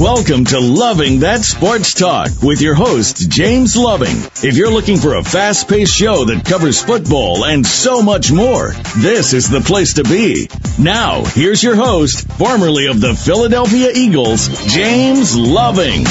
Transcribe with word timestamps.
Welcome 0.00 0.44
to 0.44 0.60
Loving 0.60 1.20
That 1.20 1.40
Sports 1.40 1.92
Talk 1.92 2.30
with 2.40 2.60
your 2.60 2.76
host, 2.76 3.28
James 3.28 3.76
Loving. 3.76 4.16
If 4.48 4.56
you're 4.56 4.70
looking 4.70 4.98
for 4.98 5.16
a 5.16 5.24
fast 5.24 5.68
paced 5.68 5.92
show 5.92 6.26
that 6.26 6.44
covers 6.44 6.80
football 6.80 7.44
and 7.44 7.66
so 7.66 8.00
much 8.00 8.30
more, 8.30 8.70
this 8.98 9.32
is 9.32 9.50
the 9.50 9.60
place 9.60 9.94
to 9.94 10.04
be. 10.04 10.48
Now, 10.78 11.24
here's 11.24 11.64
your 11.64 11.74
host, 11.74 12.28
formerly 12.28 12.86
of 12.86 13.00
the 13.00 13.12
Philadelphia 13.12 13.90
Eagles, 13.92 14.46
James 14.72 15.36
Loving. 15.36 16.04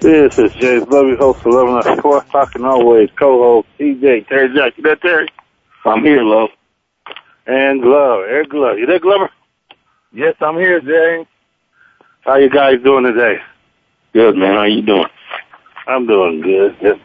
This 0.00 0.38
is 0.38 0.52
James 0.52 0.86
Loving, 0.86 1.16
host 1.16 1.40
of 1.40 1.52
Loving 1.52 1.80
That 1.80 1.98
Sports 1.98 2.30
Talk, 2.30 2.54
and 2.54 2.64
always 2.64 3.10
co-host 3.18 3.66
TJ 3.80 4.28
Terry 4.28 4.54
Jack. 4.54 4.76
You 4.76 4.84
there, 4.84 4.94
Terry? 4.94 5.26
I'm 5.84 6.04
here, 6.04 6.22
love. 6.22 6.50
And 7.44 7.82
Glove, 7.82 8.20
Eric 8.28 8.50
Glove. 8.50 8.78
You 8.78 8.86
there, 8.86 9.00
Glover? 9.00 9.30
Yes, 10.14 10.36
I'm 10.40 10.56
here, 10.58 10.80
James. 10.80 11.26
How 12.20 12.36
you 12.36 12.48
guys 12.48 12.76
doing 12.84 13.02
today? 13.02 13.38
Good, 14.12 14.36
man. 14.36 14.54
How 14.54 14.62
you 14.62 14.80
doing? 14.80 15.08
I'm 15.88 16.06
doing 16.06 16.40
good. 16.40 16.76
Just, 16.80 17.00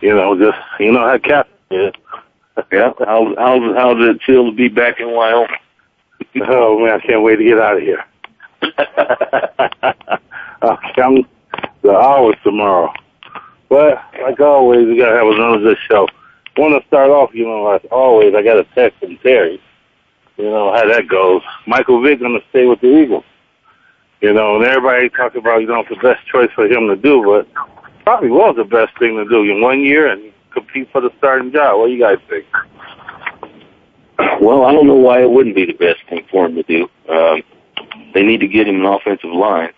you 0.00 0.14
know, 0.14 0.34
just 0.38 0.56
you 0.80 0.90
know 0.90 1.00
how 1.00 1.18
Cap 1.18 1.46
is. 1.70 1.92
Yeah. 2.72 2.92
How 2.98 3.34
how 3.36 3.74
how 3.74 3.92
does 3.92 4.16
it 4.16 4.22
feel 4.22 4.46
to 4.50 4.56
be 4.56 4.68
back 4.68 5.00
in 5.00 5.12
Wyoming? 5.12 5.48
oh 6.48 6.78
man, 6.82 6.98
I 6.98 7.06
can't 7.06 7.22
wait 7.22 7.36
to 7.36 7.44
get 7.44 7.60
out 7.60 7.76
of 7.76 7.82
here. 7.82 8.02
okay, 10.62 11.02
I'm 11.02 11.26
the 11.82 11.90
hours 11.90 12.36
tomorrow. 12.42 12.90
But 13.68 14.02
like 14.22 14.40
always, 14.40 14.86
we 14.86 14.96
gotta 14.96 15.16
have 15.16 15.26
another 15.26 15.58
good 15.58 15.78
show. 15.90 16.08
Want 16.56 16.80
to 16.80 16.88
start 16.88 17.10
off, 17.10 17.34
you 17.34 17.44
know, 17.44 17.64
like 17.64 17.84
always, 17.90 18.34
I 18.34 18.42
got 18.42 18.56
a 18.56 18.64
text 18.74 18.98
from 19.00 19.18
Terry. 19.18 19.60
You 20.36 20.50
know 20.50 20.72
how 20.72 20.86
that 20.88 21.08
goes. 21.08 21.42
Michael 21.66 22.02
Vick 22.02 22.20
gonna 22.20 22.40
stay 22.50 22.66
with 22.66 22.80
the 22.80 22.88
Eagles. 22.88 23.24
You 24.20 24.32
know, 24.32 24.56
and 24.56 24.64
everybody 24.64 25.08
talking 25.10 25.40
about 25.40 25.60
you 25.60 25.66
know 25.66 25.80
it's 25.80 25.90
the 25.90 25.96
best 25.96 26.26
choice 26.26 26.50
for 26.54 26.66
him 26.66 26.88
to 26.88 26.96
do, 26.96 27.22
but 27.24 27.46
probably 28.04 28.30
was 28.30 28.56
the 28.56 28.64
best 28.64 28.98
thing 28.98 29.16
to 29.16 29.24
do 29.28 29.42
in 29.42 29.60
one 29.60 29.80
year 29.80 30.08
and 30.08 30.32
compete 30.50 30.90
for 30.92 31.00
the 31.00 31.10
starting 31.18 31.52
job. 31.52 31.78
What 31.78 31.86
do 31.86 31.92
you 31.92 32.00
guys 32.00 32.18
think? 32.28 32.46
Well, 34.40 34.64
I 34.64 34.72
don't 34.72 34.86
know 34.86 34.94
why 34.94 35.22
it 35.22 35.30
wouldn't 35.30 35.54
be 35.54 35.66
the 35.66 35.72
best 35.72 36.00
thing 36.08 36.24
for 36.30 36.46
him 36.46 36.54
to 36.54 36.62
do. 36.62 36.88
Um, 37.08 37.42
they 38.14 38.22
need 38.22 38.40
to 38.40 38.48
get 38.48 38.68
him 38.68 38.76
an 38.76 38.86
offensive 38.86 39.30
line, 39.30 39.72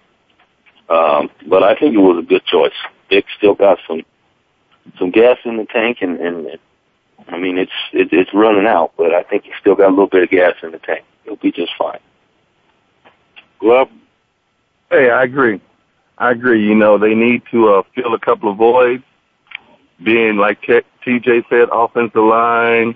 um, 0.89 1.31
but 1.49 1.63
I 1.63 1.75
think 1.75 1.95
it 1.95 1.99
was 1.99 2.23
a 2.23 2.27
good 2.27 2.45
choice. 2.45 2.73
Vick 3.11 3.25
still 3.37 3.55
got 3.55 3.79
some 3.87 4.03
some 4.99 5.11
gas 5.11 5.39
in 5.45 5.57
the 5.57 5.65
tank, 5.65 5.99
and, 6.01 6.19
and 6.21 6.59
I 7.29 7.39
mean 7.39 7.59
it's 7.59 7.73
it, 7.93 8.13
it's 8.13 8.33
running 8.33 8.67
out, 8.67 8.93
but 8.97 9.15
I 9.15 9.23
think 9.23 9.45
he's 9.45 9.55
still 9.61 9.75
got 9.75 9.89
a 9.89 9.91
little 9.91 10.07
bit 10.07 10.23
of 10.23 10.31
gas 10.31 10.55
in 10.63 10.73
the 10.73 10.79
tank. 10.79 11.05
He'll 11.25 11.37
be 11.37 11.53
just 11.53 11.73
fine. 11.77 11.99
Glove? 13.59 13.89
Hey, 14.91 15.11
I 15.11 15.25
agree. 15.25 15.61
I 16.19 16.31
agree. 16.31 16.65
You 16.65 16.75
know, 16.75 16.99
they 16.99 17.15
need 17.15 17.43
to 17.51 17.69
uh, 17.69 17.83
fill 17.95 18.15
a 18.15 18.21
couple 18.21 18.51
of 18.51 18.57
voids, 18.57 19.03
being 20.03 20.37
like 20.37 20.63
TJ 20.63 21.49
said, 21.49 21.69
offensive 21.73 22.23
line. 22.23 22.95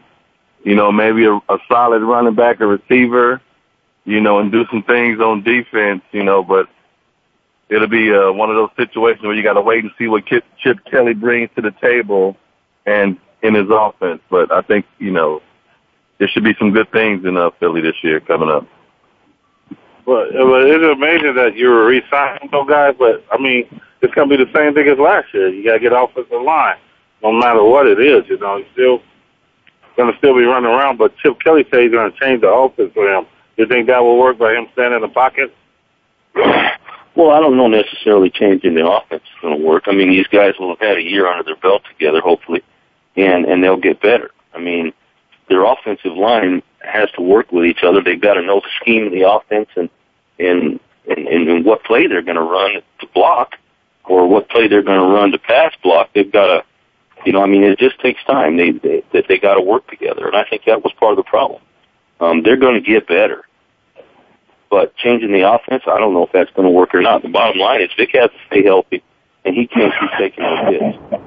You 0.63 0.75
know, 0.75 0.93
maybe 0.93 1.25
a, 1.25 1.35
a 1.35 1.59
solid 1.69 2.03
running 2.03 2.35
back, 2.35 2.61
a 2.61 2.67
receiver. 2.67 3.41
You 4.05 4.21
know, 4.21 4.39
and 4.39 4.51
do 4.51 4.65
some 4.71 4.83
things 4.83 5.21
on 5.21 5.43
defense. 5.43 6.03
You 6.13 6.23
know, 6.23 6.43
but 6.43 6.69
it'll 7.69 7.89
be 7.89 8.13
uh, 8.13 8.33
one 8.33 8.51
of 8.51 8.57
those 8.57 8.71
situations 8.77 9.25
where 9.25 9.35
you 9.35 9.43
got 9.43 9.55
to 9.55 9.61
wait 9.61 9.85
and 9.85 9.93
see 9.99 10.09
what 10.09 10.25
Chip 10.27 10.85
Kelly 10.91 11.15
brings 11.15 11.51
to 11.57 11.63
the 11.63 11.73
table, 11.73 12.37
and 12.87 13.19
in 13.43 13.55
his 13.55 13.69
offense. 13.71 14.21
But 14.31 14.53
I 14.53 14.63
think 14.63 14.87
you 14.99 15.11
know 15.11 15.43
there 16.19 16.29
should 16.29 16.45
be 16.45 16.55
some 16.59 16.73
good 16.73 16.91
things 16.93 17.25
in 17.25 17.37
uh, 17.37 17.51
Philly 17.59 17.81
this 17.81 17.97
year 18.03 18.21
coming 18.21 18.51
up. 18.51 18.67
But, 20.07 20.33
but 20.33 20.67
it's 20.67 20.97
amazing 20.97 21.35
that 21.37 21.53
you're 21.57 21.87
re-signing 21.87 22.49
those 22.51 22.69
guys. 22.69 22.95
But 22.99 23.25
I 23.31 23.39
mean, 23.39 23.81
it's 24.03 24.15
gonna 24.15 24.29
be 24.29 24.43
the 24.43 24.51
same 24.55 24.75
thing 24.75 24.89
as 24.89 24.99
last 24.99 25.33
year. 25.33 25.49
You 25.49 25.65
gotta 25.65 25.81
get 25.81 25.93
offensive 25.93 26.43
line, 26.43 26.79
no 27.23 27.33
matter 27.33 27.63
what 27.63 27.87
it 27.87 28.01
is. 28.01 28.29
You 28.29 28.39
know, 28.39 28.59
he's 28.59 28.67
still 28.73 29.03
gonna 29.97 30.17
still 30.19 30.35
be 30.35 30.45
running 30.45 30.71
around. 30.71 30.99
But 30.99 31.17
Chip 31.19 31.41
Kelly 31.41 31.65
said 31.71 31.83
he's 31.83 31.93
gonna 31.93 32.13
change 32.21 32.41
the 32.41 32.49
offense 32.49 32.93
for 32.95 33.09
him. 33.09 33.27
You 33.57 33.67
think 33.67 33.89
that 33.89 34.01
will 34.01 34.19
work 34.19 34.39
by 34.39 34.55
him 34.55 34.69
standing 34.73 34.97
in 34.97 35.03
the 35.03 35.09
pocket? 35.09 35.55
Well, 37.17 37.31
I 37.33 37.41
don't 37.41 37.57
know 37.57 37.67
necessarily 37.67 38.31
changing 38.31 38.77
the 38.77 38.89
offense 38.89 39.23
is 39.23 39.41
going 39.43 39.59
to 39.59 39.67
work. 39.67 39.85
I 39.87 39.93
mean, 39.93 40.11
these 40.11 40.29
guys 40.29 40.55
will 40.59 40.71
have 40.71 40.79
had 40.79 40.97
a 40.97 41.03
year 41.03 41.27
under 41.27 41.43
their 41.43 41.57
belt 41.57 41.83
together, 41.91 42.21
hopefully, 42.21 42.63
and 43.17 43.45
and 43.45 43.63
they'll 43.63 43.77
get 43.77 44.01
better. 44.01 44.31
I 44.55 44.59
mean, 44.59 44.93
their 45.49 45.65
offensive 45.65 46.17
line 46.17 46.63
has 46.81 47.11
to 47.13 47.23
work 47.23 47.53
with 47.53 47.67
each 47.67 47.83
other. 47.83 48.03
They've 48.03 48.21
got 48.21 48.35
to 48.35 48.43
know 48.43 48.61
the 48.61 48.69
scheme 48.81 49.07
of 49.07 49.13
the 49.13 49.29
offense 49.29 49.69
and 49.77 49.91
and 50.39 50.81
and, 51.09 51.49
and 51.49 51.65
what 51.65 51.85
play 51.85 52.07
they're 52.07 52.23
going 52.23 52.37
to 52.37 52.43
run 52.43 52.83
to 53.01 53.07
block, 53.15 53.57
or 54.05 54.29
what 54.29 54.49
play 54.49 54.69
they're 54.69 54.83
going 54.83 55.01
to 55.01 55.07
run 55.07 55.33
to 55.33 55.39
pass 55.39 55.73
block. 55.83 56.11
They've 56.15 56.31
got 56.31 56.47
to, 56.47 56.65
you 57.25 57.33
know, 57.33 57.43
I 57.43 57.47
mean, 57.47 57.65
it 57.65 57.79
just 57.79 57.99
takes 58.01 58.23
time. 58.25 58.57
They 58.57 58.73
they 58.73 59.03
they, 59.13 59.23
they 59.29 59.39
got 59.39 59.55
to 59.55 59.61
work 59.61 59.89
together, 59.89 60.27
and 60.27 60.37
I 60.37 60.45
think 60.45 60.65
that 60.67 60.83
was 60.83 60.93
part 60.99 61.13
of 61.13 61.17
the 61.17 61.29
problem. 61.29 61.61
Um, 62.21 62.43
they're 62.43 62.57
going 62.57 62.75
to 62.75 62.87
get 62.87 63.07
better. 63.09 63.45
But 64.71 64.95
changing 64.97 65.33
the 65.33 65.51
offense, 65.53 65.83
I 65.87 65.99
don't 65.99 66.15
know 66.15 66.25
if 66.25 66.33
that's 66.33 66.51
going 66.53 66.67
to 66.67 66.71
work 66.71 66.95
or 66.95 67.01
not. 67.01 67.23
The 67.23 67.29
bottom 67.29 67.59
line 67.59 67.83
is 67.83 67.91
Vick 67.97 68.11
has 68.13 68.31
to 68.31 68.37
stay 68.47 68.63
healthy, 68.63 69.03
and 69.45 69.57
he 69.57 69.67
can't 69.67 69.93
keep 69.99 70.11
taking 70.17 70.45
those 70.45 70.69
hits. 70.69 71.20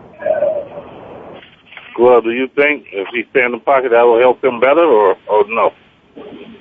Well, 2.04 2.20
do 2.20 2.32
you 2.32 2.50
think 2.50 2.88
if 2.92 3.08
he 3.14 3.24
stay 3.30 3.46
in 3.46 3.54
the 3.54 3.60
pocket 3.60 3.92
that 3.92 4.02
will 4.02 4.20
help 4.20 4.44
him 4.44 4.60
better, 4.60 4.84
or 4.84 5.16
or 5.30 5.46
no? 5.48 5.72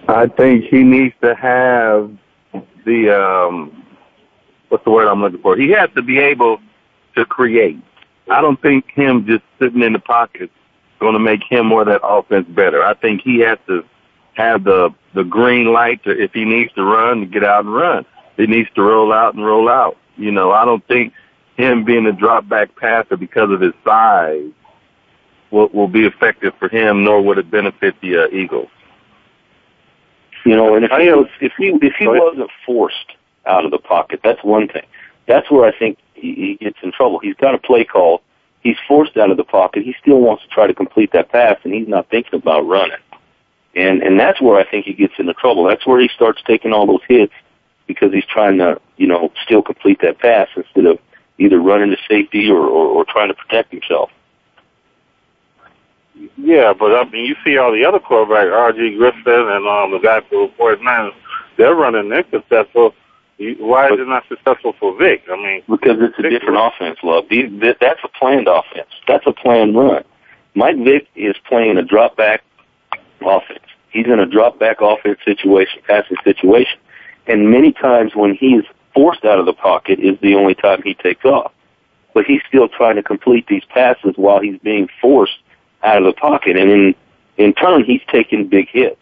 I 0.06 0.28
think 0.28 0.66
he 0.66 0.84
needs 0.84 1.16
to 1.20 1.34
have 1.34 2.16
the 2.86 3.10
um 3.10 3.84
what's 4.68 4.84
the 4.84 4.92
word 4.92 5.08
I'm 5.08 5.20
looking 5.20 5.42
for? 5.42 5.56
He 5.56 5.70
has 5.70 5.90
to 5.96 6.02
be 6.02 6.20
able 6.20 6.60
to 7.16 7.24
create. 7.24 7.82
I 8.30 8.40
don't 8.40 8.62
think 8.62 8.88
him 8.92 9.26
just 9.26 9.42
sitting 9.60 9.82
in 9.82 9.94
the 9.94 9.98
pocket 9.98 10.42
is 10.42 10.50
going 11.00 11.14
to 11.14 11.18
make 11.18 11.42
him 11.50 11.72
or 11.72 11.84
that 11.86 12.02
offense 12.04 12.46
better. 12.48 12.84
I 12.84 12.94
think 12.94 13.22
he 13.22 13.40
has 13.40 13.58
to 13.66 13.84
have 14.34 14.62
the 14.62 14.94
the 15.12 15.24
green 15.24 15.72
light 15.72 16.04
to 16.04 16.10
if 16.10 16.32
he 16.32 16.44
needs 16.44 16.72
to 16.74 16.84
run 16.84 17.18
to 17.18 17.26
get 17.26 17.42
out 17.42 17.64
and 17.64 17.74
run. 17.74 18.06
He 18.36 18.46
needs 18.46 18.70
to 18.76 18.82
roll 18.82 19.12
out 19.12 19.34
and 19.34 19.44
roll 19.44 19.68
out. 19.68 19.96
You 20.16 20.30
know, 20.30 20.52
I 20.52 20.64
don't 20.64 20.86
think 20.86 21.12
him 21.56 21.84
being 21.84 22.06
a 22.06 22.12
drop 22.12 22.48
back 22.48 22.76
passer 22.76 23.16
because 23.16 23.50
of 23.50 23.60
his 23.60 23.74
size 23.84 24.52
will 25.52 25.68
will 25.68 25.88
be 25.88 26.04
effective 26.04 26.54
for 26.58 26.68
him, 26.68 27.04
nor 27.04 27.22
would 27.22 27.38
it 27.38 27.50
benefit 27.50 27.94
the 28.00 28.24
uh, 28.24 28.28
Eagles. 28.32 28.70
You 30.44 30.56
know, 30.56 30.74
and 30.74 30.84
if 30.84 30.90
he 30.90 31.08
was, 31.10 31.28
if 31.40 31.52
he 31.56 31.66
if 31.86 31.94
he 31.98 32.08
wasn't 32.08 32.50
forced 32.66 33.12
out 33.46 33.64
of 33.64 33.70
the 33.70 33.78
pocket, 33.78 34.20
that's 34.24 34.42
one 34.42 34.66
thing. 34.66 34.86
That's 35.28 35.48
where 35.50 35.64
I 35.64 35.78
think 35.78 35.98
he, 36.14 36.34
he 36.34 36.64
gets 36.64 36.78
in 36.82 36.90
trouble. 36.90 37.20
He's 37.20 37.36
got 37.36 37.54
a 37.54 37.58
play 37.58 37.84
call. 37.84 38.22
He's 38.60 38.76
forced 38.88 39.16
out 39.16 39.30
of 39.30 39.36
the 39.36 39.44
pocket. 39.44 39.84
He 39.84 39.94
still 40.00 40.20
wants 40.20 40.42
to 40.42 40.48
try 40.48 40.66
to 40.66 40.74
complete 40.74 41.12
that 41.12 41.30
pass, 41.30 41.58
and 41.62 41.72
he's 41.72 41.88
not 41.88 42.08
thinking 42.10 42.38
about 42.40 42.66
running. 42.66 42.98
And 43.74 44.02
and 44.02 44.18
that's 44.18 44.40
where 44.40 44.58
I 44.58 44.68
think 44.68 44.86
he 44.86 44.94
gets 44.94 45.14
into 45.18 45.34
trouble. 45.34 45.64
That's 45.64 45.86
where 45.86 46.00
he 46.00 46.08
starts 46.08 46.42
taking 46.46 46.72
all 46.72 46.86
those 46.86 47.02
hits 47.08 47.32
because 47.86 48.12
he's 48.12 48.26
trying 48.26 48.58
to, 48.58 48.80
you 48.96 49.06
know, 49.06 49.32
still 49.44 49.62
complete 49.62 50.00
that 50.02 50.18
pass 50.18 50.48
instead 50.56 50.86
of 50.86 50.98
either 51.38 51.60
running 51.60 51.90
to 51.90 51.96
safety 52.08 52.50
or, 52.50 52.60
or, 52.60 52.86
or 52.86 53.04
trying 53.04 53.28
to 53.28 53.34
protect 53.34 53.72
himself. 53.72 54.10
Yeah, 56.36 56.72
but 56.78 56.92
I 56.94 57.08
mean, 57.10 57.24
you 57.26 57.34
see 57.44 57.56
all 57.58 57.72
the 57.72 57.84
other 57.84 57.98
quarterbacks, 57.98 58.52
R.G. 58.52 58.96
Griffin 58.96 59.22
and 59.26 59.66
um, 59.66 59.90
the 59.92 59.98
guy 60.02 60.20
for 60.28 60.46
the 60.48 60.52
49ers, 60.58 61.14
they're 61.56 61.74
running 61.74 62.08
their 62.08 62.24
successful. 62.30 62.94
You- 63.38 63.56
Why 63.64 63.86
is 63.88 63.98
it 63.98 64.06
not 64.08 64.24
successful 64.28 64.74
for 64.78 64.96
Vick? 64.96 65.22
I 65.30 65.36
mean, 65.36 65.62
Because 65.68 65.98
it's 66.00 66.18
a 66.18 66.22
Vick- 66.22 66.32
different 66.32 66.58
offense, 66.60 66.98
love. 67.02 67.24
These, 67.30 67.50
that's 67.80 68.00
a 68.04 68.08
planned 68.08 68.48
offense. 68.48 68.88
That's 69.08 69.26
a 69.26 69.32
planned 69.32 69.76
run. 69.76 70.04
Mike 70.54 70.76
Vick 70.84 71.08
is 71.16 71.34
playing 71.48 71.78
a 71.78 71.82
drop 71.82 72.16
back 72.16 72.42
offense. 73.20 73.64
He's 73.90 74.06
in 74.06 74.18
a 74.18 74.26
drop 74.26 74.58
back 74.58 74.78
offense 74.80 75.18
situation, 75.24 75.80
passing 75.86 76.16
situation. 76.24 76.78
And 77.26 77.50
many 77.50 77.72
times 77.72 78.14
when 78.14 78.34
he's 78.34 78.62
forced 78.94 79.24
out 79.24 79.38
of 79.38 79.46
the 79.46 79.52
pocket 79.52 79.98
is 80.00 80.18
the 80.20 80.34
only 80.34 80.54
time 80.54 80.82
he 80.82 80.94
takes 80.94 81.24
off. 81.24 81.52
But 82.14 82.24
he's 82.26 82.42
still 82.48 82.68
trying 82.68 82.96
to 82.96 83.02
complete 83.02 83.46
these 83.46 83.64
passes 83.64 84.12
while 84.16 84.40
he's 84.40 84.58
being 84.58 84.88
forced 85.00 85.38
out 85.82 85.98
of 85.98 86.04
the 86.04 86.12
pocket. 86.12 86.56
And 86.56 86.70
in, 86.70 86.94
in 87.36 87.54
turn, 87.54 87.84
he's 87.84 88.02
taking 88.10 88.48
big 88.48 88.68
hits. 88.68 89.00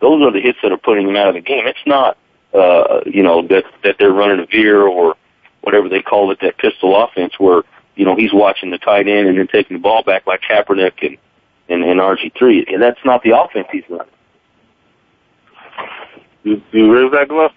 Those 0.00 0.22
are 0.22 0.32
the 0.32 0.40
hits 0.40 0.58
that 0.62 0.72
are 0.72 0.78
putting 0.78 1.08
him 1.08 1.16
out 1.16 1.28
of 1.28 1.34
the 1.34 1.40
game. 1.40 1.66
It's 1.66 1.78
not, 1.86 2.16
uh, 2.54 3.00
you 3.06 3.22
know, 3.22 3.46
that, 3.48 3.64
that 3.84 3.96
they're 3.98 4.12
running 4.12 4.40
a 4.40 4.46
veer 4.46 4.82
or 4.82 5.14
whatever 5.60 5.88
they 5.88 6.02
call 6.02 6.30
it, 6.30 6.38
that 6.40 6.56
pistol 6.58 7.02
offense 7.02 7.34
where, 7.38 7.62
you 7.96 8.04
know, 8.04 8.16
he's 8.16 8.32
watching 8.32 8.70
the 8.70 8.78
tight 8.78 9.08
end 9.08 9.28
and 9.28 9.38
then 9.38 9.46
taking 9.46 9.76
the 9.76 9.82
ball 9.82 10.02
back 10.02 10.26
like 10.26 10.40
Kaepernick 10.42 11.06
and, 11.06 11.18
and, 11.68 11.84
and 11.84 12.00
RG3. 12.00 12.72
And 12.72 12.82
that's 12.82 13.00
not 13.04 13.22
the 13.22 13.38
offense 13.38 13.68
he's 13.70 13.84
running. 13.90 14.06
You, 16.42 16.62
you 16.72 16.86
agree 16.86 17.04
with 17.04 17.12
that, 17.12 17.28
Glove? 17.28 17.52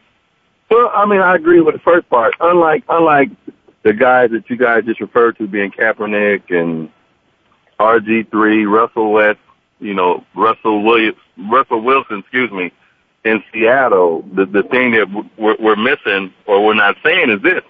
Well, 0.69 0.91
I 0.93 1.05
mean, 1.05 1.21
I 1.21 1.35
agree 1.35 1.61
with 1.61 1.75
the 1.75 1.81
first 1.81 2.09
part. 2.09 2.33
Unlike, 2.41 2.83
unlike 2.89 3.29
the 3.83 3.93
guys 3.93 4.31
that 4.31 4.49
you 4.49 4.57
guys 4.57 4.83
just 4.85 4.99
referred 4.99 5.37
to 5.37 5.47
being 5.47 5.71
Kaepernick 5.71 6.49
and 6.49 6.89
RG3, 7.79 8.69
Russell 8.69 9.11
West, 9.11 9.39
you 9.79 9.93
know, 9.93 10.23
Russell 10.35 10.83
Williams, 10.83 11.17
Russell 11.37 11.81
Wilson, 11.81 12.19
excuse 12.19 12.51
me, 12.51 12.71
in 13.25 13.43
Seattle, 13.51 14.23
the, 14.33 14.45
the 14.45 14.63
thing 14.63 14.91
that 14.91 15.07
we're, 15.37 15.55
we're 15.59 15.75
missing 15.75 16.33
or 16.45 16.65
we're 16.65 16.73
not 16.73 16.95
saying 17.03 17.29
is 17.29 17.41
this. 17.41 17.61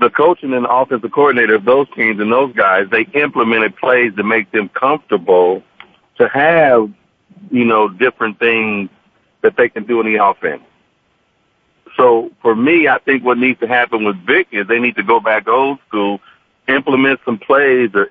The 0.00 0.10
coaching 0.10 0.52
and 0.52 0.64
the 0.64 0.70
offensive 0.70 1.12
coordinator 1.12 1.54
of 1.54 1.64
those 1.64 1.86
teams 1.94 2.20
and 2.20 2.32
those 2.32 2.52
guys, 2.54 2.86
they 2.90 3.06
implemented 3.14 3.76
plays 3.76 4.14
to 4.16 4.24
make 4.24 4.50
them 4.50 4.68
comfortable 4.70 5.62
to 6.18 6.28
have, 6.28 6.90
you 7.50 7.64
know, 7.64 7.88
different 7.88 8.38
things 8.38 8.90
that 9.42 9.56
they 9.56 9.68
can 9.68 9.84
do 9.84 10.00
in 10.00 10.06
the 10.06 10.24
offense. 10.24 10.62
So 11.96 12.32
for 12.42 12.56
me, 12.56 12.88
I 12.88 12.98
think 12.98 13.24
what 13.24 13.38
needs 13.38 13.60
to 13.60 13.68
happen 13.68 14.04
with 14.04 14.16
Vick 14.26 14.48
is 14.50 14.66
they 14.66 14.80
need 14.80 14.96
to 14.96 15.02
go 15.04 15.20
back 15.20 15.46
old 15.46 15.78
school, 15.86 16.20
implement 16.68 17.20
some 17.24 17.38
plays 17.38 17.90
or 17.94 18.06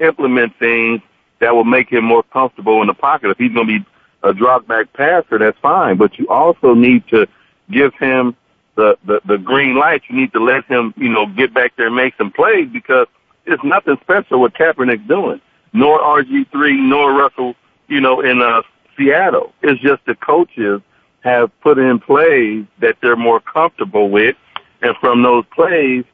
implement 0.00 0.56
things 0.58 1.00
that 1.40 1.54
will 1.54 1.64
make 1.64 1.90
him 1.90 2.04
more 2.04 2.22
comfortable 2.22 2.80
in 2.80 2.86
the 2.86 2.94
pocket. 2.94 3.30
If 3.30 3.38
he's 3.38 3.52
going 3.52 3.66
to 3.66 3.80
be 3.80 3.86
a 4.22 4.32
drop 4.32 4.66
back 4.66 4.92
passer, 4.92 5.38
that's 5.38 5.58
fine. 5.58 5.96
But 5.96 6.18
you 6.18 6.28
also 6.28 6.74
need 6.74 7.06
to 7.08 7.26
give 7.70 7.92
him 7.94 8.36
the, 8.76 8.96
the, 9.04 9.20
the 9.26 9.38
green 9.38 9.76
light. 9.76 10.02
You 10.08 10.16
need 10.16 10.32
to 10.32 10.40
let 10.42 10.64
him, 10.66 10.94
you 10.96 11.08
know, 11.08 11.26
get 11.26 11.52
back 11.52 11.76
there 11.76 11.88
and 11.88 11.96
make 11.96 12.14
some 12.16 12.30
plays 12.30 12.68
because 12.72 13.06
it's 13.44 13.62
nothing 13.64 13.96
special 14.02 14.40
what 14.40 14.54
Kaepernick's 14.54 15.06
doing, 15.08 15.40
nor 15.72 16.00
RG3, 16.00 16.88
nor 16.88 17.12
Russell, 17.12 17.54
you 17.88 18.00
know, 18.00 18.20
in 18.20 18.40
uh, 18.40 18.62
Seattle. 18.96 19.52
It's 19.62 19.80
just 19.80 20.04
the 20.06 20.14
coaches 20.14 20.80
have 21.20 21.50
put 21.60 21.78
in 21.78 21.98
plays 21.98 22.64
that 22.80 22.96
they're 23.02 23.16
more 23.16 23.40
comfortable 23.40 24.10
with. 24.10 24.36
And 24.80 24.96
from 25.00 25.22
those 25.22 25.44
plays, 25.54 26.04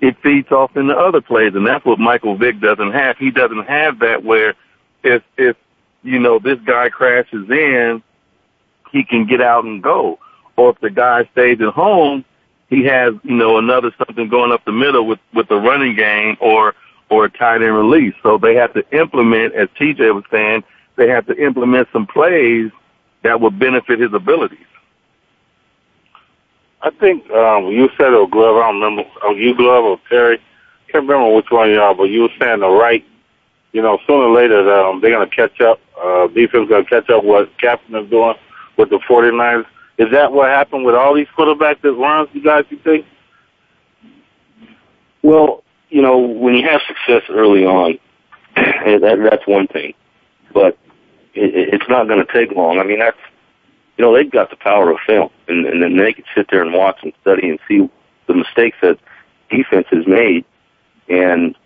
it 0.00 0.16
feeds 0.22 0.50
off 0.50 0.76
into 0.76 0.96
other 0.96 1.20
plays. 1.20 1.54
And 1.54 1.66
that's 1.66 1.84
what 1.84 1.98
Michael 1.98 2.36
Vick 2.36 2.60
doesn't 2.60 2.92
have. 2.92 3.16
He 3.18 3.30
doesn't 3.30 3.66
have 3.66 3.98
that 4.00 4.24
where 4.24 4.54
if, 5.02 5.22
if, 5.36 5.56
you 6.02 6.18
know, 6.18 6.38
this 6.38 6.58
guy 6.60 6.88
crashes 6.88 7.48
in, 7.50 8.02
he 8.92 9.04
can 9.04 9.26
get 9.26 9.40
out 9.40 9.64
and 9.64 9.82
go. 9.82 10.18
Or 10.56 10.70
if 10.70 10.80
the 10.80 10.90
guy 10.90 11.28
stays 11.32 11.60
at 11.60 11.72
home, 11.72 12.24
he 12.68 12.84
has, 12.84 13.14
you 13.22 13.34
know, 13.34 13.58
another 13.58 13.92
something 13.98 14.28
going 14.28 14.52
up 14.52 14.64
the 14.64 14.72
middle 14.72 15.06
with, 15.06 15.18
with 15.34 15.48
the 15.48 15.56
running 15.56 15.96
game 15.96 16.36
or, 16.40 16.74
or 17.10 17.24
a 17.24 17.30
tight 17.30 17.62
end 17.62 17.74
release. 17.74 18.14
So 18.22 18.38
they 18.38 18.54
have 18.54 18.74
to 18.74 18.84
implement, 18.96 19.54
as 19.54 19.68
TJ 19.80 20.14
was 20.14 20.24
saying, 20.30 20.64
they 20.96 21.08
have 21.08 21.26
to 21.26 21.36
implement 21.42 21.88
some 21.92 22.06
plays 22.06 22.70
that 23.22 23.40
will 23.40 23.50
benefit 23.50 24.00
his 24.00 24.12
abilities. 24.12 24.58
I 26.82 26.90
think 26.90 27.28
um, 27.30 27.66
you 27.66 27.88
said 27.96 28.14
or 28.14 28.28
Glove. 28.28 28.56
I 28.56 28.70
don't 28.70 28.80
remember. 28.80 29.02
Oh, 29.22 29.34
you 29.34 29.56
Glove 29.56 29.84
or 29.84 30.00
Terry? 30.08 30.38
Can't 30.90 31.06
remember 31.06 31.34
which 31.34 31.50
one 31.50 31.72
are, 31.74 31.94
but 31.94 32.04
you 32.04 32.22
were 32.22 32.28
saying 32.40 32.60
the 32.60 32.68
right. 32.68 33.04
You 33.72 33.82
know, 33.82 33.98
sooner 34.06 34.24
or 34.24 34.34
later 34.34 34.72
um, 34.72 35.00
they're 35.00 35.10
going 35.10 35.28
to 35.28 35.34
catch 35.34 35.60
up. 35.60 35.80
Uh, 36.02 36.28
defense 36.28 36.68
going 36.68 36.84
to 36.84 36.88
catch 36.88 37.10
up 37.10 37.24
what 37.24 37.50
Captain 37.58 37.94
is 37.96 38.08
doing 38.08 38.34
with 38.76 38.90
the 38.90 38.98
49ers. 39.10 39.66
Is 39.98 40.10
that 40.12 40.32
what 40.32 40.48
happened 40.48 40.84
with 40.84 40.94
all 40.94 41.14
these 41.14 41.26
quarterbacks 41.36 41.82
that 41.82 41.92
runs? 41.92 42.28
You 42.32 42.42
guys, 42.42 42.64
you 42.70 42.78
think? 42.78 43.04
Well, 45.22 45.64
you 45.90 46.00
know, 46.00 46.18
when 46.18 46.54
you 46.54 46.66
have 46.66 46.80
success 46.86 47.22
early 47.28 47.64
on, 47.64 47.98
that, 48.56 49.28
that's 49.30 49.46
one 49.46 49.66
thing. 49.66 49.94
But 50.54 50.78
it, 51.34 51.74
it's 51.74 51.88
not 51.88 52.06
going 52.06 52.24
to 52.24 52.32
take 52.32 52.56
long. 52.56 52.78
I 52.78 52.84
mean, 52.84 53.00
that's 53.00 53.18
you 53.98 54.04
know 54.04 54.14
they've 54.14 54.30
got 54.30 54.50
the 54.50 54.56
power 54.56 54.90
of 54.90 54.98
film, 55.06 55.30
and, 55.48 55.66
and 55.66 55.82
then 55.82 55.96
they 55.96 56.12
can 56.12 56.24
sit 56.34 56.46
there 56.50 56.62
and 56.62 56.72
watch 56.72 56.98
and 57.02 57.12
study 57.20 57.48
and 57.48 57.58
see 57.66 57.88
the 58.28 58.34
mistakes 58.34 58.76
that 58.80 58.98
defense 59.50 59.86
has 59.90 60.06
made, 60.06 60.44
and 61.08 61.56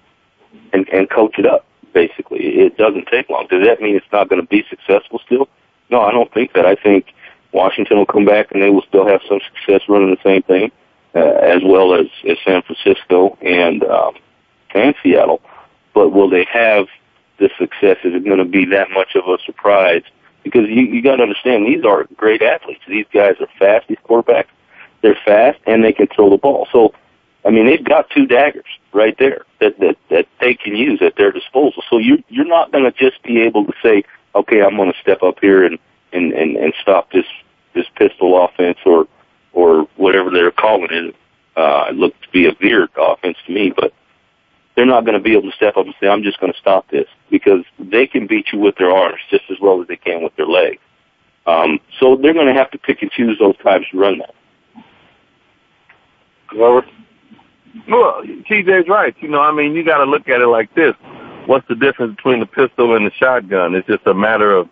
and 0.72 0.88
and 0.88 1.10
coach 1.10 1.38
it 1.38 1.46
up. 1.46 1.66
Basically, 1.92 2.38
it 2.38 2.78
doesn't 2.78 3.06
take 3.08 3.28
long. 3.28 3.46
Does 3.50 3.66
that 3.66 3.82
mean 3.82 3.96
it's 3.96 4.06
not 4.10 4.30
going 4.30 4.40
to 4.40 4.48
be 4.48 4.64
successful 4.70 5.20
still? 5.26 5.46
No, 5.90 6.00
I 6.00 6.10
don't 6.10 6.32
think 6.32 6.54
that. 6.54 6.64
I 6.64 6.74
think 6.74 7.12
Washington 7.52 7.98
will 7.98 8.06
come 8.06 8.24
back 8.24 8.50
and 8.50 8.62
they 8.62 8.70
will 8.70 8.84
still 8.88 9.06
have 9.06 9.20
some 9.28 9.40
success 9.52 9.82
running 9.86 10.10
the 10.10 10.22
same 10.24 10.42
thing, 10.42 10.72
uh, 11.14 11.18
as 11.18 11.60
well 11.62 11.94
as, 11.94 12.06
as 12.26 12.38
San 12.46 12.62
Francisco 12.62 13.36
and 13.42 13.84
um, 13.84 14.14
and 14.74 14.94
Seattle. 15.02 15.42
But 15.92 16.10
will 16.10 16.30
they 16.30 16.46
have 16.50 16.86
the 17.38 17.50
success 17.58 17.98
isn't 18.04 18.24
going 18.24 18.38
to 18.38 18.46
be 18.46 18.64
that 18.66 18.90
much 18.90 19.14
of 19.16 19.28
a 19.28 19.36
surprise 19.44 20.02
because 20.42 20.68
you, 20.68 20.82
you 20.82 21.02
got 21.02 21.16
to 21.16 21.22
understand 21.22 21.66
these 21.66 21.84
are 21.84 22.04
great 22.16 22.42
athletes. 22.42 22.82
These 22.88 23.06
guys 23.12 23.36
are 23.40 23.48
fast. 23.58 23.88
These 23.88 23.98
quarterbacks, 24.08 24.48
they're 25.00 25.18
fast 25.24 25.58
and 25.66 25.84
they 25.84 25.92
can 25.92 26.06
throw 26.08 26.30
the 26.30 26.36
ball. 26.36 26.68
So, 26.72 26.94
I 27.44 27.50
mean, 27.50 27.66
they've 27.66 27.84
got 27.84 28.10
two 28.10 28.26
daggers 28.26 28.66
right 28.92 29.16
there 29.18 29.44
that 29.60 29.78
that 29.80 29.96
that 30.10 30.26
they 30.40 30.54
can 30.54 30.76
use 30.76 31.00
at 31.02 31.16
their 31.16 31.32
disposal. 31.32 31.82
So 31.90 31.98
you 31.98 32.22
you're 32.28 32.44
not 32.44 32.72
going 32.72 32.84
to 32.84 32.92
just 32.92 33.22
be 33.22 33.40
able 33.40 33.64
to 33.66 33.72
say, 33.82 34.04
okay, 34.34 34.62
I'm 34.62 34.76
going 34.76 34.92
to 34.92 34.98
step 35.00 35.22
up 35.22 35.38
here 35.40 35.64
and 35.64 35.78
and 36.12 36.32
and 36.32 36.56
and 36.56 36.74
stop 36.80 37.10
this 37.10 37.26
this 37.74 37.86
pistol 37.96 38.44
offense 38.44 38.78
or 38.84 39.06
or 39.52 39.88
whatever 39.96 40.30
they're 40.30 40.50
calling 40.50 40.88
it. 40.90 41.16
Uh, 41.56 41.86
it 41.90 41.96
looked 41.96 42.22
to 42.22 42.30
be 42.30 42.46
a 42.46 42.52
veered 42.54 42.90
offense 42.96 43.36
to 43.46 43.52
me, 43.52 43.72
but 43.74 43.92
they're 44.74 44.86
not 44.86 45.04
going 45.04 45.16
to 45.16 45.22
be 45.22 45.32
able 45.32 45.50
to 45.50 45.56
step 45.56 45.76
up 45.76 45.86
and 45.86 45.94
say, 46.00 46.08
I'm 46.08 46.22
just 46.22 46.40
going 46.40 46.52
to 46.52 46.58
stop 46.58 46.90
this 46.90 47.06
because 47.30 47.64
they 47.78 48.06
can 48.06 48.26
beat 48.26 48.46
you 48.52 48.58
with 48.58 48.76
their 48.76 48.90
arms 48.90 49.20
just 49.30 49.44
as 49.50 49.58
well 49.60 49.80
as 49.82 49.88
they 49.88 49.96
can 49.96 50.22
with 50.22 50.34
their 50.36 50.46
legs. 50.46 50.80
Um, 51.46 51.80
so 51.98 52.16
they're 52.16 52.34
going 52.34 52.46
to 52.46 52.54
have 52.54 52.70
to 52.70 52.78
pick 52.78 53.02
and 53.02 53.10
choose 53.10 53.38
those 53.38 53.56
times 53.58 53.86
to 53.90 53.98
run 53.98 54.18
that. 54.18 54.34
Glover? 56.48 56.86
Well, 57.88 58.22
TJ's 58.22 58.88
right. 58.88 59.14
You 59.20 59.28
know, 59.28 59.40
I 59.40 59.52
mean, 59.52 59.74
you 59.74 59.84
got 59.84 59.98
to 59.98 60.04
look 60.04 60.28
at 60.28 60.40
it 60.40 60.46
like 60.46 60.74
this. 60.74 60.94
What's 61.46 61.66
the 61.68 61.74
difference 61.74 62.16
between 62.16 62.40
the 62.40 62.46
pistol 62.46 62.94
and 62.94 63.06
the 63.06 63.10
shotgun? 63.12 63.74
It's 63.74 63.86
just 63.86 64.06
a 64.06 64.14
matter 64.14 64.54
of 64.54 64.68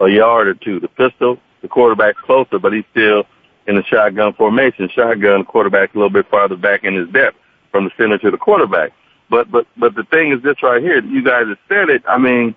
a 0.00 0.08
yard 0.08 0.48
or 0.48 0.54
two. 0.54 0.80
The 0.80 0.88
pistol, 0.88 1.38
the 1.62 1.68
quarterback's 1.68 2.20
closer, 2.20 2.58
but 2.58 2.72
he's 2.72 2.84
still 2.90 3.24
in 3.66 3.76
the 3.76 3.84
shotgun 3.84 4.34
formation. 4.34 4.88
Shotgun, 4.90 5.44
quarterback 5.44 5.94
a 5.94 5.98
little 5.98 6.10
bit 6.10 6.28
farther 6.28 6.56
back 6.56 6.84
in 6.84 6.94
his 6.94 7.08
depth 7.08 7.36
from 7.70 7.84
the 7.84 7.90
center 7.96 8.18
to 8.18 8.30
the 8.30 8.36
quarterback. 8.36 8.92
But 9.30 9.50
but 9.50 9.66
but 9.76 9.94
the 9.94 10.02
thing 10.02 10.32
is 10.32 10.42
this 10.42 10.62
right 10.62 10.82
here. 10.82 11.02
You 11.02 11.22
guys 11.22 11.46
have 11.46 11.58
said 11.68 11.88
it. 11.88 12.02
I 12.06 12.18
mean, 12.18 12.54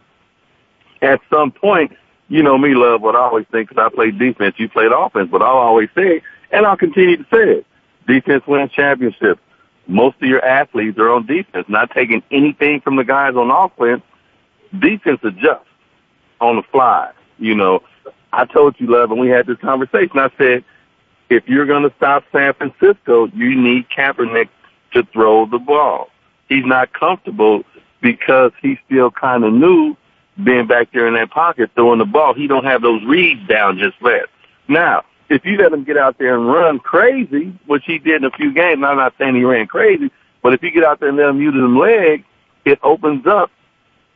at 1.01 1.21
some 1.29 1.51
point, 1.51 1.95
you 2.27 2.41
know 2.41 2.57
me, 2.57 2.73
love 2.73 3.01
what 3.01 3.15
I 3.15 3.19
always 3.19 3.45
think 3.51 3.69
because 3.69 3.81
I 3.85 3.93
played 3.93 4.17
defense. 4.17 4.55
You 4.57 4.67
played 4.67 4.91
offense, 4.91 5.29
but 5.31 5.43
I'll 5.43 5.57
always 5.57 5.89
say, 5.95 6.21
and 6.51 6.65
I'll 6.65 6.75
continue 6.75 7.17
to 7.17 7.23
say 7.31 7.59
it. 7.59 7.67
Defense 8.07 8.43
wins 8.47 8.71
championships. 8.71 9.39
Most 9.85 10.15
of 10.21 10.27
your 10.27 10.43
athletes 10.43 10.97
are 10.97 11.09
on 11.09 11.27
defense, 11.27 11.65
not 11.69 11.91
taking 11.91 12.23
anything 12.31 12.81
from 12.81 12.95
the 12.95 13.03
guys 13.03 13.35
on 13.35 13.51
offense. 13.51 14.01
Defense 14.77 15.19
adjusts 15.23 15.67
on 16.41 16.55
the 16.55 16.63
fly. 16.71 17.11
You 17.37 17.53
know, 17.53 17.83
I 18.31 18.45
told 18.45 18.75
you, 18.79 18.87
love, 18.87 19.11
and 19.11 19.19
we 19.19 19.27
had 19.27 19.45
this 19.45 19.57
conversation. 19.57 20.17
I 20.17 20.29
said, 20.37 20.63
if 21.29 21.47
you're 21.47 21.65
going 21.65 21.83
to 21.83 21.93
stop 21.97 22.23
San 22.31 22.53
Francisco, 22.53 23.27
you 23.27 23.55
need 23.61 23.85
Kaepernick 23.95 24.49
to 24.93 25.03
throw 25.13 25.45
the 25.45 25.59
ball 25.59 26.09
he's 26.53 26.65
not 26.65 26.93
comfortable 26.93 27.63
because 28.01 28.51
he's 28.61 28.77
still 28.85 29.11
kind 29.11 29.43
of 29.43 29.53
new 29.53 29.95
being 30.43 30.67
back 30.67 30.91
there 30.93 31.07
in 31.07 31.13
that 31.15 31.31
pocket 31.31 31.71
throwing 31.75 31.99
the 31.99 32.05
ball. 32.05 32.33
He 32.33 32.47
don't 32.47 32.65
have 32.65 32.81
those 32.81 33.03
reads 33.03 33.47
down 33.47 33.77
just 33.77 33.95
yet. 34.03 34.25
Now, 34.67 35.03
if 35.29 35.45
you 35.45 35.57
let 35.57 35.71
him 35.71 35.83
get 35.83 35.97
out 35.97 36.17
there 36.17 36.35
and 36.35 36.47
run 36.47 36.79
crazy, 36.79 37.57
which 37.65 37.83
he 37.85 37.97
did 37.97 38.17
in 38.17 38.25
a 38.25 38.31
few 38.31 38.53
games, 38.53 38.83
I'm 38.85 38.97
not 38.97 39.13
saying 39.17 39.35
he 39.35 39.43
ran 39.43 39.67
crazy, 39.67 40.11
but 40.41 40.53
if 40.53 40.61
you 40.61 40.71
get 40.71 40.83
out 40.83 40.99
there 40.99 41.09
and 41.09 41.17
let 41.17 41.29
him 41.29 41.41
use 41.41 41.53
his 41.53 41.63
legs, 41.63 42.23
it 42.65 42.79
opens 42.83 43.25
up 43.25 43.51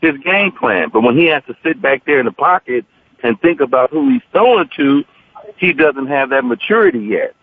his 0.02 0.18
game 0.20 0.52
plan. 0.52 0.90
But 0.92 1.02
when 1.02 1.18
he 1.18 1.26
has 1.28 1.44
to 1.48 1.56
sit 1.64 1.82
back 1.82 2.06
there 2.06 2.20
in 2.20 2.26
the 2.26 2.32
pocket 2.32 2.86
and 3.24 3.40
think 3.42 3.62
about 3.62 3.90
who 3.90 4.10
he's 4.10 4.22
throwing 4.32 4.70
to, 4.78 5.04
he 5.58 5.74
doesn't 5.74 6.08
have 6.08 6.30
that 6.30 6.44
maturity 6.44 7.00
yet. 7.00 7.36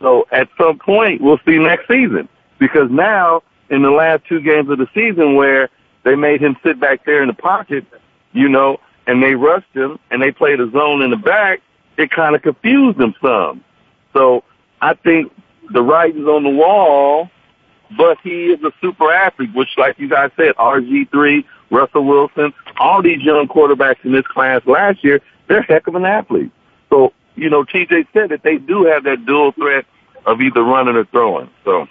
So 0.00 0.26
at 0.30 0.48
some 0.58 0.78
point, 0.78 1.20
we'll 1.20 1.40
see 1.46 1.58
next 1.58 1.88
season 1.88 2.28
because 2.58 2.90
now 2.90 3.42
in 3.70 3.82
the 3.82 3.90
last 3.90 4.24
two 4.28 4.40
games 4.40 4.68
of 4.70 4.78
the 4.78 4.88
season 4.94 5.34
where 5.34 5.68
they 6.04 6.14
made 6.14 6.40
him 6.42 6.56
sit 6.62 6.78
back 6.78 7.04
there 7.04 7.22
in 7.22 7.28
the 7.28 7.34
pocket, 7.34 7.84
you 8.32 8.48
know, 8.48 8.78
and 9.06 9.22
they 9.22 9.34
rushed 9.34 9.72
him 9.74 9.98
and 10.10 10.20
they 10.20 10.30
played 10.30 10.60
a 10.60 10.70
zone 10.70 11.02
in 11.02 11.10
the 11.10 11.16
back, 11.16 11.60
it 11.96 12.10
kind 12.10 12.34
of 12.34 12.42
confused 12.42 13.00
him 13.00 13.14
some. 13.22 13.64
So 14.12 14.44
I 14.80 14.94
think 14.94 15.32
the 15.72 15.82
writing's 15.82 16.26
on 16.26 16.42
the 16.42 16.50
wall, 16.50 17.30
but 17.96 18.18
he 18.22 18.46
is 18.46 18.62
a 18.62 18.72
super 18.80 19.10
athlete, 19.12 19.54
which 19.54 19.70
like 19.76 19.98
you 19.98 20.08
guys 20.08 20.30
said, 20.36 20.54
RG3, 20.56 21.44
Russell 21.70 22.04
Wilson, 22.04 22.52
all 22.78 23.02
these 23.02 23.22
young 23.22 23.48
quarterbacks 23.48 24.04
in 24.04 24.12
this 24.12 24.26
class 24.26 24.62
last 24.66 25.02
year, 25.02 25.20
they're 25.48 25.62
heck 25.62 25.86
of 25.86 25.94
an 25.94 26.04
athlete. 26.04 26.50
So, 26.90 27.12
you 27.34 27.50
know, 27.50 27.64
TJ 27.64 28.06
said 28.12 28.30
that 28.30 28.42
they 28.42 28.56
do 28.58 28.84
have 28.84 29.04
that 29.04 29.26
dual 29.26 29.52
threat 29.52 29.86
of 30.26 30.40
either 30.40 30.62
running 30.62 30.96
or 30.96 31.04
throwing. 31.06 31.50
So 31.64 31.86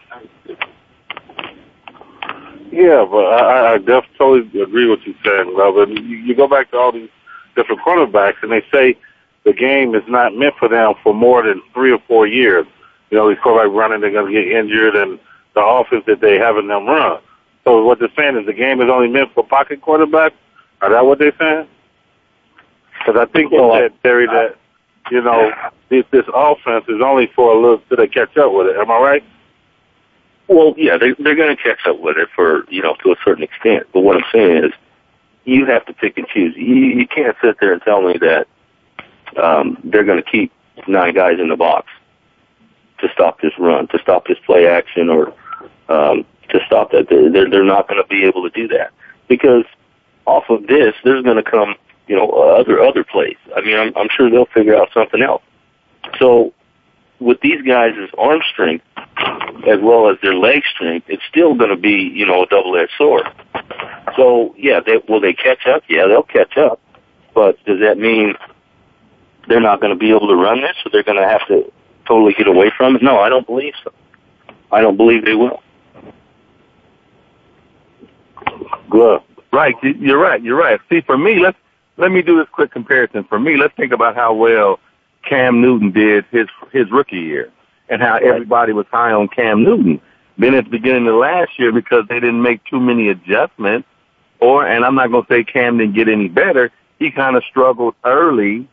Yeah, 2.74 3.06
but 3.06 3.26
I, 3.26 3.74
I 3.74 3.78
definitely 3.78 4.18
totally 4.18 4.62
agree 4.64 4.90
with 4.90 5.02
you 5.06 5.14
saying, 5.24 5.56
love. 5.56 5.78
And 5.78 5.96
you, 6.10 6.18
you 6.18 6.34
go 6.34 6.48
back 6.48 6.72
to 6.72 6.78
all 6.78 6.92
these 6.92 7.10
different 7.56 7.82
cornerbacks, 7.82 8.42
and 8.42 8.52
they 8.52 8.66
say 8.72 8.98
the 9.44 9.54
game 9.54 9.94
is 9.94 10.02
not 10.08 10.36
meant 10.36 10.56
for 10.58 10.68
them 10.68 10.96
for 11.04 11.14
more 11.14 11.44
than 11.44 11.62
three 11.76 11.92
or 11.92 12.00
four 12.08 12.26
years. 12.26 12.66
You 13.12 13.18
know, 13.20 13.30
these 13.30 13.38
quarterbacks 13.38 13.76
running, 13.76 14.02
they're 14.02 14.12
going 14.12 14.34
to 14.34 14.42
get 14.42 14.52
injured, 14.52 14.96
and 14.96 15.20
the 15.54 15.62
offense 15.62 16.04
that 16.08 16.20
they 16.20 16.40
having 16.40 16.68
them 16.68 16.88
run. 16.88 17.22
So 17.64 17.84
what 17.84 18.00
they're 18.00 18.10
saying 18.18 18.38
is 18.38 18.48
the 18.48 18.54
game 18.54 18.82
is 18.82 18.90
only 18.90 19.08
meant 19.08 19.32
for 19.36 19.46
pocket 19.46 19.80
quarterbacks. 19.80 20.34
Are 20.82 20.90
that 20.90 21.06
what 21.06 21.20
they're 21.20 21.38
saying? 21.38 21.68
Because 22.98 23.22
I 23.22 23.32
think 23.32 23.52
well, 23.52 23.76
you 23.76 23.84
said, 23.84 23.94
Terry, 24.02 24.26
that 24.26 24.56
you 25.12 25.22
know 25.22 25.52
this, 25.90 26.06
this 26.10 26.26
offense 26.34 26.86
is 26.88 27.02
only 27.06 27.30
for 27.36 27.54
a 27.54 27.56
little 27.56 27.84
till 27.88 27.98
they 27.98 28.08
catch 28.08 28.36
up 28.36 28.52
with 28.52 28.66
it. 28.66 28.78
Am 28.78 28.90
I 28.90 28.98
right? 28.98 29.24
Well, 30.54 30.76
yeah, 30.78 30.98
they, 30.98 31.14
they're 31.18 31.36
going 31.36 31.56
to 31.56 31.62
catch 31.62 31.80
up 31.88 32.00
with 32.00 32.18
it 32.18 32.30
for, 32.36 32.66
you 32.70 32.84
know, 32.84 32.96
to 33.04 33.12
a 33.12 33.16
certain 33.26 33.44
extent. 33.44 33.88
But 33.92 34.02
what 34.02 34.16
I'm 34.16 34.26
saying 34.32 34.66
is, 34.66 34.72
you 35.46 35.66
have 35.66 35.84
to 35.88 35.94
pick 35.94 36.18
and 36.18 36.28
choose. 36.28 36.54
You, 36.56 36.76
you 36.76 37.08
can't 37.08 37.36
sit 37.42 37.58
there 37.60 37.74
and 37.74 37.82
tell 37.82 38.04
me 38.04 38.18
that 38.20 38.48
um, 39.42 39.80
they're 39.84 40.04
going 40.04 40.22
to 40.22 40.30
keep 40.30 40.52
nine 40.88 41.16
guys 41.16 41.40
in 41.40 41.50
the 41.50 41.56
box 41.56 41.88
to 43.00 43.10
stop 43.14 43.42
this 43.42 43.52
run, 43.58 43.88
to 43.88 44.00
stop 44.00 44.28
this 44.28 44.38
play 44.46 44.68
action, 44.68 45.10
or 45.10 45.34
um, 45.90 46.24
to 46.50 46.60
stop 46.68 46.92
that. 46.92 47.10
They're, 47.10 47.50
they're 47.50 47.64
not 47.64 47.88
going 47.88 48.02
to 48.02 48.08
be 48.08 48.24
able 48.24 48.48
to 48.48 48.52
do 48.52 48.68
that 48.68 48.92
because 49.28 49.66
off 50.26 50.44
of 50.50 50.68
this, 50.68 50.94
there's 51.04 51.24
going 51.24 51.44
to 51.44 51.50
come, 51.50 51.76
you 52.08 52.16
know, 52.16 52.30
other 52.30 52.80
other 52.80 53.04
plays. 53.04 53.38
I 53.56 53.62
mean, 53.62 53.76
I'm, 53.76 53.92
I'm 53.98 54.08
sure 54.16 54.30
they'll 54.30 54.46
figure 54.46 54.76
out 54.76 54.90
something 54.94 55.24
else. 55.24 55.42
So 56.20 56.54
with 57.20 57.40
these 57.42 57.62
guys' 57.62 57.94
arm 58.18 58.42
strength 58.52 58.86
as 59.68 59.80
well 59.82 60.10
as 60.10 60.18
their 60.22 60.36
leg 60.36 60.64
strength, 60.74 61.06
it's 61.10 61.24
still 61.30 61.56
going 61.56 61.70
to 61.70 61.78
be, 61.78 62.12
you 62.14 62.26
know, 62.26 62.44
a 62.44 62.46
double-edged 62.48 62.92
sword. 62.98 63.28
So, 64.16 64.54
yeah, 64.58 64.80
they, 64.86 65.02
will 65.08 65.22
they 65.22 65.34
catch 65.34 65.66
up? 65.68 65.84
Yeah, 65.88 66.08
they'll 66.08 66.24
catch 66.24 66.58
up. 66.58 66.80
But 67.34 67.64
does 67.66 67.80
that 67.80 67.98
mean 67.98 68.36
they're 69.48 69.62
not 69.62 69.80
going 69.80 69.94
to 69.94 70.00
be 70.00 70.10
able 70.10 70.28
to 70.28 70.36
run 70.36 70.62
this, 70.62 70.76
or 70.86 70.92
they're 70.92 71.04
going 71.04 71.18
to 71.18 71.28
have 71.28 71.48
to 71.48 71.72
totally 72.08 72.34
get 72.34 72.48
away 72.48 72.72
from 72.76 72.96
it? 72.96 73.04
No, 73.04 73.20
I 73.20 73.30
don't 73.30 73.48
believe 73.48 73.74
so. 73.84 73.92
I 74.72 74.82
don't 74.82 74.98
believe 74.98 75.26
they 75.26 75.36
will. 75.36 75.62
Good. 78.90 79.22
Right, 79.52 79.76
you're 79.84 80.20
right. 80.20 80.42
You're 80.42 80.58
right. 80.58 80.80
See, 80.90 81.02
for 81.02 81.18
me, 81.18 81.40
let's 81.40 81.58
let 81.98 82.12
me 82.12 82.24
do 82.24 82.38
this 82.38 82.48
quick 82.52 82.72
comparison. 82.72 83.24
For 83.26 83.40
me, 83.40 83.56
let's 83.56 83.76
think 83.76 83.92
about 83.92 84.16
how 84.16 84.34
well 84.34 84.80
Cam 85.24 85.62
Newton 85.62 85.92
did 85.92 86.26
his 86.32 86.48
his 86.72 86.90
rookie 86.92 87.18
year 87.18 87.52
and 87.90 88.02
how 88.02 88.18
everybody 88.18 88.74
was 88.74 88.86
high 88.92 89.12
on 89.12 89.28
Cam 89.28 89.64
Newton. 89.64 90.02
Then 90.38 90.56
at 90.56 90.66
the 90.66 90.70
beginning 90.70 91.08
of 91.08 91.16
last 91.16 91.60
year, 91.60 91.72
because 91.72 92.06
they 92.10 92.20
didn't 92.20 92.42
make 92.42 92.64
too 92.66 92.80
many 92.80 93.10
adjustments, 93.10 93.88
or 94.40 94.66
and 94.66 94.84
I'm 94.84 94.96
not 94.96 95.12
going 95.12 95.26
to 95.26 95.34
say 95.34 95.44
Cam 95.44 95.78
didn't 95.78 95.96
get 95.96 96.08
any 96.08 96.28
better, 96.28 96.72
he 97.00 97.12
kind 97.12 97.36
of 97.36 97.44
struggled 97.50 97.96
early 98.04 98.68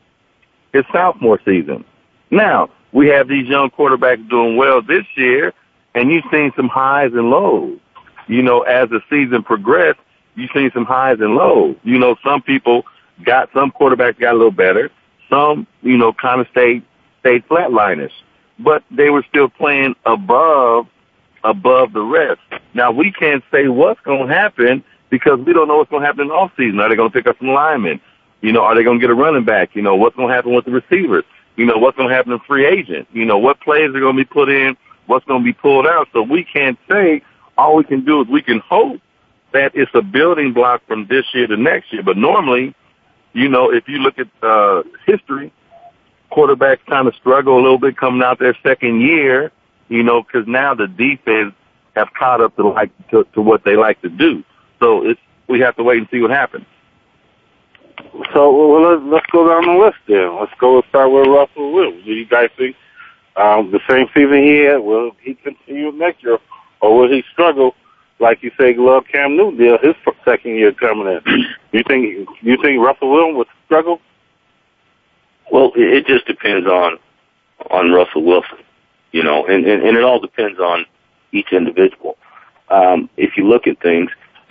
his 0.73 0.85
sophomore 0.93 1.41
season. 1.45 1.85
Now 2.31 2.71
we 2.93 3.09
have 3.09 3.29
these 3.29 3.47
young 3.47 3.71
quarterbacks 3.71 4.29
doing 4.29 4.57
well 4.57 4.83
this 4.83 5.05
year, 5.17 5.53
and 5.95 6.11
you've 6.11 6.25
seen 6.31 6.53
some 6.57 6.69
highs 6.69 7.13
and 7.13 7.31
lows. 7.31 7.79
You 8.27 8.43
know, 8.43 8.63
as 8.63 8.89
the 8.91 9.01
season 9.11 9.43
progressed, 9.43 9.99
you've 10.37 10.51
seen 10.55 10.71
some 10.73 10.85
highs 10.85 11.19
and 11.21 11.35
lows. 11.35 11.77
You 11.83 11.99
know, 11.99 12.17
some 12.25 12.43
people 12.43 12.85
got 13.25 13.51
some 13.53 13.71
quarterbacks 13.71 14.19
got 14.19 14.35
a 14.35 14.37
little 14.37 14.51
better. 14.51 14.91
Some, 15.31 15.67
you 15.83 15.97
know, 15.97 16.13
kind 16.13 16.41
of 16.41 16.49
stayed 16.51 16.83
stayed 17.21 17.47
flatliners, 17.49 18.13
but 18.59 18.83
they 18.91 19.11
were 19.11 19.25
still 19.29 19.49
playing 19.49 19.95
above 20.05 20.87
above 21.45 21.93
the 21.93 22.03
rest. 22.03 22.41
Now 22.75 22.91
we 22.91 23.13
can't 23.13 23.43
say 23.51 23.69
what's 23.69 24.01
going 24.01 24.29
to 24.29 24.35
happen 24.35 24.85
because 25.09 25.39
we 25.41 25.53
don't 25.53 25.69
know 25.69 25.79
what's 25.79 25.91
going 25.91 26.03
to 26.03 26.07
happen 26.07 26.23
in 26.23 26.29
the 26.29 26.35
off 26.35 26.53
season. 26.57 26.81
Are 26.81 26.89
they 26.89 26.97
going 26.97 27.11
to 27.11 27.13
pick 27.13 27.27
up 27.27 27.39
some 27.39 27.49
linemen? 27.49 28.01
You 28.41 28.53
know, 28.53 28.63
are 28.63 28.75
they 28.75 28.83
going 28.83 28.99
to 28.99 29.01
get 29.01 29.11
a 29.11 29.15
running 29.15 29.45
back? 29.45 29.71
You 29.75 29.83
know, 29.83 29.97
what's 29.97 30.17
going 30.17 30.29
to 30.29 30.35
happen 30.35 30.55
with 30.55 30.65
the 30.65 30.71
receivers? 30.71 31.25
You 31.57 31.67
know, 31.67 31.77
what's 31.77 31.97
going 31.97 32.09
to 32.09 32.15
happen 32.15 32.33
in 32.33 32.41
free 32.41 32.67
agent? 32.67 33.09
You 33.13 33.25
know, 33.25 33.39
what 33.39 33.61
plays 33.61 33.91
are 33.95 34.01
going 34.01 34.17
to 34.17 34.25
be 34.25 34.29
put 34.29 34.49
in? 34.49 34.77
What's 35.07 35.27
going 35.27 35.43
to 35.43 35.45
be 35.45 35.53
pulled 35.53 35.87
out? 35.87 36.09
So 36.13 36.23
we 36.23 36.45
can't 36.45 36.79
say. 36.89 37.23
All 37.59 37.77
we 37.77 37.85
can 37.85 38.05
do 38.05 38.23
is 38.23 38.29
we 38.29 38.41
can 38.41 38.61
hope 38.61 39.01
that 39.53 39.73
it's 39.75 39.91
a 39.95 40.01
building 40.01 40.55
block 40.55 40.81
from 40.87 41.07
this 41.09 41.27
year 41.35 41.47
to 41.47 41.57
next 41.57 41.93
year. 41.93 42.03
But 42.03 42.17
normally, 42.17 42.75
you 43.33 43.49
know, 43.49 43.73
if 43.73 43.89
you 43.89 43.99
look 43.99 44.19
at 44.19 44.29
uh, 44.43 44.83
history, 45.07 45.53
quarterbacks 46.33 46.85
kind 46.87 47.09
of 47.09 47.15
struggle 47.15 47.55
a 47.55 47.63
little 47.63 47.79
bit 47.79 47.97
coming 47.97 48.23
out 48.23 48.39
their 48.39 48.57
second 48.63 49.01
year, 49.01 49.53
you 49.89 50.03
know, 50.03 50.23
because 50.23 50.47
now 50.47 50.75
the 50.75 50.87
defense 50.87 51.55
have 51.97 52.13
caught 52.15 52.41
up 52.41 52.55
to 52.57 52.69
like 52.69 52.91
to, 53.11 53.25
to 53.35 53.41
what 53.41 53.65
they 53.65 53.77
like 53.77 54.01
to 54.03 54.09
do. 54.09 54.45
So 54.79 55.07
it's 55.07 55.21
we 55.49 55.61
have 55.61 55.77
to 55.77 55.83
wait 55.83 55.99
and 55.99 56.09
see 56.11 56.21
what 56.21 56.31
happens. 56.31 56.67
So 58.33 58.51
well, 58.51 58.93
let's, 58.93 59.03
let's 59.05 59.27
go 59.27 59.49
down 59.49 59.67
the 59.67 59.85
list 59.85 59.99
then. 60.07 60.39
Let's 60.39 60.53
go 60.59 60.83
start 60.89 61.11
with 61.11 61.27
Russell 61.27 61.73
Wilson. 61.73 62.03
Do 62.05 62.13
you 62.13 62.27
guys 62.27 62.51
think 62.57 62.77
um, 63.37 63.71
the 63.71 63.81
same 63.89 64.07
season 64.15 64.43
he 64.43 64.59
had 64.59 64.79
will 64.79 65.13
he 65.21 65.35
continue 65.35 65.93
next 65.93 66.23
year, 66.23 66.39
or 66.81 66.97
will 66.97 67.11
he 67.11 67.25
struggle 67.33 67.75
like 68.21 68.43
you 68.43 68.53
say, 68.61 68.75
love 68.77 69.05
Cam 69.11 69.37
Newton 69.37 69.59
did 69.59 69.81
his 69.81 69.95
second 70.25 70.55
year 70.55 70.73
coming 70.73 71.07
in. 71.07 71.47
You 71.73 71.85
think 71.87 72.29
you 72.43 72.57
think 72.61 72.85
Russell 72.85 73.13
Wilson 73.13 73.37
would 73.37 73.47
struggle? 73.67 74.01
Well, 75.53 75.71
it 75.77 76.05
just 76.05 76.27
depends 76.27 76.67
on 76.67 76.99
on 77.71 77.93
Russell 77.93 78.25
Wilson, 78.25 78.59
you 79.13 79.23
know, 79.23 79.47
and 79.47 79.65
and, 79.65 79.81
and 79.85 79.97
it 79.97 80.03
all 80.03 80.19
depends 80.19 80.59
on 80.59 80.85
each 81.31 81.53
individual. 81.53 82.19
Um, 82.69 83.09
if 83.17 83.37
you 83.37 83.49
look 83.49 83.69
at 83.69 83.81
things, 83.81 84.11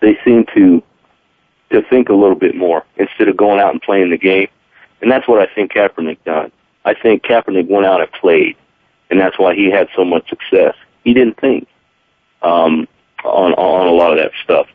they 0.00 0.18
seem 0.24 0.46
to 0.54 0.82
to 1.72 1.82
think 1.90 2.08
a 2.08 2.14
little 2.14 2.36
bit 2.36 2.56
more 2.56 2.86
instead 2.96 3.28
of 3.28 3.36
going 3.36 3.60
out 3.60 3.72
and 3.72 3.82
playing 3.82 4.08
the 4.08 4.16
game, 4.16 4.48
and 5.02 5.10
that's 5.10 5.28
what 5.28 5.46
I 5.46 5.54
think 5.54 5.72
Kaepernick 5.72 6.24
done. 6.24 6.50
I 6.86 6.94
think 6.94 7.22
Kaepernick 7.24 7.68
went 7.68 7.84
out 7.84 8.00
and 8.00 8.10
played, 8.12 8.56
and 9.10 9.20
that's 9.20 9.38
why 9.38 9.54
he 9.54 9.70
had 9.70 9.88
so 9.94 10.06
much 10.06 10.30
success 10.30 10.74
he 11.04 11.14
didn't 11.14 11.40
think 11.40 11.68
um, 12.42 12.86
on 13.24 13.52
on 13.54 13.86
a 13.86 13.90
lot 13.90 14.12
of 14.12 14.18
that 14.18 14.32
stuff. 14.42 14.66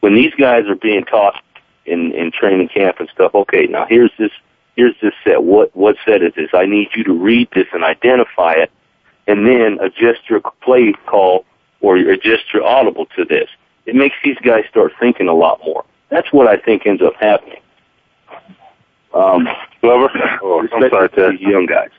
When 0.00 0.14
these 0.14 0.34
guys 0.34 0.64
are 0.66 0.76
being 0.76 1.04
taught 1.04 1.42
in 1.86 2.12
in 2.12 2.30
training 2.30 2.68
camp 2.68 2.96
and 3.00 3.08
stuff, 3.12 3.34
okay, 3.34 3.66
now 3.66 3.86
here's 3.88 4.12
this 4.18 4.30
here's 4.76 4.94
this 5.02 5.12
set. 5.24 5.42
What 5.42 5.74
what 5.76 5.96
set 6.04 6.22
is 6.22 6.34
this? 6.34 6.50
I 6.54 6.66
need 6.66 6.88
you 6.94 7.04
to 7.04 7.12
read 7.12 7.48
this 7.54 7.66
and 7.72 7.84
identify 7.84 8.52
it, 8.54 8.70
and 9.26 9.46
then 9.46 9.78
adjust 9.80 10.28
your 10.28 10.40
play 10.62 10.94
call 11.06 11.44
or 11.80 11.96
adjust 11.96 12.52
your 12.52 12.64
audible 12.64 13.06
to 13.16 13.24
this. 13.24 13.48
It 13.86 13.94
makes 13.94 14.16
these 14.22 14.38
guys 14.44 14.64
start 14.68 14.92
thinking 15.00 15.28
a 15.28 15.34
lot 15.34 15.60
more. 15.64 15.84
That's 16.10 16.32
what 16.32 16.46
I 16.46 16.56
think 16.56 16.86
ends 16.86 17.02
up 17.02 17.14
happening. 17.14 17.60
Um, 19.14 19.48
Glover, 19.80 20.10
oh, 20.42 20.66
I'm 20.72 20.90
sorry, 20.90 21.08
Ted. 21.10 21.40
Young 21.40 21.66
guys. 21.66 21.90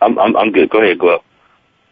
I'm 0.00 0.18
I'm 0.18 0.36
I'm 0.36 0.52
good. 0.52 0.70
Go 0.70 0.82
ahead, 0.82 0.98
Glover. 0.98 1.22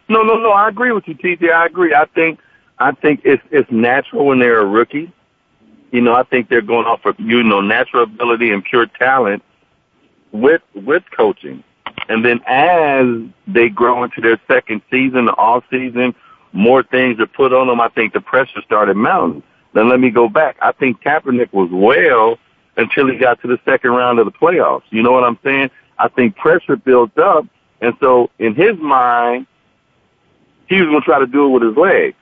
No, 0.09 0.23
no, 0.23 0.35
no. 0.35 0.51
I 0.51 0.67
agree 0.67 0.91
with 0.91 1.07
you, 1.07 1.15
TJ. 1.15 1.51
I 1.51 1.65
agree. 1.65 1.93
I 1.93 2.05
think 2.13 2.39
I 2.79 2.91
think 2.91 3.21
it's 3.23 3.43
it's 3.51 3.69
natural 3.71 4.25
when 4.25 4.39
they're 4.39 4.59
a 4.59 4.65
rookie. 4.65 5.11
You 5.91 6.01
know, 6.01 6.13
I 6.13 6.23
think 6.23 6.49
they're 6.49 6.61
going 6.61 6.85
off 6.85 7.05
of 7.05 7.15
you 7.19 7.43
know 7.43 7.61
natural 7.61 8.03
ability 8.03 8.51
and 8.51 8.63
pure 8.63 8.87
talent 8.87 9.43
with 10.31 10.61
with 10.73 11.03
coaching, 11.15 11.63
and 12.09 12.25
then 12.25 12.41
as 12.47 13.05
they 13.47 13.69
grow 13.69 14.03
into 14.03 14.21
their 14.21 14.39
second 14.47 14.81
season, 14.89 15.25
the 15.25 15.33
off 15.33 15.63
season, 15.69 16.15
more 16.53 16.83
things 16.83 17.19
are 17.19 17.27
put 17.27 17.53
on 17.53 17.67
them. 17.67 17.79
I 17.79 17.89
think 17.89 18.13
the 18.13 18.21
pressure 18.21 18.61
started 18.65 18.95
mounting. 18.97 19.43
Then 19.73 19.89
let 19.89 19.99
me 19.99 20.09
go 20.09 20.27
back. 20.27 20.57
I 20.61 20.71
think 20.71 21.01
Kaepernick 21.01 21.53
was 21.53 21.69
well 21.71 22.37
until 22.77 23.07
he 23.07 23.17
got 23.17 23.41
to 23.41 23.47
the 23.47 23.59
second 23.63 23.91
round 23.91 24.19
of 24.19 24.25
the 24.25 24.31
playoffs. 24.31 24.83
You 24.89 25.03
know 25.03 25.11
what 25.11 25.23
I'm 25.23 25.39
saying? 25.43 25.69
I 25.99 26.07
think 26.07 26.35
pressure 26.35 26.75
built 26.75 27.17
up, 27.17 27.45
and 27.79 27.93
so 27.99 28.29
in 28.39 28.55
his 28.55 28.77
mind, 28.77 29.45
he 30.71 30.81
was 30.81 30.87
going 30.87 31.01
to 31.01 31.05
try 31.05 31.19
to 31.19 31.27
do 31.27 31.47
it 31.47 31.49
with 31.49 31.63
his 31.63 31.75
legs, 31.75 32.15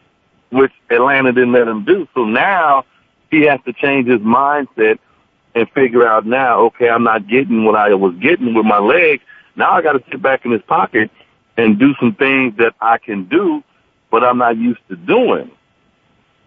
which 0.49 0.71
Atlanta 0.89 1.31
didn't 1.31 1.51
let 1.51 1.67
him 1.67 1.85
do. 1.85 2.07
So 2.15 2.25
now 2.25 2.83
he 3.29 3.41
has 3.43 3.59
to 3.65 3.73
change 3.73 4.07
his 4.07 4.21
mindset 4.21 4.97
and 5.53 5.69
figure 5.71 6.07
out 6.07 6.25
now, 6.25 6.61
okay, 6.61 6.89
I'm 6.89 7.03
not 7.03 7.27
getting 7.27 7.63
what 7.63 7.75
I 7.75 7.93
was 7.93 8.15
getting 8.15 8.55
with 8.55 8.65
my 8.65 8.79
legs. 8.79 9.21
Now 9.55 9.73
I 9.73 9.83
got 9.83 9.93
to 9.93 10.03
sit 10.09 10.19
back 10.19 10.45
in 10.45 10.51
his 10.51 10.63
pocket 10.63 11.11
and 11.57 11.77
do 11.77 11.93
some 11.99 12.15
things 12.15 12.57
that 12.57 12.73
I 12.81 12.97
can 12.97 13.25
do, 13.25 13.63
but 14.09 14.23
I'm 14.23 14.39
not 14.39 14.57
used 14.57 14.81
to 14.89 14.95
doing. 14.95 15.51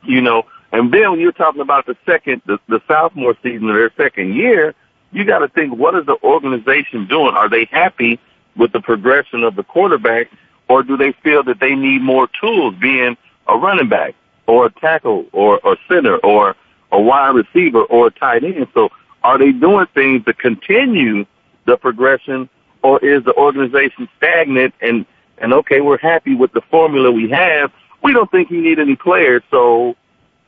You 0.02 0.22
know, 0.22 0.42
And 0.72 0.92
then 0.92 1.10
when 1.10 1.20
you're 1.20 1.32
talking 1.32 1.60
about 1.60 1.86
the 1.86 1.96
second, 2.06 2.42
the, 2.46 2.58
the 2.66 2.80
sophomore 2.88 3.36
season 3.42 3.68
of 3.68 3.76
their 3.76 3.92
second 3.96 4.34
year, 4.34 4.74
you 5.12 5.24
got 5.24 5.40
to 5.40 5.48
think, 5.48 5.76
what 5.76 5.94
is 5.94 6.06
the 6.06 6.16
organization 6.24 7.06
doing? 7.06 7.34
Are 7.36 7.48
they 7.48 7.66
happy 7.66 8.18
with 8.56 8.72
the 8.72 8.80
progression 8.80 9.44
of 9.44 9.54
the 9.54 9.62
quarterback, 9.62 10.28
or 10.68 10.82
do 10.82 10.96
they 10.96 11.12
feel 11.22 11.42
that 11.44 11.60
they 11.60 11.74
need 11.74 12.02
more 12.02 12.28
tools, 12.40 12.74
being 12.80 13.16
a 13.48 13.56
running 13.56 13.88
back 13.88 14.14
or 14.46 14.66
a 14.66 14.70
tackle 14.72 15.26
or 15.32 15.60
a 15.64 15.76
center 15.88 16.16
or 16.18 16.56
a 16.90 17.00
wide 17.00 17.34
receiver 17.34 17.82
or 17.84 18.08
a 18.08 18.10
tight 18.10 18.44
end? 18.44 18.66
So 18.74 18.90
are 19.22 19.38
they 19.38 19.52
doing 19.52 19.86
things 19.94 20.24
to 20.24 20.32
continue 20.32 21.26
the 21.64 21.76
progression, 21.76 22.48
or 22.82 23.04
is 23.04 23.24
the 23.24 23.34
organization 23.34 24.08
stagnant 24.16 24.74
and 24.80 25.06
and 25.38 25.52
okay, 25.52 25.80
we're 25.80 25.98
happy 25.98 26.34
with 26.34 26.52
the 26.52 26.60
formula 26.70 27.10
we 27.10 27.28
have. 27.30 27.72
We 28.02 28.12
don't 28.12 28.30
think 28.30 28.50
you 28.50 28.60
need 28.60 28.78
any 28.78 28.94
players, 28.94 29.42
so 29.50 29.96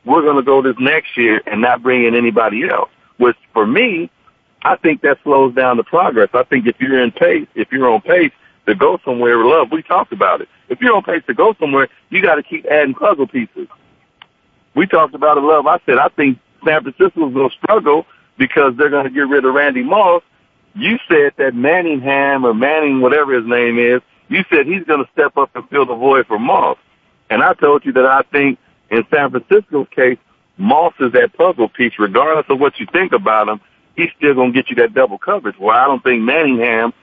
we're 0.05 0.21
going 0.21 0.37
to 0.37 0.41
go 0.41 0.61
this 0.61 0.75
next 0.79 1.17
year 1.17 1.41
and 1.47 1.61
not 1.61 1.81
bring 1.81 2.05
in 2.05 2.15
anybody 2.15 2.69
else. 2.69 2.89
Which 3.17 3.35
for 3.53 3.65
me, 3.65 4.09
I 4.61 4.77
think 4.77 5.01
that 5.01 5.17
slows 5.23 5.53
down 5.53 5.77
the 5.77 5.83
progress. 5.83 6.29
I 6.33 6.43
think 6.43 6.67
if 6.67 6.79
you're 6.79 7.01
in 7.01 7.11
pace, 7.11 7.47
if 7.55 7.71
you're 7.71 7.89
on 7.89 8.01
pace 8.01 8.31
to 8.67 8.75
go 8.75 8.99
somewhere, 9.05 9.37
love, 9.43 9.71
we 9.71 9.81
talked 9.83 10.11
about 10.11 10.41
it. 10.41 10.49
If 10.69 10.81
you're 10.81 10.95
on 10.95 11.03
pace 11.03 11.23
to 11.27 11.33
go 11.33 11.55
somewhere, 11.59 11.87
you 12.09 12.21
got 12.21 12.35
to 12.35 12.43
keep 12.43 12.65
adding 12.65 12.93
puzzle 12.93 13.27
pieces. 13.27 13.67
We 14.75 14.87
talked 14.87 15.15
about 15.15 15.37
it, 15.37 15.41
love. 15.41 15.67
I 15.67 15.79
said 15.85 15.97
I 15.97 16.09
think 16.09 16.39
San 16.65 16.81
Francisco's 16.81 17.33
going 17.33 17.49
to 17.49 17.55
struggle 17.55 18.05
because 18.37 18.73
they're 18.77 18.89
going 18.89 19.05
to 19.05 19.11
get 19.11 19.21
rid 19.21 19.45
of 19.45 19.53
Randy 19.53 19.83
Moss. 19.83 20.23
You 20.73 20.97
said 21.07 21.33
that 21.37 21.55
Manningham 21.55 22.45
or 22.45 22.53
Manning, 22.53 23.01
whatever 23.01 23.33
his 23.33 23.47
name 23.47 23.79
is, 23.79 24.01
you 24.27 24.43
said 24.49 24.65
he's 24.65 24.83
going 24.83 25.05
to 25.05 25.09
step 25.13 25.37
up 25.37 25.55
and 25.55 25.67
fill 25.69 25.85
the 25.85 25.95
void 25.95 26.27
for 26.27 26.39
Moss. 26.39 26.77
And 27.29 27.41
I 27.41 27.53
told 27.53 27.85
you 27.85 27.93
that 27.93 28.05
I 28.05 28.23
think 28.31 28.59
in 28.89 29.05
San 29.13 29.31
Francisco's 29.31 29.87
case, 29.95 30.17
Moss 30.57 30.93
is 30.99 31.11
that 31.13 31.33
puzzle 31.33 31.69
piece, 31.69 31.93
regardless 31.99 32.45
of 32.49 32.59
what 32.59 32.79
you 32.79 32.87
think 32.91 33.13
about 33.13 33.47
him 33.47 33.61
he's 33.95 34.09
still 34.17 34.33
going 34.33 34.53
to 34.53 34.61
get 34.61 34.69
you 34.69 34.75
that 34.77 34.93
double 34.93 35.17
coverage. 35.17 35.57
Well, 35.59 35.75
I 35.75 35.85
don't 35.85 36.03
think 36.03 36.21
Manningham 36.21 36.93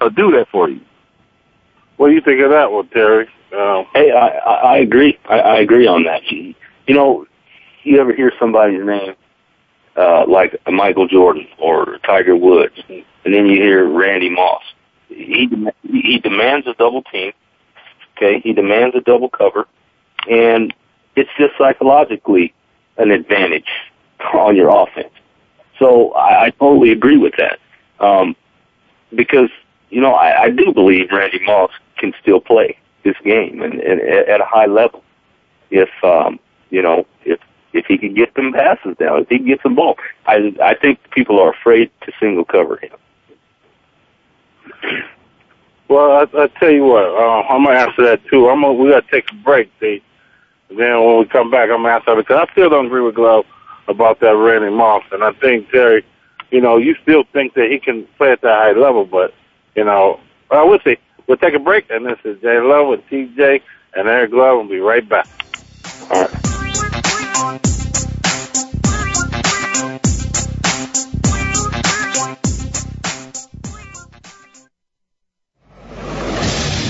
will 0.00 0.10
do 0.10 0.32
that 0.32 0.48
for 0.50 0.68
you. 0.68 0.80
What 2.00 2.08
do 2.08 2.14
you 2.14 2.22
think 2.22 2.40
of 2.40 2.48
that 2.48 2.72
one, 2.72 2.88
Terry? 2.88 3.28
Um, 3.52 3.84
hey, 3.92 4.10
I, 4.10 4.28
I 4.28 4.76
agree. 4.78 5.18
I, 5.28 5.38
I 5.40 5.56
agree 5.58 5.86
on 5.86 6.04
that. 6.04 6.22
You, 6.32 6.54
you 6.86 6.94
know, 6.94 7.26
you 7.82 8.00
ever 8.00 8.14
hear 8.14 8.32
somebody's 8.40 8.82
name 8.82 9.14
uh, 9.98 10.24
like 10.26 10.58
Michael 10.66 11.06
Jordan 11.06 11.46
or 11.58 11.98
Tiger 11.98 12.34
Woods, 12.34 12.72
and 12.88 13.04
then 13.34 13.44
you 13.44 13.60
hear 13.60 13.86
Randy 13.86 14.30
Moss. 14.30 14.62
He 15.08 15.50
he 15.82 16.18
demands 16.18 16.66
a 16.66 16.72
double 16.72 17.02
team. 17.02 17.32
Okay, 18.16 18.40
he 18.40 18.54
demands 18.54 18.96
a 18.96 19.02
double 19.02 19.28
cover, 19.28 19.68
and 20.26 20.72
it's 21.16 21.28
just 21.36 21.52
psychologically 21.58 22.54
an 22.96 23.10
advantage 23.10 23.68
on 24.32 24.56
your 24.56 24.70
offense. 24.70 25.12
So 25.78 26.12
I, 26.12 26.44
I 26.44 26.50
totally 26.50 26.92
agree 26.92 27.18
with 27.18 27.34
that. 27.36 27.58
Um, 28.02 28.34
because, 29.14 29.50
you 29.90 30.00
know, 30.00 30.14
I, 30.14 30.44
I 30.44 30.50
do 30.50 30.72
believe 30.72 31.10
Randy 31.10 31.44
Moss 31.44 31.72
can 32.00 32.12
still 32.20 32.40
play 32.40 32.76
this 33.04 33.16
game 33.24 33.62
and, 33.62 33.74
and 33.74 34.00
at 34.00 34.40
a 34.40 34.44
high 34.44 34.66
level. 34.66 35.04
If, 35.70 35.90
um, 36.02 36.40
you 36.70 36.82
know, 36.82 37.06
if, 37.24 37.38
if 37.72 37.86
he 37.86 37.96
can 37.96 38.14
get 38.14 38.34
them 38.34 38.52
passes 38.52 38.96
down, 38.98 39.22
if 39.22 39.28
he 39.28 39.38
can 39.38 39.46
get 39.46 39.62
some 39.62 39.76
ball, 39.76 39.96
I, 40.26 40.52
I 40.62 40.74
think 40.74 40.98
people 41.12 41.38
are 41.38 41.52
afraid 41.52 41.90
to 42.02 42.12
single 42.18 42.44
cover 42.44 42.78
him. 42.78 42.90
Well, 45.88 46.12
I, 46.12 46.42
I 46.42 46.46
tell 46.58 46.70
you 46.70 46.84
what, 46.84 47.04
uh, 47.04 47.42
I'm 47.48 47.64
gonna 47.64 47.78
answer 47.78 48.02
that 48.04 48.24
too. 48.26 48.48
I'm 48.48 48.62
gonna, 48.62 48.74
we 48.74 48.90
gotta 48.90 49.06
take 49.10 49.30
a 49.30 49.34
break, 49.34 49.70
see. 49.80 50.02
Then 50.68 51.04
when 51.04 51.18
we 51.18 51.24
come 51.26 51.50
back, 51.50 51.68
I'm 51.70 51.82
gonna 51.82 51.94
answer 51.94 52.14
because 52.14 52.46
I 52.48 52.52
still 52.52 52.70
don't 52.70 52.86
agree 52.86 53.00
with 53.00 53.16
Glove 53.16 53.44
about 53.88 54.20
that 54.20 54.36
Randy 54.36 54.70
Moss. 54.70 55.02
And 55.10 55.24
I 55.24 55.32
think 55.32 55.68
Terry, 55.70 56.04
you 56.52 56.60
know, 56.60 56.76
you 56.76 56.94
still 57.02 57.24
think 57.32 57.54
that 57.54 57.70
he 57.70 57.80
can 57.80 58.06
play 58.18 58.30
at 58.30 58.40
that 58.42 58.54
high 58.54 58.78
level, 58.78 59.04
but 59.04 59.34
you 59.74 59.84
know, 59.84 60.20
I 60.50 60.62
would 60.62 60.80
say 60.84 60.96
we'll 61.30 61.38
take 61.38 61.54
a 61.54 61.60
break. 61.60 61.88
And 61.90 62.04
this 62.04 62.18
is 62.24 62.40
Jay 62.42 62.58
Love 62.58 62.88
with 62.88 63.06
TJ 63.06 63.62
and 63.94 64.08
Eric 64.08 64.32
Glove. 64.32 64.58
We'll 64.58 64.68
be 64.68 64.80
right 64.80 65.08
back. 65.08 65.28
All 66.10 66.22
right. 66.22 66.46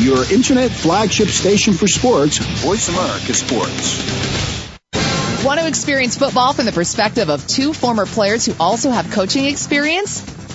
Your 0.00 0.24
internet 0.32 0.70
flagship 0.70 1.28
station 1.28 1.74
for 1.74 1.86
sports, 1.86 2.38
Voice 2.38 2.88
America 2.88 3.34
Sports. 3.34 4.08
Want 5.44 5.60
to 5.60 5.66
experience 5.66 6.16
football 6.16 6.54
from 6.54 6.64
the 6.64 6.72
perspective 6.72 7.28
of 7.28 7.46
two 7.46 7.74
former 7.74 8.06
players 8.06 8.46
who 8.46 8.54
also 8.58 8.90
have 8.90 9.10
coaching 9.10 9.44
experience? 9.44 10.39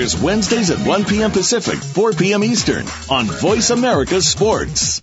airs 0.00 0.20
Wednesdays 0.20 0.70
at 0.70 0.86
1 0.86 1.04
p.m. 1.04 1.30
Pacific, 1.30 1.78
4 1.78 2.12
p.m. 2.12 2.42
Eastern 2.42 2.86
on 3.10 3.26
Voice 3.26 3.70
America 3.70 4.20
Sports. 4.22 5.02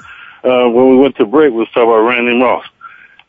Uh, 0.43 0.69
when 0.69 0.89
we 0.89 0.97
went 0.97 1.15
to 1.17 1.25
break, 1.25 1.51
we 1.51 1.59
was 1.59 1.67
talking 1.69 1.83
about 1.83 2.07
Randy 2.07 2.37
Moss. 2.37 2.65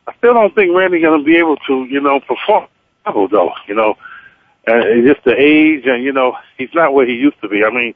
I 0.06 0.14
still 0.16 0.34
don't 0.34 0.54
think 0.54 0.74
Randy's 0.74 1.02
going 1.02 1.20
to 1.20 1.24
be 1.24 1.36
able 1.36 1.56
to, 1.56 1.84
you 1.84 2.00
know, 2.00 2.20
perform 2.20 2.66
level 3.06 3.28
though. 3.28 3.52
You 3.68 3.74
know, 3.74 3.96
and 4.66 5.06
just 5.06 5.24
the 5.24 5.34
age, 5.36 5.84
and 5.86 6.02
you 6.02 6.12
know, 6.12 6.36
he's 6.58 6.72
not 6.74 6.94
where 6.94 7.06
he 7.06 7.14
used 7.14 7.40
to 7.42 7.48
be. 7.48 7.64
I 7.64 7.70
mean, 7.70 7.94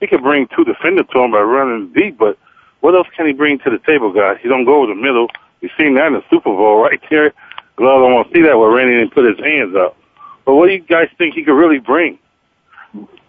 he 0.00 0.06
could 0.06 0.22
bring 0.22 0.48
two 0.48 0.64
defenders 0.64 1.06
to 1.12 1.20
him 1.20 1.30
by 1.30 1.40
running 1.40 1.92
deep, 1.92 2.18
but 2.18 2.38
what 2.80 2.94
else 2.94 3.06
can 3.16 3.26
he 3.26 3.32
bring 3.32 3.58
to 3.60 3.70
the 3.70 3.78
table, 3.78 4.12
guys? 4.12 4.38
He 4.42 4.48
don't 4.48 4.64
go 4.64 4.82
over 4.82 4.88
the 4.88 5.00
middle. 5.00 5.28
We've 5.60 5.70
seen 5.78 5.94
that 5.94 6.08
in 6.08 6.14
the 6.14 6.24
Super 6.28 6.50
Bowl 6.50 6.82
right 6.82 7.00
there. 7.08 7.32
Glove 7.76 8.00
don't 8.00 8.12
want 8.12 8.28
to 8.28 8.34
see 8.34 8.42
that 8.42 8.58
where 8.58 8.70
Randy 8.70 8.94
didn't 8.94 9.14
put 9.14 9.24
his 9.24 9.38
hands 9.38 9.74
up. 9.76 9.96
But 10.44 10.56
what 10.56 10.66
do 10.66 10.72
you 10.72 10.80
guys 10.80 11.08
think 11.16 11.34
he 11.34 11.44
could 11.44 11.54
really 11.54 11.78
bring? 11.78 12.18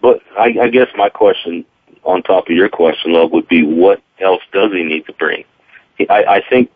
But 0.02 0.20
I, 0.36 0.54
I 0.60 0.68
guess 0.68 0.88
my 0.96 1.08
question, 1.08 1.64
on 2.04 2.22
top 2.22 2.48
of 2.48 2.56
your 2.56 2.68
question, 2.68 3.12
Love, 3.12 3.32
would 3.32 3.48
be 3.48 3.62
what 3.62 4.02
else 4.20 4.42
does 4.52 4.72
he 4.72 4.82
need 4.82 5.06
to 5.06 5.12
bring? 5.14 5.44
I, 6.10 6.24
I 6.24 6.42
think 6.48 6.70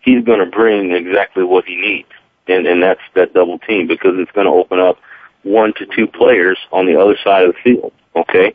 he's 0.00 0.24
going 0.24 0.40
to 0.40 0.46
bring 0.46 0.92
exactly 0.92 1.44
what 1.44 1.64
he 1.64 1.76
needs, 1.76 2.08
and 2.46 2.66
and 2.66 2.82
that's 2.82 3.00
that 3.14 3.32
double 3.34 3.58
team 3.58 3.86
because 3.86 4.14
it's 4.18 4.32
going 4.32 4.46
to 4.46 4.52
open 4.52 4.80
up 4.80 4.98
one 5.42 5.74
to 5.74 5.86
two 5.86 6.06
players 6.06 6.58
on 6.72 6.86
the 6.86 6.98
other 6.98 7.16
side 7.22 7.44
of 7.46 7.54
the 7.54 7.60
field. 7.62 7.92
Okay, 8.16 8.54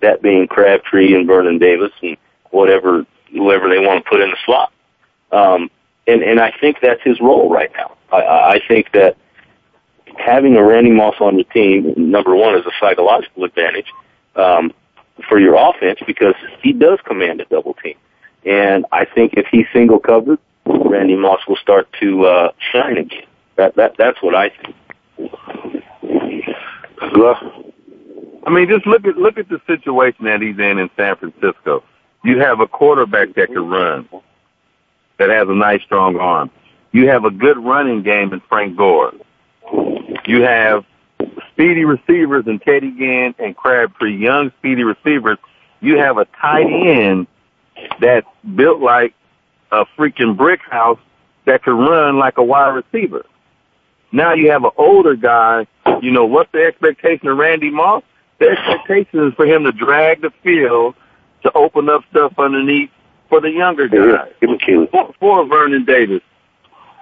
that 0.00 0.22
being 0.22 0.46
Crabtree 0.46 1.14
and 1.14 1.26
Vernon 1.26 1.58
Davis 1.58 1.92
and 2.02 2.16
whatever 2.50 3.06
whoever 3.32 3.68
they 3.68 3.78
want 3.78 4.04
to 4.04 4.10
put 4.10 4.20
in 4.20 4.30
the 4.30 4.36
slot. 4.44 4.72
Um, 5.32 5.70
and 6.06 6.22
and 6.22 6.40
I 6.40 6.52
think 6.60 6.78
that's 6.80 7.02
his 7.02 7.20
role 7.20 7.50
right 7.50 7.70
now. 7.76 7.96
I, 8.12 8.22
I 8.54 8.60
think 8.66 8.92
that 8.92 9.16
having 10.16 10.56
a 10.56 10.64
Randy 10.64 10.90
Moss 10.90 11.16
on 11.20 11.36
the 11.36 11.44
team, 11.44 11.94
number 11.96 12.34
one, 12.34 12.56
is 12.56 12.66
a 12.66 12.72
psychological 12.80 13.44
advantage 13.44 13.86
um, 14.36 14.72
for 15.28 15.38
your 15.38 15.56
offense 15.56 16.00
because 16.06 16.34
he 16.62 16.72
does 16.72 16.98
command 17.04 17.40
a 17.40 17.44
double 17.46 17.74
team. 17.74 17.96
And 18.44 18.86
I 18.92 19.04
think 19.04 19.34
if 19.34 19.46
he's 19.50 19.66
single 19.72 19.98
covered, 19.98 20.38
Randy 20.66 21.16
Moss 21.16 21.40
will 21.46 21.56
start 21.56 21.88
to 22.00 22.24
uh, 22.24 22.52
shine 22.72 22.96
again. 22.96 23.26
That 23.56 23.76
that 23.76 23.96
that's 23.98 24.22
what 24.22 24.34
I 24.34 24.50
think. 24.50 24.74
I 28.46 28.50
mean, 28.50 28.68
just 28.68 28.86
look 28.86 29.04
at 29.06 29.16
look 29.16 29.38
at 29.38 29.48
the 29.48 29.60
situation 29.66 30.24
that 30.24 30.40
he's 30.40 30.58
in 30.58 30.78
in 30.78 30.90
San 30.96 31.16
Francisco. 31.16 31.84
You 32.24 32.38
have 32.40 32.60
a 32.60 32.66
quarterback 32.66 33.34
that 33.34 33.48
can 33.48 33.68
run, 33.68 34.08
that 35.18 35.30
has 35.30 35.48
a 35.48 35.54
nice 35.54 35.82
strong 35.82 36.16
arm. 36.16 36.50
You 36.92 37.08
have 37.08 37.24
a 37.24 37.30
good 37.30 37.58
running 37.58 38.02
game 38.02 38.32
in 38.32 38.40
Frank 38.48 38.76
Gore. 38.76 39.12
You 40.26 40.42
have 40.42 40.84
speedy 41.60 41.84
receivers 41.84 42.46
in 42.46 42.58
Teddy 42.58 42.90
Ginn 42.92 43.34
and 43.38 43.54
Crabtree, 43.54 44.16
young 44.16 44.50
speedy 44.58 44.82
receivers. 44.82 45.36
You 45.80 45.98
have 45.98 46.16
a 46.16 46.24
tight 46.40 46.64
end 46.64 47.26
that's 48.00 48.26
built 48.54 48.80
like 48.80 49.12
a 49.70 49.84
freaking 49.98 50.38
brick 50.38 50.60
house 50.62 50.98
that 51.44 51.62
can 51.62 51.74
run 51.74 52.18
like 52.18 52.38
a 52.38 52.42
wide 52.42 52.70
receiver. 52.70 53.26
Now 54.10 54.32
you 54.32 54.50
have 54.50 54.64
an 54.64 54.70
older 54.78 55.14
guy. 55.14 55.66
You 56.00 56.10
know, 56.10 56.24
what's 56.24 56.50
the 56.52 56.64
expectation 56.64 57.28
of 57.28 57.36
Randy 57.36 57.70
Moss? 57.70 58.02
The 58.38 58.48
expectation 58.48 59.28
is 59.28 59.34
for 59.34 59.44
him 59.44 59.64
to 59.64 59.72
drag 59.72 60.22
the 60.22 60.32
field 60.42 60.94
to 61.42 61.52
open 61.52 61.90
up 61.90 62.04
stuff 62.10 62.32
underneath 62.38 62.90
for 63.28 63.42
the 63.42 63.50
younger 63.50 63.86
guys. 63.86 64.32
Yeah, 64.40 64.86
for, 64.90 65.14
for 65.20 65.46
Vernon 65.46 65.84
Davis, 65.84 66.22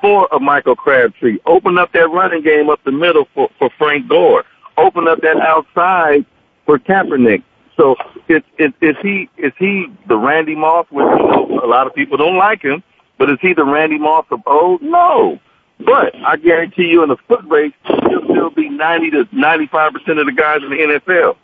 for 0.00 0.28
a 0.32 0.38
Michael 0.38 0.76
Crabtree. 0.76 1.38
Open 1.46 1.78
up 1.78 1.92
that 1.92 2.08
running 2.11 2.42
game 2.42 2.70
up 2.70 2.82
the 2.84 2.92
middle 2.92 3.26
for, 3.34 3.50
for 3.58 3.70
Frank 3.78 4.08
Gore. 4.08 4.44
Open 4.76 5.08
up 5.08 5.20
that 5.22 5.38
outside 5.38 6.24
for 6.64 6.78
Kaepernick. 6.78 7.42
So 7.76 7.96
is, 8.28 8.42
is, 8.58 8.72
is 8.80 8.96
he 9.02 9.28
is 9.37 9.52
he 9.58 9.87
the 10.08 10.16
Randy 10.16 10.56
Moss? 10.56 10.87
Which 10.90 11.04
you 11.04 11.16
know, 11.16 11.61
a 11.62 11.66
lot 11.66 11.87
of 11.87 11.94
people 11.94 12.16
don't 12.16 12.37
like 12.37 12.62
him, 12.62 12.82
but 13.18 13.30
is 13.30 13.38
he 13.40 13.54
the 13.54 13.64
Randy 13.64 13.98
Moss 13.98 14.26
of 14.30 14.40
old? 14.46 14.82
No. 14.82 15.38
But 15.78 16.14
I 16.26 16.37
guarantee 16.37 16.88
you, 16.88 17.04
in 17.04 17.08
the 17.08 17.16
foot 17.28 17.44
race, 17.46 17.72
he'll 17.87 18.24
still 18.24 18.50
be 18.50 18.68
ninety 18.68 19.11
to 19.11 19.28
ninety-five 19.30 19.92
percent 19.92 20.18
of 20.18 20.26
the 20.26 20.32
guys 20.32 20.61
in 20.62 20.70
the 20.70 21.00
NFL. 21.00 21.37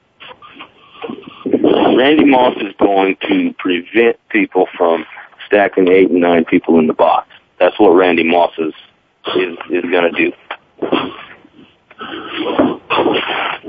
Randy 1.97 2.25
Moss 2.25 2.57
is 2.57 2.75
going 2.79 3.17
to 3.29 3.55
prevent 3.59 4.17
people 4.31 4.67
from 4.77 5.05
stacking 5.47 5.89
eight 5.89 6.11
and 6.11 6.21
nine 6.21 6.45
people 6.45 6.79
in 6.81 6.89
the 6.89 6.95
box. 6.95 7.29
That's 7.65 7.81
what 7.81 7.93
Randy 7.93 8.25
Moss 8.25 8.53
is 8.59 8.75
is, 9.37 9.57
is 9.71 9.91
going 9.91 10.13
to 10.13 10.31
do. 10.31 10.33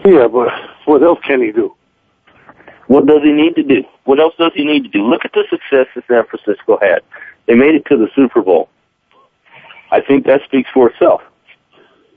Yeah, 0.03 0.27
but 0.27 0.49
what 0.83 1.01
else 1.01 1.19
can 1.23 1.41
he 1.41 1.53
do? 1.53 1.73
What 2.87 3.05
does 3.05 3.21
he 3.23 3.31
need 3.31 3.55
to 3.55 3.63
do? 3.63 3.85
What 4.03 4.19
else 4.19 4.33
does 4.37 4.51
he 4.53 4.65
need 4.65 4.83
to 4.83 4.89
do? 4.89 5.01
Look 5.01 5.23
at 5.23 5.31
the 5.31 5.45
success 5.49 5.87
that 5.95 6.03
San 6.09 6.25
Francisco 6.25 6.77
had. 6.81 7.03
They 7.45 7.55
made 7.55 7.73
it 7.73 7.85
to 7.85 7.95
the 7.95 8.09
Super 8.13 8.41
Bowl. 8.41 8.67
I 9.91 10.01
think 10.01 10.25
that 10.25 10.41
speaks 10.43 10.69
for 10.73 10.89
itself. 10.89 11.21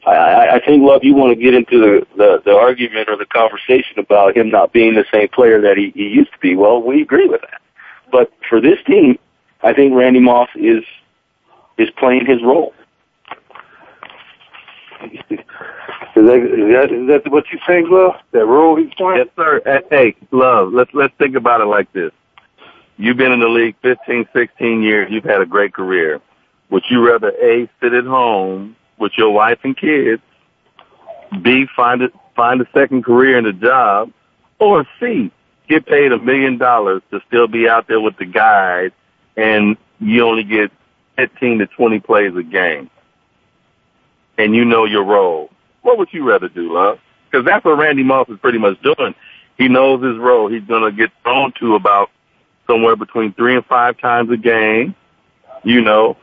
I, 0.05 0.11
I, 0.11 0.55
I 0.57 0.65
think, 0.65 0.83
Love, 0.83 1.05
you 1.05 1.15
want 1.15 1.39
to 1.39 1.41
get 1.41 1.55
into 1.55 1.79
the, 1.79 2.07
the, 2.17 2.43
the 2.45 2.57
argument 2.57 3.09
or 3.09 3.17
the 3.17 3.27
conversation 3.27 4.01
about 4.01 4.37
him 4.37 4.51
not 4.51 4.73
being 4.73 4.95
the 4.95 5.05
same 5.15 5.29
player 5.29 5.61
that 5.61 5.77
he, 5.77 5.93
he 5.95 6.09
used 6.09 6.33
to 6.33 6.39
be. 6.41 6.57
Well, 6.57 6.83
we 6.83 7.03
agree 7.03 7.29
with 7.29 7.43
that. 7.43 7.61
But 8.11 8.33
for 8.49 8.61
this 8.61 8.79
team, 8.85 9.17
I 9.63 9.73
think 9.73 9.95
Randy 9.95 10.21
Moss 10.21 10.49
is 10.57 10.83
is 11.79 11.89
playing 11.97 12.27
his 12.27 12.43
role. 12.43 12.75
Is 15.01 16.27
that, 16.27 16.37
is 16.37 16.73
that, 16.75 16.93
is 16.93 17.09
that 17.09 17.31
what 17.31 17.45
you're 17.53 17.61
saying, 17.67 17.89
Love? 17.89 18.17
That 18.33 18.45
role 18.45 18.77
he's 18.77 18.93
playing? 18.95 19.19
Yes, 19.19 19.29
sir. 19.37 19.83
Hey, 19.89 20.17
love. 20.33 20.73
Let's 20.73 20.91
let's 20.93 21.15
think 21.17 21.37
about 21.37 21.61
it 21.61 21.67
like 21.67 21.93
this. 21.93 22.11
You've 22.97 23.17
been 23.17 23.31
in 23.31 23.39
the 23.39 23.49
league 23.49 23.77
15, 23.83 24.29
16 24.33 24.83
years. 24.83 25.09
You've 25.11 25.23
had 25.23 25.41
a 25.41 25.47
great 25.47 25.73
career. 25.73 26.21
Would 26.71 26.83
you 26.91 27.07
rather 27.07 27.29
a 27.41 27.71
sit 27.81 27.95
at 27.95 28.05
home 28.05 28.75
with 28.99 29.13
your 29.17 29.31
wife 29.31 29.61
and 29.63 29.77
kids, 29.77 30.21
b 31.41 31.67
find 31.77 32.03
a 32.03 32.09
find 32.35 32.61
a 32.61 32.67
second 32.75 33.05
career 33.05 33.39
and 33.39 33.47
a 33.47 33.53
job, 33.53 34.13
or 34.59 34.85
c 34.99 35.31
get 35.69 35.87
paid 35.87 36.11
a 36.11 36.19
million 36.19 36.59
dollars 36.59 37.03
to 37.13 37.21
still 37.29 37.47
be 37.47 37.69
out 37.69 37.87
there 37.87 38.01
with 38.01 38.17
the 38.17 38.25
guys, 38.25 38.91
and 39.37 39.77
you 40.01 40.27
only 40.27 40.43
get 40.43 40.73
15 41.19 41.59
to 41.59 41.67
20 41.67 42.01
plays 42.01 42.33
a 42.37 42.43
game, 42.43 42.89
and 44.39 44.55
you 44.55 44.65
know 44.65 44.85
your 44.85 45.05
role? 45.05 45.51
What 45.83 45.99
would 45.99 46.09
you 46.13 46.27
rather 46.27 46.49
do, 46.49 46.73
love? 46.73 46.99
Because 47.31 47.45
that's 47.45 47.65
what 47.65 47.77
Randy 47.77 48.05
Moss 48.05 48.29
is 48.29 48.39
pretty 48.39 48.59
much 48.59 48.81
doing. 48.83 49.15
He 49.59 49.69
knows 49.69 50.03
his 50.03 50.17
role. 50.17 50.49
He's 50.49 50.63
going 50.63 50.83
to 50.83 50.97
get 50.97 51.11
thrown 51.25 51.53
to 51.61 51.75
about 51.75 52.11
somewhere 52.69 52.95
between 52.95 53.33
three 53.35 53.57
and 53.57 53.65
five 53.67 53.99
times 53.99 54.31
a 54.31 54.37
game, 54.37 54.95
you 55.65 55.81
know, 55.81 56.17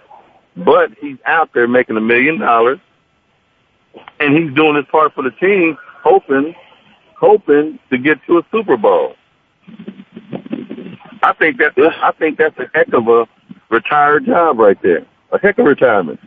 but 0.56 0.92
he's 1.02 1.18
out 1.26 1.50
there 1.54 1.68
making 1.68 1.98
a 1.98 2.02
million 2.02 2.40
dollars 2.40 2.80
and 4.20 4.38
he's 4.38 4.54
doing 4.56 4.76
his 4.76 4.86
part 4.86 5.14
for 5.14 5.24
the 5.24 5.32
team, 5.32 5.78
hoping, 6.04 6.56
hoping 7.20 7.80
to 7.90 7.98
get 7.98 8.20
to 8.28 8.38
a 8.38 8.42
Super 8.52 8.78
Bowl. 8.78 9.16
I 11.24 11.34
think 11.34 11.58
that's, 11.58 11.76
I 11.78 12.12
think 12.18 12.38
that's 12.38 12.58
a 12.60 12.70
heck 12.74 12.94
of 12.94 13.08
a 13.08 13.28
retired 13.70 14.26
job 14.26 14.60
right 14.60 14.82
there. 14.82 15.06
A 15.32 15.40
heck 15.40 15.58
of 15.58 15.66
retirement. 15.66 16.20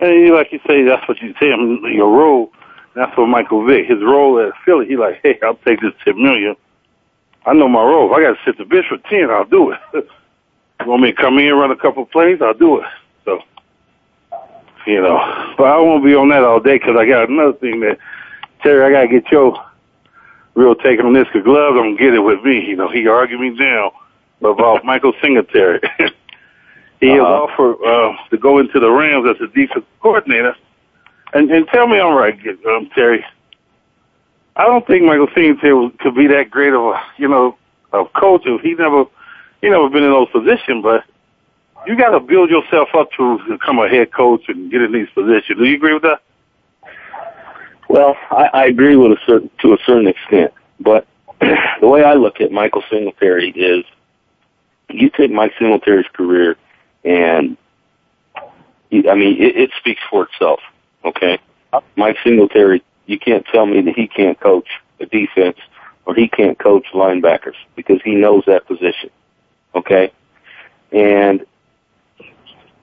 And 0.00 0.34
like 0.34 0.52
you 0.52 0.60
say, 0.66 0.82
that's 0.84 1.06
what 1.08 1.20
you 1.20 1.34
say. 1.40 1.48
Your 1.48 2.10
role. 2.10 2.52
That's 2.94 3.16
what 3.16 3.26
Michael 3.26 3.64
Vick, 3.64 3.86
his 3.86 4.02
role 4.02 4.40
at 4.40 4.52
Philly. 4.64 4.86
He 4.86 4.96
like, 4.96 5.20
hey, 5.22 5.38
I'll 5.42 5.56
take 5.56 5.80
this 5.80 5.92
ten 6.04 6.20
million. 6.20 6.56
I 7.46 7.52
know 7.52 7.68
my 7.68 7.82
role. 7.82 8.10
If 8.10 8.16
I 8.16 8.22
got 8.22 8.32
to 8.32 8.44
sit 8.44 8.58
the 8.58 8.64
bench 8.64 8.86
for 8.88 8.98
ten, 9.08 9.30
I'll 9.30 9.44
do 9.44 9.70
it. 9.70 9.78
you 9.94 10.86
want 10.86 11.02
me 11.02 11.12
to 11.12 11.16
come 11.16 11.38
in, 11.38 11.52
run 11.54 11.70
a 11.70 11.76
couple 11.76 12.04
plays? 12.06 12.40
I'll 12.42 12.54
do 12.54 12.80
it. 12.80 12.86
So, 13.24 13.40
you 14.86 15.00
know, 15.00 15.54
but 15.56 15.64
I 15.64 15.78
won't 15.78 16.04
be 16.04 16.14
on 16.14 16.30
that 16.30 16.42
all 16.42 16.60
day 16.60 16.78
because 16.78 16.96
I 16.98 17.06
got 17.06 17.28
another 17.28 17.52
thing 17.52 17.80
that 17.80 17.98
Terry. 18.62 18.84
I 18.84 18.90
got 18.90 19.02
to 19.02 19.20
get 19.20 19.30
your 19.30 19.54
real 20.54 20.74
take 20.74 21.02
on 21.04 21.12
this 21.12 21.26
because 21.26 21.44
Glove 21.44 21.74
don't 21.74 21.96
get 21.96 22.14
it 22.14 22.20
with 22.20 22.42
me. 22.42 22.64
You 22.66 22.76
know, 22.76 22.88
he 22.88 23.06
argued 23.06 23.40
me 23.40 23.56
down 23.56 23.92
about 24.40 24.84
Michael 24.84 25.12
Singletary. 25.22 25.80
he 27.00 27.08
is 27.08 27.20
Uh-huh. 27.20 27.44
offered 27.44 27.76
uh, 27.84 28.16
to 28.30 28.38
go 28.38 28.58
into 28.58 28.80
the 28.80 28.90
Rams 28.90 29.26
as 29.28 29.40
a 29.40 29.46
defensive 29.48 29.84
coordinator. 30.00 30.54
And, 31.32 31.50
and 31.50 31.66
tell 31.68 31.86
me 31.86 32.00
I'm 32.00 32.14
right, 32.14 32.38
um, 32.66 32.90
Terry. 32.94 33.24
I 34.56 34.64
don't 34.66 34.86
think 34.86 35.04
Michael 35.04 35.28
Singletary 35.34 35.90
could 36.00 36.14
be 36.14 36.26
that 36.26 36.50
great 36.50 36.72
of 36.72 36.80
a, 36.82 37.00
you 37.18 37.28
know, 37.28 37.56
a 37.92 38.04
coach. 38.04 38.42
If 38.44 38.62
he 38.62 38.74
never, 38.74 39.04
he 39.60 39.68
never 39.70 39.88
been 39.88 40.02
in 40.02 40.10
those 40.10 40.28
positions, 40.30 40.82
but 40.82 41.04
you 41.86 41.96
got 41.96 42.10
to 42.10 42.20
build 42.20 42.50
yourself 42.50 42.88
up 42.94 43.10
to 43.16 43.38
become 43.48 43.78
a 43.78 43.88
head 43.88 44.12
coach 44.12 44.42
and 44.48 44.70
get 44.70 44.82
in 44.82 44.92
these 44.92 45.08
positions. 45.14 45.58
Do 45.58 45.64
you 45.64 45.76
agree 45.76 45.94
with 45.94 46.02
that? 46.02 46.20
Well, 47.88 48.16
I, 48.30 48.50
I 48.52 48.64
agree 48.66 48.96
with 48.96 49.12
a 49.12 49.20
certain 49.26 49.50
to 49.62 49.72
a 49.72 49.78
certain 49.86 50.06
extent, 50.06 50.52
but 50.78 51.06
the 51.40 51.88
way 51.88 52.04
I 52.04 52.14
look 52.14 52.40
at 52.40 52.52
Michael 52.52 52.82
Singletary 52.90 53.50
is, 53.50 53.84
you 54.92 55.10
take 55.10 55.30
Mike 55.30 55.52
Singletary's 55.58 56.08
career, 56.12 56.56
and 57.04 57.56
I 58.36 59.14
mean 59.14 59.40
it, 59.40 59.56
it 59.56 59.70
speaks 59.78 60.00
for 60.10 60.24
itself. 60.24 60.60
Okay, 61.04 61.38
Mike 61.96 62.16
Singletary, 62.22 62.82
you 63.06 63.18
can't 63.18 63.46
tell 63.46 63.66
me 63.66 63.80
that 63.82 63.94
he 63.94 64.06
can't 64.06 64.38
coach 64.38 64.68
a 65.00 65.06
defense 65.06 65.58
or 66.06 66.14
he 66.14 66.28
can't 66.28 66.58
coach 66.58 66.86
linebackers 66.92 67.54
because 67.76 68.00
he 68.04 68.14
knows 68.14 68.44
that 68.46 68.66
position. 68.66 69.10
Okay, 69.74 70.12
and 70.92 71.46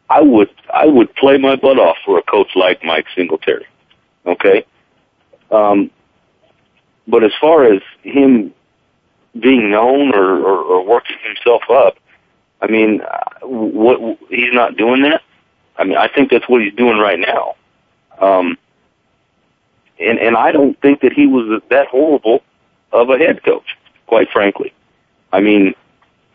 I 0.09 0.21
would 0.21 0.49
I 0.73 0.85
would 0.85 1.13
play 1.15 1.37
my 1.37 1.55
butt 1.55 1.79
off 1.79 1.97
for 2.05 2.17
a 2.17 2.23
coach 2.23 2.55
like 2.55 2.83
Mike 2.83 3.05
Singletary. 3.15 3.65
Okay, 4.25 4.65
um, 5.51 5.91
but 7.07 7.23
as 7.23 7.31
far 7.39 7.71
as 7.71 7.81
him 8.03 8.53
being 9.39 9.71
known 9.71 10.13
or, 10.13 10.39
or, 10.39 10.57
or 10.63 10.85
working 10.85 11.17
himself 11.23 11.63
up, 11.69 11.97
I 12.61 12.67
mean, 12.67 13.01
uh, 13.01 13.45
what 13.45 14.17
he's 14.29 14.53
not 14.53 14.77
doing 14.77 15.03
that. 15.03 15.21
I 15.77 15.83
mean, 15.83 15.97
I 15.97 16.07
think 16.07 16.31
that's 16.31 16.49
what 16.49 16.61
he's 16.61 16.73
doing 16.73 16.97
right 16.97 17.19
now. 17.19 17.55
Um, 18.19 18.57
and 19.99 20.19
and 20.19 20.35
I 20.35 20.51
don't 20.51 20.79
think 20.81 21.01
that 21.01 21.13
he 21.13 21.27
was 21.27 21.61
that 21.69 21.87
horrible 21.87 22.43
of 22.91 23.09
a 23.09 23.17
head 23.17 23.43
coach, 23.43 23.77
quite 24.07 24.29
frankly. 24.31 24.73
I 25.31 25.41
mean, 25.41 25.75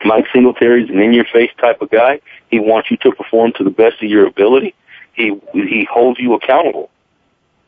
Mike 0.04 0.26
Singletary's 0.32 0.90
an 0.90 0.98
in-your-face 0.98 1.50
type 1.58 1.80
of 1.80 1.90
guy. 1.90 2.20
He 2.50 2.60
wants 2.60 2.90
you 2.90 2.96
to 2.98 3.12
perform 3.12 3.52
to 3.56 3.64
the 3.64 3.70
best 3.70 4.02
of 4.02 4.08
your 4.08 4.26
ability. 4.26 4.74
He 5.14 5.38
he 5.52 5.86
holds 5.90 6.18
you 6.20 6.34
accountable 6.34 6.90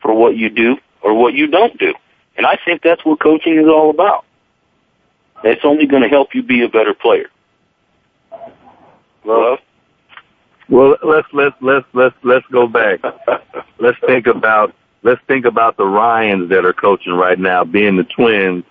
for 0.01 0.15
what 0.15 0.37
you 0.37 0.51
do 0.51 0.77
or 1.03 1.15
what 1.15 1.35
you 1.35 1.47
don't 1.47 1.77
do, 1.79 1.93
and 2.37 2.47
I 2.47 2.59
think 2.65 2.83
that's 2.83 3.05
what 3.05 3.21
coaching 3.21 3.59
is 3.59 3.67
all 3.67 3.91
about. 3.91 4.25
It's 5.45 5.65
only 5.65 5.87
going 5.87 6.03
to 6.03 6.09
help 6.09 6.35
you 6.35 6.43
be 6.43 6.63
a 6.63 6.69
better 6.69 6.95
player. 6.95 7.29
Well, 9.25 9.59
well, 10.69 10.97
let's 11.03 11.29
let's 11.33 11.55
let's 11.61 11.87
let's 11.93 12.17
let's 12.23 12.47
go 12.51 12.67
back. 12.67 13.01
let's 13.79 13.99
think 14.07 14.27
about 14.27 14.75
let's 15.03 15.21
think 15.29 15.45
about 15.45 15.77
the 15.77 15.85
Ryans 15.85 16.49
that 16.51 16.65
are 16.65 16.73
coaching 16.73 17.13
right 17.13 17.39
now, 17.39 17.65
being 17.65 17.97
the 17.97 18.05
twins 18.05 18.65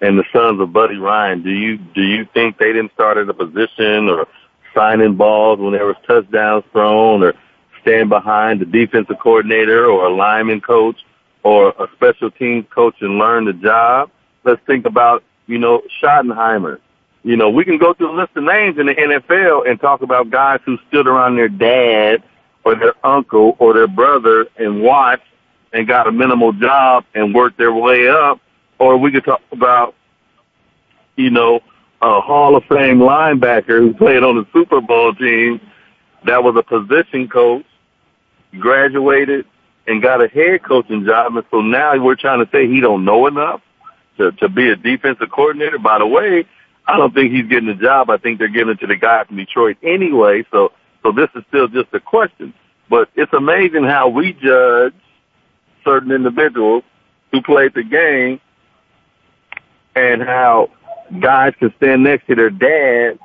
and 0.00 0.18
the 0.18 0.24
sons 0.32 0.60
of 0.60 0.72
Buddy 0.72 0.96
Ryan. 0.96 1.42
Do 1.42 1.50
you 1.50 1.78
do 1.78 2.02
you 2.02 2.26
think 2.32 2.58
they 2.58 2.72
didn't 2.72 2.92
start 2.92 3.16
at 3.16 3.28
a 3.28 3.34
position 3.34 4.08
or 4.08 4.26
signing 4.74 5.16
balls 5.16 5.58
when 5.58 5.72
there 5.72 5.86
was 5.86 5.96
touchdowns 6.06 6.64
thrown 6.72 7.22
or 7.22 7.34
stand 7.82 8.08
behind 8.08 8.60
the 8.60 8.66
defensive 8.66 9.18
coordinator 9.18 9.86
or 9.86 10.06
a 10.06 10.14
lineman 10.14 10.60
coach 10.60 10.96
or 11.42 11.70
a 11.70 11.88
special 11.94 12.30
teams 12.30 12.66
coach 12.74 12.96
and 13.00 13.18
learn 13.18 13.46
the 13.46 13.52
job? 13.54 14.10
Let's 14.44 14.60
think 14.66 14.86
about, 14.86 15.22
you 15.50 15.58
know, 15.58 15.82
Schottenheimer. 16.00 16.78
You 17.22 17.36
know, 17.36 17.50
we 17.50 17.64
can 17.64 17.76
go 17.76 17.92
through 17.92 18.12
a 18.12 18.16
list 18.18 18.30
of 18.36 18.44
names 18.44 18.78
in 18.78 18.86
the 18.86 18.94
NFL 18.94 19.68
and 19.68 19.78
talk 19.80 20.00
about 20.00 20.30
guys 20.30 20.60
who 20.64 20.78
stood 20.88 21.06
around 21.06 21.36
their 21.36 21.48
dad 21.48 22.22
or 22.64 22.74
their 22.76 22.94
uncle 23.04 23.56
or 23.58 23.74
their 23.74 23.88
brother 23.88 24.46
and 24.56 24.80
watched 24.80 25.24
and 25.72 25.86
got 25.86 26.06
a 26.06 26.12
minimal 26.12 26.52
job 26.52 27.04
and 27.14 27.34
worked 27.34 27.58
their 27.58 27.72
way 27.72 28.08
up. 28.08 28.40
Or 28.78 28.96
we 28.96 29.10
could 29.12 29.24
talk 29.24 29.42
about, 29.52 29.94
you 31.16 31.30
know, 31.30 31.60
a 32.00 32.20
Hall 32.20 32.56
of 32.56 32.64
Fame 32.64 32.98
linebacker 32.98 33.80
who 33.80 33.92
played 33.92 34.22
on 34.22 34.36
the 34.36 34.46
Super 34.52 34.80
Bowl 34.80 35.14
team 35.14 35.60
that 36.24 36.42
was 36.42 36.56
a 36.56 36.62
position 36.62 37.28
coach, 37.28 37.66
graduated 38.58 39.44
and 39.86 40.00
got 40.00 40.22
a 40.22 40.28
head 40.28 40.62
coaching 40.62 41.04
job. 41.04 41.36
And 41.36 41.44
so 41.50 41.60
now 41.60 42.02
we're 42.02 42.14
trying 42.14 42.44
to 42.44 42.50
say 42.50 42.66
he 42.66 42.80
don't 42.80 43.04
know 43.04 43.26
enough 43.26 43.60
to, 44.20 44.32
to 44.32 44.48
be 44.48 44.68
a 44.68 44.76
defensive 44.76 45.30
coordinator. 45.30 45.78
By 45.78 45.98
the 45.98 46.06
way, 46.06 46.44
I 46.86 46.96
don't 46.96 47.14
think 47.14 47.32
he's 47.32 47.46
getting 47.46 47.68
the 47.68 47.74
job. 47.74 48.10
I 48.10 48.18
think 48.18 48.38
they're 48.38 48.48
giving 48.48 48.74
it 48.74 48.80
to 48.80 48.86
the 48.86 48.96
guy 48.96 49.24
from 49.24 49.36
Detroit 49.36 49.78
anyway. 49.82 50.44
So, 50.50 50.72
so 51.02 51.12
this 51.12 51.28
is 51.34 51.42
still 51.48 51.68
just 51.68 51.88
a 51.94 52.00
question. 52.00 52.52
But 52.88 53.08
it's 53.14 53.32
amazing 53.32 53.84
how 53.84 54.08
we 54.08 54.32
judge 54.34 54.94
certain 55.84 56.12
individuals 56.12 56.84
who 57.32 57.40
played 57.40 57.72
the 57.74 57.82
game 57.82 58.40
and 59.94 60.22
how 60.22 60.70
guys 61.20 61.54
can 61.58 61.72
stand 61.78 62.02
next 62.02 62.26
to 62.26 62.34
their 62.34 62.50
dad, 62.50 63.18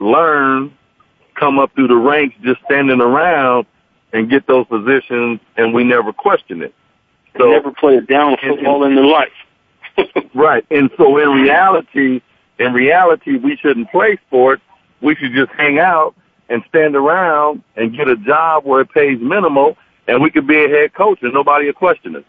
learn, 0.00 0.76
come 1.34 1.58
up 1.58 1.74
through 1.74 1.88
the 1.88 1.96
ranks 1.96 2.36
just 2.42 2.60
standing 2.64 3.00
around 3.00 3.66
and 4.12 4.28
get 4.28 4.46
those 4.46 4.66
positions 4.66 5.40
and 5.56 5.72
we 5.72 5.84
never 5.84 6.12
question 6.12 6.62
it. 6.62 6.74
So 7.38 7.46
they 7.46 7.52
never 7.52 7.72
play 7.72 7.96
a 7.96 8.00
down 8.02 8.36
football 8.36 8.84
in 8.84 8.94
their 8.94 9.06
life. 9.06 9.32
Right. 10.34 10.64
And 10.70 10.90
so 10.96 11.18
in 11.18 11.30
reality, 11.30 12.20
in 12.58 12.72
reality, 12.72 13.36
we 13.36 13.56
shouldn't 13.56 13.90
play 13.90 14.18
sports. 14.26 14.62
We 15.00 15.14
should 15.16 15.32
just 15.32 15.50
hang 15.52 15.78
out 15.78 16.14
and 16.48 16.62
stand 16.68 16.94
around 16.96 17.62
and 17.76 17.96
get 17.96 18.08
a 18.08 18.16
job 18.16 18.64
where 18.64 18.82
it 18.82 18.90
pays 18.90 19.18
minimal 19.20 19.76
and 20.06 20.22
we 20.22 20.30
could 20.30 20.46
be 20.46 20.64
a 20.64 20.68
head 20.68 20.94
coach 20.94 21.18
and 21.22 21.32
nobody 21.32 21.66
will 21.66 21.72
question 21.72 22.16
us. 22.16 22.24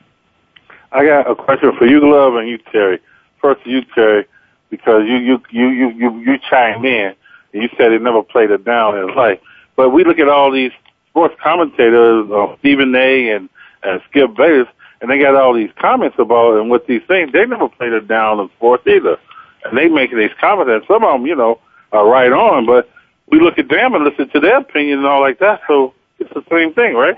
I 0.92 1.06
got 1.06 1.30
a 1.30 1.36
question 1.36 1.72
for 1.78 1.86
you, 1.86 2.00
Love, 2.12 2.36
and 2.36 2.48
you, 2.48 2.60
Terry. 2.72 3.00
First, 3.42 3.66
you, 3.66 3.82
Terry, 3.96 4.26
because 4.70 5.04
you 5.08 5.18
you 5.18 5.42
you 5.50 5.70
you 5.70 5.89
you, 5.89 6.20
you 6.20 6.38
chimed 6.50 6.86
in 6.86 7.16
and 7.54 7.63
you 7.63 7.70
said 7.78 7.92
he 7.92 7.98
never 7.98 8.24
played 8.24 8.52
it 8.52 8.63
down 8.63 8.98
in 8.98 9.08
his 9.08 9.16
life. 9.16 9.39
But 9.76 9.89
we 9.89 10.04
look 10.04 10.20
at 10.20 10.30
all 10.30 10.52
these 10.52 10.72
sports 11.10 11.36
commentators, 11.44 12.30
uh, 12.32 12.56
Stephen 12.60 12.96
A. 12.96 13.32
and 13.32 13.50
and 13.84 14.02
Skip 14.10 14.36
Bayless, 14.36 14.68
and 15.04 15.12
they 15.12 15.20
got 15.20 15.36
all 15.36 15.54
these 15.54 15.70
comments 15.80 16.16
about 16.18 16.58
and 16.58 16.70
what 16.70 16.88
these 16.88 17.02
things. 17.10 17.34
They 17.34 17.46
never 17.46 17.68
played 17.68 17.92
it 17.92 18.08
down 18.08 18.39
in 18.39 18.50
sports 18.56 18.88
either, 18.88 19.18
and 19.66 19.78
they 19.78 19.89
making 19.89 20.18
these 20.18 20.32
comments. 20.39 20.72
And 20.72 20.84
some 20.88 21.04
of 21.04 21.20
them, 21.20 21.28
you 21.28 21.36
know, 21.36 21.60
are 21.92 22.08
right 22.08 22.32
on, 22.32 22.66
but 22.66 22.89
we 23.30 23.42
look 23.42 23.60
at 23.60 23.68
them 23.68 23.96
and 23.96 24.06
listen 24.06 24.30
to 24.30 24.39
their 24.39 24.60
opinion 24.60 25.00
and 25.00 25.08
all 25.08 25.20
like 25.20 25.39
that. 25.39 25.60
So 25.68 25.94
it's 26.20 26.34
the 26.34 26.44
same 26.50 26.74
thing, 26.74 26.96
right? 26.96 27.18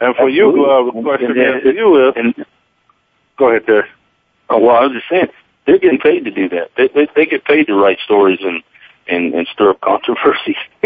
And 0.00 0.14
for 0.14 0.28
Absolutely. 0.28 0.60
you, 0.60 0.64
uh, 0.64 0.84
the 0.84 1.02
question 1.02 1.38
and, 1.38 1.62
for 1.62 1.72
you 1.72 2.08
is, 2.08 2.14
and, 2.16 2.46
go 3.36 3.48
ahead, 3.50 3.64
there. 3.66 3.88
Oh, 4.48 4.60
well, 4.60 4.76
I 4.76 4.86
was 4.86 4.92
just 4.92 5.08
saying, 5.10 5.26
they're 5.66 5.78
getting 5.78 5.98
paid 5.98 6.24
to 6.24 6.30
do 6.30 6.48
that. 6.50 6.70
They, 6.76 6.86
they, 6.94 7.08
they 7.16 7.26
get 7.26 7.44
paid 7.44 7.66
to 7.66 7.74
write 7.74 7.98
stories 8.04 8.38
and, 8.42 8.62
and, 9.08 9.34
and 9.34 9.48
stir 9.52 9.70
up 9.70 9.80
controversy. 9.80 10.56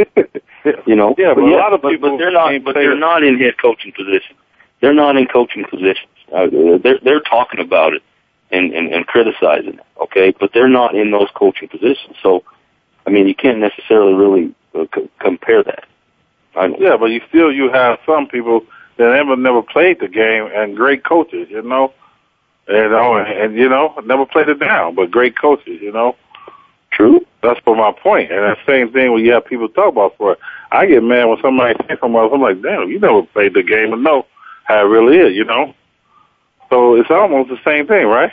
you 0.87 0.97
know? 0.97 1.15
Yeah, 1.19 1.35
but, 1.35 1.43
but 1.43 1.53
a 1.53 1.57
lot 1.57 1.75
of 1.75 1.83
but, 1.83 1.91
people, 1.91 2.13
but 2.13 2.17
they're 2.17 2.33
not, 2.33 2.65
but 2.65 2.75
they're 2.75 2.97
not 2.97 3.23
in 3.23 3.39
head 3.39 3.59
coaching 3.61 3.93
positions. 3.93 4.39
They're 4.81 4.95
not 4.95 5.17
in 5.17 5.27
coaching 5.27 5.65
positions. 5.65 6.11
Uh, 6.33 6.49
they're, 6.83 6.99
they're 7.03 7.21
talking 7.21 7.61
about 7.61 7.95
it 7.95 8.03
and, 8.51 8.73
and, 8.73 8.93
and 8.93 9.07
criticizing 9.07 9.75
it, 9.75 9.87
okay? 10.01 10.35
But 10.39 10.53
they're 10.53 10.69
not 10.69 10.95
in 10.95 11.11
those 11.11 11.29
coaching 11.35 11.69
positions. 11.69 12.17
So, 12.23 12.45
I 13.07 13.11
mean, 13.11 13.27
you 13.27 13.35
can't 13.35 13.59
necessarily 13.59 14.15
really 14.15 14.55
uh, 14.75 14.87
c- 14.95 15.11
compare 15.21 15.63
that. 15.63 15.85
I 16.57 16.69
know. 16.69 16.77
Yeah, 16.79 16.97
but 16.97 17.07
you 17.07 17.21
still 17.29 17.53
you 17.53 17.71
have 17.73 17.99
some 18.07 18.27
people 18.27 18.63
that 18.97 19.11
never 19.11 19.37
never 19.37 19.63
played 19.63 19.99
the 20.01 20.09
game 20.09 20.49
and 20.55 20.77
great 20.77 21.05
coaches, 21.05 21.49
you 21.51 21.63
know, 21.63 21.93
you 22.69 22.89
know, 22.89 23.17
and, 23.17 23.27
and 23.27 23.57
you 23.57 23.69
know 23.69 23.95
never 24.05 24.25
played 24.25 24.49
it 24.49 24.61
down, 24.61 24.95
but 24.95 25.11
great 25.11 25.39
coaches, 25.39 25.81
you 25.83 25.93
know. 25.93 26.17
True. 26.93 27.27
That's 27.43 27.59
for 27.61 27.75
my 27.75 27.91
point. 27.91 28.31
And 28.31 28.41
that 28.41 28.59
same 28.67 28.93
thing 28.93 29.13
when 29.13 29.25
you 29.25 29.33
have 29.33 29.45
people 29.45 29.69
talk 29.69 29.93
about 29.93 30.15
sport. 30.15 30.39
I 30.71 30.87
get 30.87 31.03
mad 31.03 31.25
when 31.25 31.39
somebody 31.43 31.75
says 31.89 31.99
something 32.01 32.15
else. 32.15 32.31
I'm 32.33 32.41
like, 32.41 32.63
damn, 32.63 32.89
you 32.89 33.01
never 33.01 33.23
played 33.23 33.55
the 33.55 33.65
game 33.65 33.93
and 33.93 34.05
know 34.05 34.27
how 34.65 34.81
it 34.81 34.89
really 34.89 35.17
is, 35.19 35.35
you 35.35 35.45
know. 35.45 35.75
So 36.71 36.97
it's 36.97 37.11
almost 37.11 37.51
the 37.51 37.59
same 37.65 37.87
thing, 37.87 38.07
right? 38.07 38.33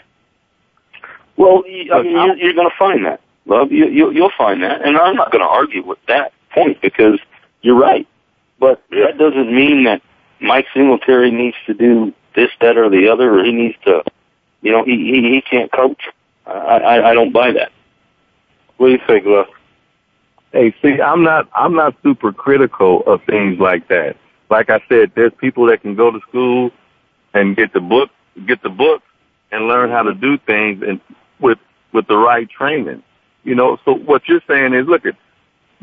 Well, 1.37 1.63
you- 1.67 1.93
I 1.93 2.01
mean, 2.03 2.11
you're, 2.13 2.35
you're 2.37 2.53
going 2.53 2.69
to 2.69 2.75
find 2.77 3.05
that, 3.05 3.21
love. 3.45 3.71
You, 3.71 3.87
you, 3.87 4.11
you'll 4.11 4.31
find 4.37 4.61
that, 4.63 4.81
and 4.85 4.97
I'm 4.97 5.15
not 5.15 5.31
going 5.31 5.43
to 5.43 5.47
argue 5.49 5.83
with 5.83 5.99
that 6.07 6.33
point 6.51 6.81
because 6.81 7.19
you're 7.61 7.77
right. 7.79 8.07
But 8.59 8.83
Yeah. 8.91 9.07
that 9.07 9.17
doesn't 9.17 9.53
mean 9.53 9.83
that 9.85 10.01
Mike 10.39 10.67
Singletary 10.73 11.31
needs 11.31 11.57
to 11.67 11.73
do 11.73 12.13
this, 12.35 12.49
that, 12.61 12.77
or 12.77 12.89
the 12.89 13.07
other, 13.09 13.39
or 13.39 13.43
he 13.43 13.51
needs 13.51 13.75
to, 13.85 14.03
you 14.61 14.71
know, 14.71 14.83
he 14.83 14.97
he, 14.97 15.21
he 15.33 15.41
can't 15.41 15.71
coach. 15.71 16.01
I, 16.45 16.51
I 16.51 17.09
I 17.11 17.13
don't 17.13 17.31
buy 17.31 17.51
that. 17.51 17.71
What 18.77 18.87
do 18.87 18.93
you 18.93 18.99
think, 19.05 19.25
Gus? 19.25 19.47
Hey, 20.51 20.73
see, 20.81 20.99
I'm 21.01 21.23
not, 21.23 21.47
I'm 21.55 21.73
not 21.75 21.95
super 22.03 22.33
critical 22.33 23.03
of 23.05 23.21
things 23.23 23.59
like 23.59 23.87
that. 23.89 24.17
Like 24.51 24.69
I 24.69 24.81
said, 24.89 25.13
there's 25.15 25.31
people 25.39 25.67
that 25.67 25.81
can 25.81 25.95
go 25.95 26.11
to 26.11 26.19
school 26.27 26.71
and 27.33 27.55
get 27.55 27.71
the 27.71 27.79
book, 27.79 28.09
get 28.45 28.61
the 28.61 28.69
book 28.69 29.01
and 29.49 29.69
learn 29.69 29.89
how 29.89 30.03
to 30.03 30.13
do 30.13 30.37
things 30.37 30.83
and 30.85 30.99
with, 31.39 31.57
with 31.93 32.05
the 32.07 32.17
right 32.17 32.49
training. 32.49 33.01
You 33.45 33.55
know, 33.55 33.77
so 33.85 33.93
what 33.93 34.27
you're 34.27 34.41
saying 34.49 34.73
is, 34.73 34.85
look 34.87 35.05
at, 35.05 35.15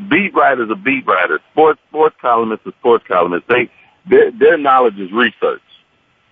beat 0.07 0.35
writers 0.35 0.69
are 0.69 0.75
beat 0.75 1.07
writers. 1.07 1.41
Sports, 1.51 1.81
sports 1.89 2.15
columnists 2.21 2.67
are 2.67 2.73
sports 2.79 3.03
columnists. 3.07 3.47
They, 3.49 3.71
their, 4.07 4.31
their 4.31 4.57
knowledge 4.57 4.99
is 4.99 5.11
research. 5.11 5.63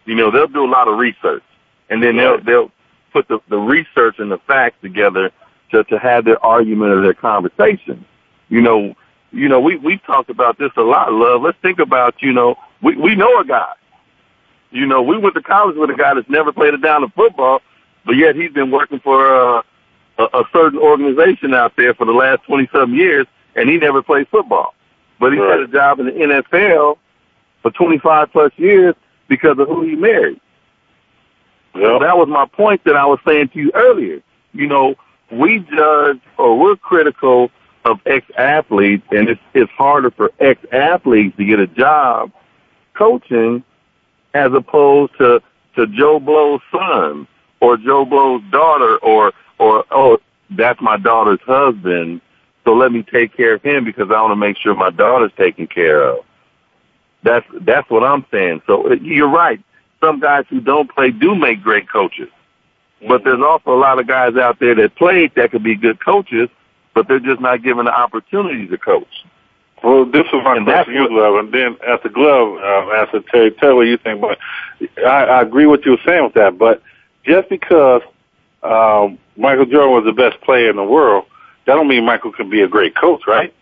You 0.05 0.13
know, 0.13 0.29
they'll 0.29 0.47
do 0.47 0.63
a 0.63 0.69
lot 0.69 0.87
of 0.87 0.99
research 0.99 1.43
and 1.89 2.03
then 2.03 2.17
they'll, 2.17 2.39
they'll 2.39 2.71
put 3.13 3.27
the, 3.29 3.39
the 3.49 3.57
research 3.57 4.19
and 4.19 4.31
the 4.31 4.37
facts 4.45 4.77
together 4.83 5.31
to, 5.71 5.83
to 5.85 5.97
have 5.97 6.23
their 6.23 6.43
argument 6.45 6.91
or 6.91 7.01
their 7.01 7.15
conversation. 7.15 8.05
You 8.47 8.61
know, 8.61 8.95
you 9.31 9.49
know, 9.49 9.59
we, 9.59 9.75
we've 9.77 10.03
talked 10.03 10.29
about 10.29 10.57
this 10.57 10.71
a 10.77 10.81
lot, 10.81 11.11
love. 11.11 11.41
Let's 11.41 11.57
think 11.61 11.79
about, 11.79 12.21
you 12.21 12.31
know, 12.33 12.55
we, 12.81 12.95
we 12.95 13.15
know 13.15 13.39
a 13.39 13.45
guy. 13.45 13.73
You 14.71 14.85
know, 14.85 15.01
we 15.01 15.17
went 15.17 15.35
to 15.35 15.41
college 15.41 15.75
with 15.77 15.89
a 15.89 15.95
guy 15.95 16.13
that's 16.13 16.29
never 16.29 16.51
played 16.51 16.73
a 16.73 16.77
down 16.77 17.03
of 17.03 17.13
football, 17.13 17.61
but 18.05 18.13
yet 18.13 18.35
he's 18.35 18.51
been 18.51 18.71
working 18.71 18.99
for 18.99 19.57
uh, 19.59 19.61
a, 20.17 20.23
a 20.23 20.43
certain 20.53 20.79
organization 20.79 21.53
out 21.53 21.73
there 21.77 21.93
for 21.93 22.05
the 22.05 22.11
last 22.11 22.43
20 22.43 22.69
some 22.73 22.93
years 22.93 23.27
and 23.55 23.69
he 23.69 23.77
never 23.77 24.01
played 24.01 24.27
football. 24.29 24.73
But 25.19 25.31
he's 25.33 25.41
Right. 25.41 25.59
had 25.59 25.69
a 25.69 25.71
job 25.71 25.99
in 25.99 26.05
the 26.07 26.11
NFL 26.11 26.97
for 27.61 27.71
25 27.71 28.31
plus 28.31 28.51
years 28.57 28.95
because 29.27 29.57
of 29.59 29.67
who 29.67 29.81
he 29.83 29.95
married. 29.95 30.39
Yeah. 31.75 31.97
That 32.01 32.17
was 32.17 32.27
my 32.27 32.45
point 32.45 32.83
that 32.85 32.95
I 32.95 33.05
was 33.05 33.19
saying 33.27 33.49
to 33.49 33.59
you 33.59 33.71
earlier. 33.73 34.21
You 34.53 34.67
know, 34.67 34.95
we 35.31 35.59
judge 35.59 36.19
or 36.37 36.57
we're 36.57 36.75
critical 36.75 37.51
of 37.87 37.99
ex-athletes, 38.05 39.05
and 39.11 39.29
it's, 39.29 39.41
it's 39.53 39.71
harder 39.71 40.11
for 40.11 40.31
ex-athletes 40.39 41.37
to 41.37 41.45
get 41.45 41.59
a 41.59 41.67
job 41.67 42.31
coaching 42.93 43.63
as 44.33 44.51
opposed 44.53 45.13
to, 45.17 45.41
to 45.75 45.87
Joe 45.87 46.19
Blow's 46.19 46.61
son 46.71 47.27
or 47.61 47.77
Joe 47.77 48.05
Blow's 48.05 48.43
daughter 48.51 48.97
or, 48.97 49.33
or, 49.57 49.85
oh, 49.91 50.19
that's 50.51 50.81
my 50.81 50.97
daughter's 50.97 51.39
husband. 51.45 52.21
So 52.65 52.73
let 52.73 52.91
me 52.91 53.03
take 53.03 53.35
care 53.35 53.53
of 53.53 53.63
him 53.63 53.85
because 53.85 54.11
I 54.11 54.21
want 54.21 54.31
to 54.31 54.35
make 54.35 54.57
sure 54.57 54.75
my 54.75 54.89
daughter's 54.89 55.31
taken 55.37 55.67
care 55.67 56.03
of. 56.03 56.25
That's, 57.23 57.45
that's 57.61 57.89
what 57.89 58.03
I'm 58.03 58.25
saying. 58.31 58.61
So 58.67 58.91
uh, 58.91 58.95
you're 58.95 59.29
right. 59.29 59.61
Some 60.01 60.19
guys 60.19 60.45
who 60.49 60.59
don't 60.59 60.93
play 60.93 61.11
do 61.11 61.35
make 61.35 61.63
great 61.63 61.89
coaches. 61.89 62.29
But 63.07 63.23
there's 63.23 63.41
also 63.41 63.71
a 63.71 63.79
lot 63.79 63.99
of 63.99 64.07
guys 64.07 64.35
out 64.35 64.59
there 64.59 64.75
that 64.75 64.95
played 64.95 65.33
that 65.35 65.51
could 65.51 65.63
be 65.63 65.75
good 65.75 66.03
coaches, 66.03 66.49
but 66.97 67.07
they're 67.07 67.19
just 67.19 67.39
not 67.39 67.61
given 67.61 67.85
the 67.85 67.93
opportunity 67.93 68.65
to 68.65 68.75
coach. 68.75 69.23
Well, 69.83 70.05
this 70.05 70.25
is 70.25 70.41
my 70.43 70.57
and 70.57 70.65
question 70.65 70.95
you, 70.95 71.07
Glove, 71.07 71.35
and 71.35 71.53
then 71.53 71.77
at 71.87 72.01
the 72.01 72.09
Glove, 72.09 72.57
uh, 72.57 72.91
answer 72.93 73.19
Terry, 73.31 73.51
tell 73.51 73.75
what 73.75 73.83
you 73.83 73.97
think. 73.97 74.19
But 74.19 74.39
I, 75.05 75.25
I 75.25 75.41
agree 75.43 75.67
with 75.67 75.81
you 75.85 75.91
were 75.91 75.97
saying 76.03 76.23
with 76.23 76.33
that. 76.33 76.57
But 76.57 76.81
just 77.23 77.49
because 77.49 78.01
um, 78.63 79.19
Michael 79.37 79.65
Jordan 79.65 79.91
was 79.91 80.05
the 80.05 80.11
best 80.11 80.41
player 80.41 80.71
in 80.71 80.75
the 80.75 80.83
world, 80.83 81.25
that 81.67 81.75
don't 81.75 81.87
mean 81.87 82.03
Michael 82.03 82.31
can 82.31 82.49
be 82.49 82.61
a 82.61 82.67
great 82.67 82.95
coach, 82.95 83.27
right? 83.27 83.53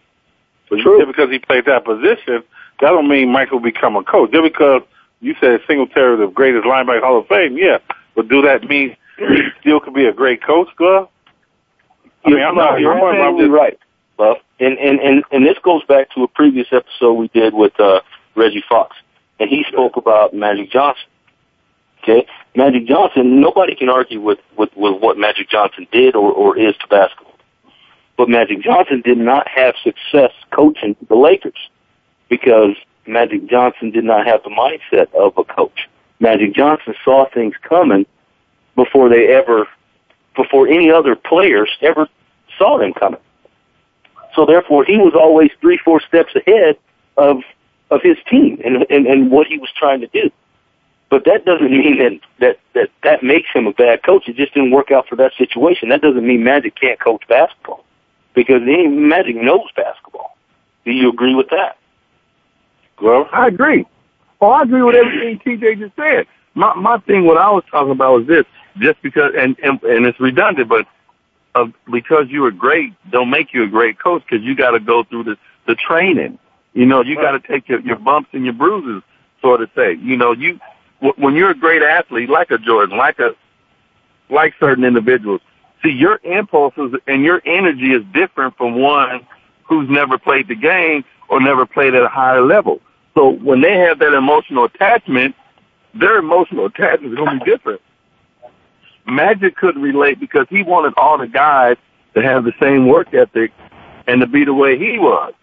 So 0.70 0.78
True. 0.78 1.00
just 1.00 1.08
because 1.08 1.30
he 1.30 1.40
played 1.40 1.66
that 1.66 1.84
position, 1.84 2.42
that 2.80 2.90
don't 2.92 3.10
mean 3.10 3.34
Michael 3.34 3.60
become 3.60 3.98
a 3.98 4.04
coach. 4.04 4.32
Just 4.32 4.44
because 4.44 4.82
you 5.20 5.36
said 5.42 5.60
Singletary 5.68 6.16
the 6.16 6.28
greatest 6.28 6.64
linebacker 6.64 7.02
Hall 7.02 7.20
of 7.20 7.28
Fame, 7.28 7.58
yeah, 7.58 7.80
but 8.16 8.30
do 8.30 8.42
that 8.44 8.64
mean 8.64 8.96
he 9.18 9.42
still 9.60 9.82
could 9.82 9.94
be 9.94 10.06
a 10.06 10.14
great 10.14 10.42
coach, 10.42 10.70
Glove? 10.78 11.10
I 12.26 12.30
mean, 12.30 12.44
I'm 12.44 12.56
not. 12.56 12.80
You're 12.80 12.94
I'm 12.94 13.38
just, 13.38 13.52
right, 13.52 13.78
Buff. 14.18 14.38
And 14.60 14.78
and 14.78 15.00
and 15.00 15.24
and 15.32 15.46
this 15.46 15.58
goes 15.64 15.84
back 15.86 16.10
to 16.16 16.24
a 16.24 16.28
previous 16.28 16.68
episode 16.72 17.14
we 17.14 17.28
did 17.30 17.54
with 17.54 17.80
uh, 17.80 18.02
Reggie 18.36 18.64
Fox, 18.68 18.96
and 19.40 19.50
he 19.50 19.66
spoke 19.68 19.96
about 19.98 20.34
Magic 20.34 20.72
Johnson. 20.72 21.06
Okay, 22.02 22.28
Magic 22.56 22.88
Johnson. 22.88 23.42
Nobody 23.42 23.76
can 23.76 23.90
argue 23.90 24.22
with 24.22 24.40
with 24.58 24.70
with 24.76 25.02
what 25.02 25.18
Magic 25.18 25.50
Johnson 25.50 25.88
did 25.92 26.16
or 26.16 26.32
or 26.32 26.58
is 26.58 26.76
to 26.78 26.88
basketball. 26.88 27.36
But 28.18 28.30
Magic 28.30 28.62
Johnson 28.62 29.02
did 29.04 29.18
not 29.18 29.48
have 29.48 29.76
success 29.84 30.32
coaching 30.52 30.96
the 31.08 31.16
Lakers 31.16 31.70
because 32.30 32.76
Magic 33.06 33.48
Johnson 33.48 33.92
did 33.92 34.04
not 34.04 34.26
have 34.26 34.42
the 34.44 34.50
mindset 34.50 35.14
of 35.14 35.38
a 35.38 35.44
coach. 35.44 35.88
Magic 36.20 36.54
Johnson 36.54 36.96
saw 37.04 37.26
things 37.34 37.56
coming 37.62 38.06
before 38.76 39.10
they 39.10 39.28
ever, 39.28 39.68
before 40.36 40.68
any 40.68 40.92
other 40.92 41.16
players 41.16 41.70
ever 41.82 42.08
saw 42.58 42.78
them 42.78 42.94
coming. 42.94 43.20
So 44.36 44.46
therefore, 44.46 44.84
he 44.86 44.98
was 44.98 45.14
always 45.16 45.52
three, 45.62 45.78
four 45.84 46.02
steps 46.02 46.36
ahead 46.36 46.78
of 47.18 47.42
of 47.92 48.02
his 48.02 48.18
team 48.30 48.60
and, 48.66 48.86
and 48.90 49.06
and 49.08 49.32
what 49.32 49.48
he 49.48 49.58
was 49.58 49.70
trying 49.78 50.02
to 50.02 50.08
do. 50.08 50.30
But 51.10 51.24
that 51.26 51.46
doesn't 51.46 51.72
mean 51.72 51.98
that 52.00 52.20
that 52.40 52.60
that 52.74 52.90
that 53.04 53.24
makes 53.24 53.48
him 53.54 53.68
a 53.68 53.74
bad 53.74 54.04
coach. 54.04 54.28
It 54.28 54.36
just 54.36 54.54
didn't 54.54 54.72
work 54.72 54.92
out 54.92 55.08
for 55.08 55.16
that 55.16 55.34
situation. 55.38 55.90
That 55.90 56.02
doesn't 56.02 56.26
mean 56.26 56.44
Magic 56.44 56.76
can't 56.76 57.00
coach 57.00 57.24
basketball 57.28 57.86
because 58.34 58.62
any 58.64 58.88
Magic 58.88 59.36
knows 59.36 59.70
basketball. 59.76 60.36
Do 60.84 60.92
you 60.92 61.10
agree 61.10 61.36
with 61.36 61.50
that? 61.50 61.78
Well, 63.02 63.30
I 63.32 63.48
agree. 63.48 63.86
Oh, 64.42 64.50
I 64.50 64.64
agree 64.64 64.82
with 64.82 64.96
everything 64.96 65.40
TJ 65.40 65.80
just 65.80 65.96
said. 65.96 66.28
My 66.54 66.74
my 66.76 66.98
thing, 67.00 67.26
what 67.26 67.38
I 67.38 67.50
was 67.52 67.64
talking 67.70 67.92
about 67.92 68.20
was 68.20 68.28
this: 68.28 68.46
just 68.80 69.02
because, 69.02 69.32
and 69.38 69.58
and, 69.64 69.82
and 69.84 70.06
it's 70.06 70.20
redundant, 70.20 70.70
but 70.70 70.88
uh, 71.56 71.66
because 71.92 72.26
you 72.30 72.42
were 72.42 72.52
great, 72.52 72.94
don't 73.12 73.30
make 73.30 73.54
you 73.54 73.64
a 73.64 73.68
great 73.68 73.98
coach 73.98 74.24
because 74.30 74.46
you 74.46 74.56
got 74.56 74.72
to 74.72 74.80
go 74.80 75.04
through 75.04 75.24
the 75.24 75.38
the 75.66 75.76
training. 75.76 76.38
You 76.74 76.86
know, 76.86 77.02
you 77.02 77.16
got 77.16 77.32
to 77.32 77.40
take 77.40 77.68
your 77.68 77.80
your 77.80 77.98
bumps 77.98 78.30
and 78.34 78.44
your 78.44 78.54
bruises, 78.54 79.02
sort 79.42 79.62
of 79.62 79.70
say. 79.76 79.96
You 79.96 80.18
know, 80.18 80.34
you 80.34 80.60
when 81.18 81.36
you're 81.36 81.52
a 81.52 81.58
great 81.58 81.82
athlete, 81.82 82.30
like 82.30 82.52
a 82.52 82.58
Jordan, 82.58 82.98
like 82.98 83.20
a 83.20 83.32
like 84.30 84.54
certain 84.60 84.84
individuals, 84.84 85.42
see 85.84 85.92
your 85.92 86.20
impulses 86.24 86.94
and 87.08 87.24
your 87.24 87.42
energy 87.46 87.94
is 87.94 88.04
different 88.14 88.58
from 88.58 88.80
one 88.80 89.26
who's 89.64 89.90
never 89.90 90.18
played 90.18 90.48
the 90.48 90.56
game 90.56 91.04
or 91.30 91.40
never 91.40 91.66
played 91.66 91.96
at 91.96 92.04
a 92.04 92.10
higher 92.10 92.42
level. 92.42 92.82
So 93.16 93.30
when 93.30 93.62
they 93.62 93.78
have 93.78 94.00
that 94.00 94.14
emotional 94.14 94.66
attachment, 94.66 95.36
their 95.94 96.18
emotional 96.18 96.66
attachment 96.66 97.14
is 97.14 97.18
going 97.18 97.40
to 97.40 97.46
be 97.46 97.52
different. 97.52 97.82
Magic 99.08 99.56
couldn't 99.56 99.82
relate 99.82 100.20
because 100.20 100.48
he 100.50 100.64
wanted 100.64 100.94
all 100.98 101.18
the 101.18 101.28
guys 101.28 101.78
to 102.16 102.22
have 102.22 102.44
the 102.44 102.54
same 102.60 102.88
work 102.88 103.14
ethic 103.14 103.52
and 104.08 104.22
to 104.22 104.28
be 104.28 104.46
the 104.46 104.54
way 104.54 104.78
he 104.78 104.98
was. 104.98 105.34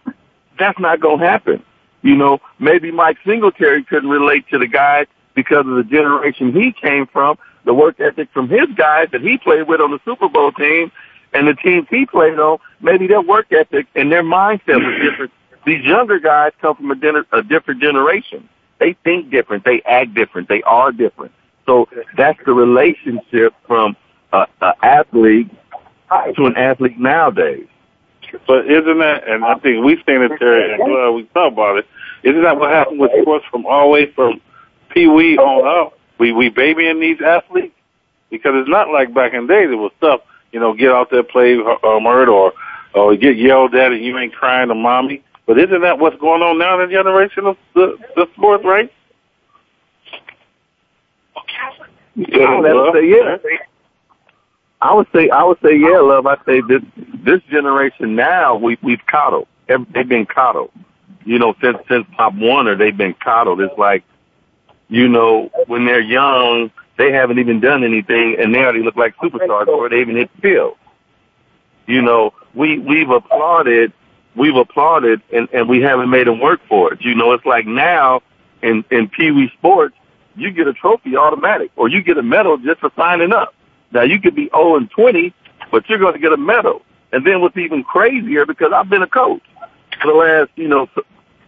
That's 0.59 0.79
not 0.79 0.99
going 0.99 1.19
to 1.19 1.25
happen. 1.25 1.63
You 2.01 2.15
know, 2.15 2.39
maybe 2.59 2.91
Mike 2.91 3.17
Singletary 3.25 3.83
couldn't 3.83 4.09
relate 4.09 4.47
to 4.49 4.59
the 4.59 4.67
guys 4.67 5.07
because 5.35 5.65
of 5.65 5.75
the 5.75 5.83
generation 5.83 6.53
he 6.53 6.73
came 6.73 7.07
from, 7.07 7.37
the 7.65 7.73
work 7.73 7.99
ethic 7.99 8.29
from 8.33 8.49
his 8.49 8.67
guys 8.75 9.07
that 9.11 9.21
he 9.21 9.37
played 9.37 9.67
with 9.67 9.79
on 9.79 9.91
the 9.91 9.99
Super 10.03 10.27
Bowl 10.27 10.51
team 10.51 10.91
and 11.33 11.47
the 11.47 11.53
teams 11.53 11.87
he 11.89 12.05
played 12.05 12.37
on, 12.39 12.59
maybe 12.81 13.07
their 13.07 13.21
work 13.21 13.51
ethic 13.51 13.87
and 13.95 14.11
their 14.11 14.23
mindset 14.23 14.83
was 14.83 15.01
different. 15.01 15.31
These 15.65 15.83
younger 15.85 16.19
guys 16.19 16.51
come 16.61 16.75
from 16.75 16.91
a, 16.91 16.95
din- 16.95 17.25
a 17.31 17.41
different 17.41 17.81
generation. 17.81 18.47
They 18.79 18.93
think 19.03 19.31
different. 19.31 19.63
They 19.63 19.81
act 19.83 20.13
different. 20.13 20.49
They 20.49 20.61
are 20.63 20.91
different. 20.91 21.31
So 21.65 21.87
that's 22.17 22.39
the 22.45 22.53
relationship 22.53 23.53
from 23.67 23.95
an 24.31 24.47
athlete 24.81 25.49
to 26.35 26.45
an 26.45 26.55
athlete 26.57 26.99
nowadays. 26.99 27.67
But 28.47 28.65
isn't 28.69 28.99
that, 28.99 29.27
and 29.27 29.45
I 29.45 29.55
think 29.55 29.85
we've 29.85 29.99
seen 30.07 30.21
it 30.21 30.31
there, 30.39 30.73
and 30.73 31.15
we 31.15 31.23
talk 31.33 31.53
about 31.53 31.77
it, 31.77 31.87
isn't 32.23 32.41
that 32.41 32.57
what 32.57 32.71
happened 32.71 32.99
with 32.99 33.11
sports 33.21 33.45
from 33.51 33.65
all 33.65 33.83
the 33.83 33.89
way 33.89 34.11
from 34.11 34.41
Pee 34.89 35.07
Wee 35.07 35.37
on 35.37 35.85
up? 35.85 35.97
We, 36.17 36.31
we 36.31 36.49
babying 36.49 36.99
these 36.99 37.21
athletes? 37.21 37.75
Because 38.29 38.53
it's 38.55 38.69
not 38.69 38.89
like 38.89 39.13
back 39.13 39.33
in 39.33 39.47
the 39.47 39.53
days, 39.53 39.69
it 39.71 39.75
was 39.75 39.91
tough. 40.01 40.21
you 40.51 40.59
know, 40.59 40.73
get 40.73 40.91
out 40.91 41.09
there, 41.11 41.23
play 41.23 41.57
uh, 41.57 41.99
murder, 41.99 42.31
or, 42.31 42.53
or 42.95 43.15
get 43.15 43.37
yelled 43.37 43.75
at 43.75 43.91
and 43.91 44.03
you 44.03 44.17
ain't 44.17 44.33
crying 44.33 44.69
to 44.69 44.75
mommy. 44.75 45.23
But 45.45 45.59
isn't 45.59 45.81
that 45.81 45.99
what's 45.99 46.19
going 46.19 46.41
on 46.41 46.57
now 46.57 46.79
in 46.79 46.87
the 46.87 46.95
generation 46.95 47.45
of 47.45 47.57
the, 47.75 47.97
the 48.15 48.27
sports, 48.33 48.63
right? 48.63 48.91
Yeah, 52.15 52.45
oh, 52.47 52.63
I 52.63 52.73
would 52.73 52.93
say 52.93 53.09
yeah. 53.09 53.37
I 54.81 54.93
would 54.93 55.07
say 55.15 55.29
I 55.29 55.43
would 55.43 55.57
say 55.63 55.77
yeah, 55.77 55.99
love. 55.99 56.27
I 56.27 56.37
say 56.45 56.61
this 56.61 56.81
this 57.23 57.41
generation 57.49 58.15
now 58.15 58.55
we 58.55 58.77
we've 58.81 59.05
coddled. 59.09 59.47
They've 59.67 60.07
been 60.07 60.25
coddled. 60.25 60.71
You 61.25 61.39
know, 61.39 61.55
since 61.61 61.77
since 61.89 62.05
Pop 62.17 62.33
Warner, 62.35 62.75
they've 62.75 62.95
been 62.95 63.15
coddled. 63.15 63.61
It's 63.61 63.77
like, 63.77 64.03
you 64.89 65.07
know, 65.07 65.49
when 65.67 65.85
they're 65.85 66.01
young, 66.01 66.69
they 66.97 67.11
haven't 67.11 67.39
even 67.39 67.59
done 67.59 67.83
anything, 67.83 68.35
and 68.39 68.53
they 68.53 68.59
already 68.59 68.83
look 68.83 68.95
like 68.95 69.15
superstars 69.17 69.65
before 69.65 69.89
they 69.89 70.01
even 70.01 70.17
hit 70.17 70.29
the 70.35 70.41
field. 70.41 70.77
You 71.87 72.01
know, 72.01 72.33
we 72.53 72.77
we've 72.79 73.09
applauded, 73.09 73.93
we've 74.35 74.55
applauded, 74.55 75.21
and 75.31 75.47
and 75.53 75.67
we 75.67 75.81
haven't 75.81 76.09
made 76.09 76.27
them 76.27 76.39
work 76.39 76.59
for 76.67 76.93
it. 76.93 77.01
You 77.01 77.15
know, 77.15 77.31
it's 77.31 77.45
like 77.45 77.65
now 77.65 78.21
in 78.61 78.83
in 78.91 79.09
Pee 79.09 79.31
Wee 79.31 79.51
sports, 79.57 79.95
you 80.35 80.51
get 80.51 80.67
a 80.67 80.73
trophy 80.73 81.15
automatic, 81.15 81.71
or 81.75 81.89
you 81.89 82.01
get 82.01 82.17
a 82.17 82.23
medal 82.23 82.57
just 82.57 82.79
for 82.79 82.91
signing 82.95 83.31
up. 83.31 83.53
Now 83.91 84.01
you 84.03 84.19
could 84.19 84.35
be 84.35 84.49
0 84.55 84.77
and 84.77 84.89
20, 84.89 85.33
but 85.71 85.87
you're 85.87 85.99
going 85.99 86.13
to 86.13 86.19
get 86.19 86.33
a 86.33 86.37
medal. 86.37 86.81
And 87.11 87.25
then 87.25 87.41
what's 87.41 87.57
even 87.57 87.83
crazier, 87.83 88.45
because 88.45 88.71
I've 88.73 88.89
been 88.89 89.03
a 89.03 89.07
coach 89.07 89.43
for 90.01 90.11
the 90.11 90.17
last, 90.17 90.49
you 90.55 90.67
know, 90.67 90.89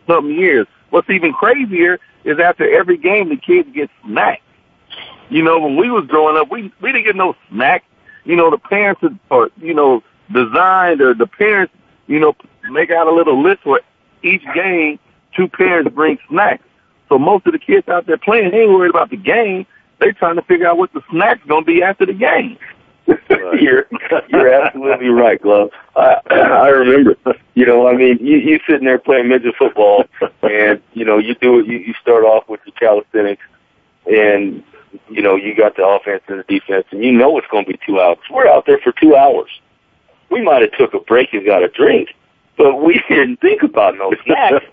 some 0.08 0.30
years. 0.30 0.68
What's 0.92 1.10
even 1.10 1.34
crazier 1.34 2.00
is 2.24 2.40
after 2.40 2.70
every 2.72 2.98
game, 2.98 3.30
the 3.30 3.38
kids 3.38 3.70
get 3.74 3.90
snacks. 4.06 4.42
You 5.30 5.44
know, 5.44 5.60
when 5.60 5.76
we 5.76 5.90
was 5.90 6.06
growing 6.06 6.38
up, 6.38 6.52
we 6.52 6.72
we 6.82 6.92
didn't 6.92 7.06
get 7.06 7.16
no 7.16 7.36
snacks. 7.50 7.86
You 8.26 8.36
know, 8.36 8.52
the 8.52 8.58
parents 8.58 9.02
are, 9.32 9.50
you 9.60 9.74
know, 9.74 10.04
designed 10.32 11.02
or 11.02 11.14
the 11.14 11.28
parents, 11.28 11.74
you 12.08 12.20
know, 12.20 12.36
make 12.70 12.92
out 12.92 13.08
a 13.08 13.12
little 13.12 13.42
list 13.42 13.64
for 13.64 13.82
each 14.22 14.44
game. 14.54 15.00
Two 15.36 15.48
parents 15.48 15.92
bring 15.94 16.18
snacks. 16.30 16.64
So 17.10 17.20
most 17.20 17.46
of 17.46 17.54
the 17.54 17.60
kids 17.60 17.88
out 17.88 18.06
there 18.06 18.18
playing, 18.18 18.54
ain't 18.54 18.70
worried 18.70 18.90
about 18.90 19.10
the 19.10 19.18
game. 19.18 19.66
They're 20.00 20.14
trying 20.14 20.36
to 20.36 20.42
figure 20.42 20.68
out 20.68 20.78
what 20.78 20.92
the 20.94 21.02
snack's 21.10 21.46
going 21.48 21.64
to 21.64 21.66
be 21.66 21.84
after 21.84 22.06
the 22.06 22.14
game. 22.14 22.58
you're 23.30 23.86
you're 24.30 24.64
absolutely 24.64 25.10
right, 25.10 25.40
Glove. 25.40 25.70
I 25.96 26.18
I 26.32 26.70
remember. 26.70 27.16
You 27.54 27.66
know, 27.66 27.88
I 27.88 27.96
mean, 27.96 28.18
you 28.20 28.38
you 28.38 28.60
sitting 28.68 28.86
there 28.86 28.98
playing 28.98 29.30
midget 29.30 29.56
football, 29.58 30.06
and 30.42 30.82
you 30.94 31.06
know, 31.06 31.20
you 31.20 31.36
do 31.36 31.60
it. 31.60 31.68
You, 31.68 31.78
you 31.78 31.94
start 32.02 32.24
off 32.24 32.50
with 32.50 32.62
your 32.66 32.74
calisthenics, 32.74 33.44
and 34.08 34.64
you 35.10 35.22
know, 35.22 35.36
you 35.36 35.56
got 35.56 35.76
the 35.76 35.86
offense 35.86 36.24
and 36.28 36.40
the 36.40 36.44
defense, 36.44 36.86
and 36.92 37.04
you 37.04 37.12
know 37.12 37.38
it's 37.38 37.48
going 37.48 37.66
to 37.66 37.72
be 37.72 37.80
two 37.86 38.00
hours. 38.00 38.18
We're 38.32 38.48
out 38.48 38.66
there 38.66 38.80
for 38.80 38.92
two 38.92 39.16
hours. 39.16 39.50
We 40.32 40.42
might 40.42 40.64
have 40.64 40.72
took 40.72 40.94
a 40.94 41.00
break 41.00 41.34
and 41.34 41.46
got 41.46 41.64
a 41.64 41.68
drink, 41.68 42.10
but 42.58 42.82
we 42.82 43.02
didn't 43.10 43.42
think 43.42 43.64
about 43.64 43.98
no 43.98 44.14
snacks. 44.26 44.66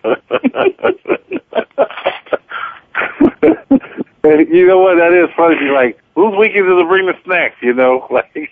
you 4.51 4.67
know 4.67 4.79
what? 4.79 4.97
That 4.97 5.13
is 5.13 5.29
funny. 5.37 5.69
Like, 5.71 5.99
whose 6.15 6.35
weekend 6.37 6.69
is 6.69 6.79
to 6.79 6.87
bring 6.87 7.07
the 7.07 7.15
snacks? 7.25 7.57
You 7.61 7.75
know, 7.75 8.07
like. 8.11 8.33
hey, 8.35 8.49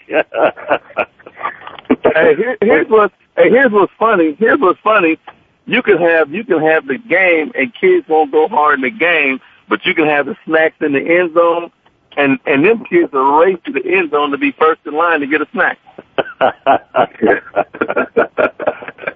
here, 2.37 2.57
here's 2.61 2.89
what. 2.89 3.13
Hey, 3.37 3.51
here's 3.51 3.73
what's 3.73 3.93
funny. 3.99 4.35
Here's 4.39 4.61
what's 4.61 4.79
funny. 4.81 5.19
You 5.67 5.83
can 5.83 5.99
have 5.99 6.33
you 6.33 6.45
can 6.45 6.61
have 6.61 6.87
the 6.87 6.99
game, 6.99 7.51
and 7.55 7.75
kids 7.75 8.09
won't 8.09 8.31
go 8.33 8.49
hard 8.49 8.77
in 8.77 8.83
the 8.83 8.91
game, 8.91 9.41
but 9.69 9.85
you 9.87 9.95
can 9.95 10.07
have 10.07 10.27
the 10.27 10.37
snacks 10.45 10.77
in 10.81 10.93
the 10.93 11.01
end 11.01 11.35
zone, 11.35 11.71
and 12.17 12.39
and 12.47 12.65
them 12.65 12.85
kids 12.85 13.13
are 13.15 13.41
race 13.41 13.59
to 13.67 13.73
the 13.73 13.85
end 13.85 14.11
zone 14.11 14.33
to 14.33 14.39
be 14.39 14.51
first 14.53 14.81
in 14.85 14.95
line 14.95 15.21
to 15.21 15.27
get 15.27 15.43
a 15.43 15.49
snack. 15.53 15.79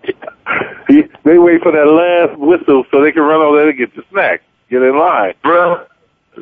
they 0.88 1.38
wait 1.38 1.62
for 1.62 1.72
that 1.72 1.86
last 1.86 2.38
whistle 2.38 2.84
so 2.90 3.02
they 3.02 3.12
can 3.12 3.22
run 3.22 3.40
over 3.40 3.57
there 3.57 3.66
to 3.66 3.72
get 3.72 3.94
the 3.94 4.02
snack. 4.11 4.42
Get 4.70 4.82
in 4.82 4.98
line. 4.98 5.34
Bro, 5.42 5.86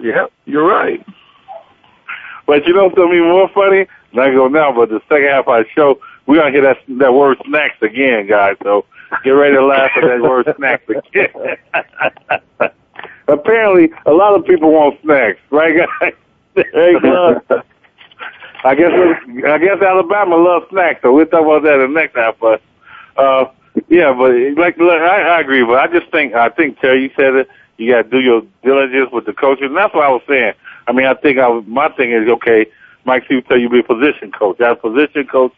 yeah, 0.01 0.27
you're 0.47 0.67
right. 0.67 1.05
But 2.47 2.67
you 2.67 2.75
know 2.75 2.89
something 2.91 3.15
even 3.15 3.29
more 3.29 3.49
funny? 3.55 3.87
Not 4.13 4.31
go 4.33 4.49
now, 4.49 4.73
but 4.73 4.89
the 4.91 5.01
second 5.09 5.29
half 5.29 5.49
of 5.49 5.65
the 5.65 5.71
show, 5.75 6.01
we're 6.27 6.37
gonna 6.37 6.51
hear 6.51 6.63
that 6.63 6.79
that 6.99 7.15
word 7.15 7.39
snacks 7.47 7.81
again, 7.83 8.27
guys. 8.29 8.57
So 8.63 8.85
get 9.25 9.31
ready 9.31 9.55
to 9.57 9.65
laugh 9.65 9.91
at 9.97 10.03
that 10.03 10.21
word 10.23 10.53
snacks 10.57 10.85
again. 10.89 11.57
Apparently, 13.29 13.91
a 14.07 14.13
lot 14.13 14.35
of 14.35 14.45
people 14.45 14.73
want 14.73 15.01
snacks, 15.03 15.39
right, 15.51 15.75
guys? 16.01 16.13
hey. 16.55 16.95
I 18.65 18.75
guess 18.77 18.93
I 19.47 19.59
guess 19.59 19.83
Alabama 19.83 20.37
loves 20.37 20.67
snacks, 20.71 21.01
so 21.03 21.13
we'll 21.13 21.27
talk 21.27 21.43
about 21.43 21.63
that 21.65 21.81
in 21.81 21.93
the 21.93 22.01
next 22.01 22.17
half. 22.17 22.37
But 22.41 22.63
uh, 23.17 23.47
yeah, 23.89 24.13
but 24.13 24.33
like 24.57 24.79
I, 24.81 25.37
I 25.37 25.41
agree, 25.41 25.65
but 25.65 25.79
I 25.79 25.87
just 25.87 26.11
think 26.11 26.35
I 26.35 26.49
think 26.51 26.81
Terry, 26.81 27.13
said 27.17 27.35
it. 27.35 27.49
You 27.79 27.93
got 27.93 28.03
to 28.03 28.09
do 28.11 28.21
your 28.21 28.43
diligence 28.63 29.11
with 29.13 29.27
the 29.27 29.33
coaches, 29.33 29.67
and 29.67 29.77
that's 29.77 29.95
what 29.95 30.05
I 30.05 30.11
was 30.11 30.23
saying. 30.29 30.53
I 30.87 30.93
mean, 30.93 31.07
I 31.07 31.15
think 31.15 31.39
I 31.39 31.49
was, 31.49 31.65
my 31.67 31.89
thing 31.91 32.13
is 32.13 32.29
okay. 32.29 32.67
Mike 33.05 33.25
Steve 33.25 33.47
tell 33.49 33.59
you 33.59 33.69
be 33.69 33.81
a 33.81 33.83
position 33.83 34.31
coach. 34.31 34.61
As 34.61 34.77
position 34.79 35.27
coach, 35.27 35.53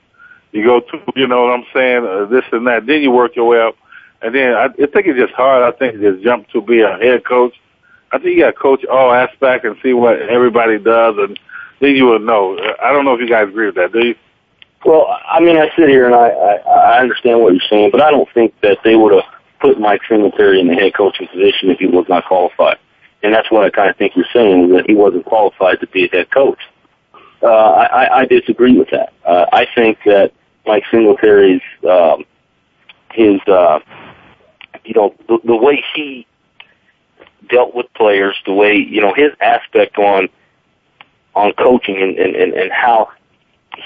you 0.52 0.64
go 0.64 0.80
to 0.80 0.98
you 1.16 1.26
know 1.26 1.44
what 1.44 1.52
I'm 1.58 1.66
saying, 1.74 2.06
uh, 2.06 2.26
this 2.26 2.44
and 2.52 2.66
that. 2.66 2.86
Then 2.86 3.02
you 3.02 3.10
work 3.10 3.36
your 3.36 3.46
way 3.46 3.60
up, 3.60 3.76
and 4.22 4.34
then 4.34 4.54
I, 4.54 4.66
I 4.66 4.86
think 4.86 5.06
it's 5.06 5.18
just 5.18 5.34
hard. 5.34 5.62
I 5.62 5.76
think 5.76 6.00
just 6.00 6.22
jump 6.22 6.48
to 6.50 6.62
be 6.62 6.80
a 6.80 6.96
head 6.96 7.24
coach. 7.24 7.54
I 8.12 8.18
think 8.18 8.36
you 8.36 8.44
got 8.44 8.52
to 8.52 8.58
coach 8.58 8.84
all 8.84 9.12
aspects 9.12 9.66
and 9.66 9.76
see 9.82 9.92
what 9.92 10.22
everybody 10.22 10.78
does, 10.78 11.16
and 11.18 11.38
then 11.80 11.96
you 11.96 12.04
will 12.04 12.20
know. 12.20 12.56
I 12.80 12.92
don't 12.92 13.04
know 13.04 13.14
if 13.14 13.20
you 13.20 13.28
guys 13.28 13.48
agree 13.48 13.66
with 13.66 13.74
that. 13.74 13.92
Do 13.92 14.06
you? 14.06 14.14
Well, 14.84 15.06
I 15.26 15.40
mean, 15.40 15.56
I 15.56 15.70
sit 15.76 15.88
here 15.88 16.06
and 16.06 16.14
I, 16.14 16.28
I, 16.28 16.56
I 16.96 17.00
understand 17.00 17.40
what 17.40 17.54
you're 17.54 17.62
saying, 17.70 17.90
but 17.90 18.02
I 18.02 18.10
don't 18.10 18.28
think 18.34 18.54
that 18.60 18.78
they 18.84 18.96
would 18.96 19.14
have 19.14 19.24
put 19.60 19.80
Mike 19.80 20.02
Singletary 20.08 20.60
in 20.60 20.68
the 20.68 20.74
head 20.74 20.94
coaching 20.94 21.26
position 21.26 21.70
if 21.70 21.78
he 21.78 21.86
was 21.86 22.06
not 22.08 22.26
qualified. 22.26 22.78
And 23.22 23.32
that's 23.32 23.50
what 23.50 23.64
I 23.64 23.70
kind 23.70 23.88
of 23.88 23.96
think 23.96 24.14
you're 24.14 24.26
saying, 24.32 24.74
that 24.74 24.84
he 24.86 24.94
wasn't 24.94 25.24
qualified 25.24 25.80
to 25.80 25.86
be 25.86 26.04
a 26.04 26.08
head 26.08 26.30
coach. 26.30 26.58
Uh, 27.42 27.46
I, 27.46 28.20
I 28.20 28.24
disagree 28.26 28.76
with 28.76 28.90
that. 28.90 29.14
Uh, 29.24 29.46
I 29.52 29.66
think 29.74 29.98
that 30.04 30.32
Mike 30.66 30.84
Singletary's, 30.90 31.62
um, 31.88 32.24
his, 33.12 33.40
uh, 33.46 33.80
you 34.84 34.92
know, 34.94 35.14
the, 35.28 35.38
the 35.44 35.56
way 35.56 35.82
he 35.94 36.26
dealt 37.48 37.74
with 37.74 37.86
players, 37.94 38.36
the 38.44 38.52
way, 38.52 38.74
you 38.74 39.00
know, 39.00 39.14
his 39.14 39.30
aspect 39.40 39.96
on, 39.96 40.28
on 41.34 41.52
coaching 41.54 41.96
and, 42.02 42.18
and, 42.18 42.36
and, 42.36 42.52
and 42.52 42.70
how 42.70 43.10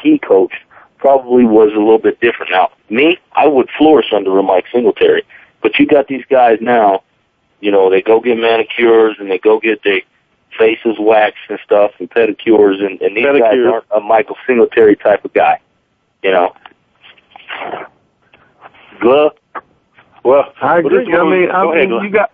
he 0.03 0.19
coached 0.19 0.57
probably 0.99 1.45
was 1.45 1.71
a 1.73 1.79
little 1.79 1.99
bit 1.99 2.21
different. 2.21 2.51
Now, 2.51 2.71
me, 2.91 3.19
I 3.33 3.47
would 3.47 3.69
flourish 3.77 4.13
under 4.13 4.37
a 4.39 4.43
Mike 4.43 4.67
Singletary, 4.73 5.25
but 5.63 5.79
you 5.79 5.87
got 5.87 6.09
these 6.09 6.25
guys 6.29 6.59
now, 6.61 7.03
you 7.61 7.71
know, 7.71 7.91
they 7.91 8.03
go 8.03 8.21
get 8.21 8.37
manicures 8.37 9.17
and 9.19 9.31
they 9.31 9.39
go 9.39 9.59
get 9.61 9.83
their 9.83 10.03
faces 10.59 10.97
waxed 10.99 11.39
and 11.49 11.59
stuff 11.65 11.93
and 11.99 12.11
pedicures, 12.11 12.83
and, 12.85 13.01
and 13.01 13.17
these 13.17 13.25
Pedicure. 13.25 13.41
guys 13.41 13.73
aren't 13.73 13.85
a 13.91 14.01
Michael 14.01 14.37
Singletary 14.47 14.97
type 14.97 15.25
of 15.25 15.33
guy, 15.33 15.61
you 16.23 16.33
know. 16.33 16.55
Glove. 19.01 19.33
Well, 20.25 20.53
I 20.61 20.79
agree. 20.81 21.13
I 21.15 21.25
mean, 21.25 21.51
I 21.51 21.63
go 21.63 21.73
ahead, 21.73 21.89
mean, 21.89 22.05
you 22.05 22.11
got. 22.11 22.33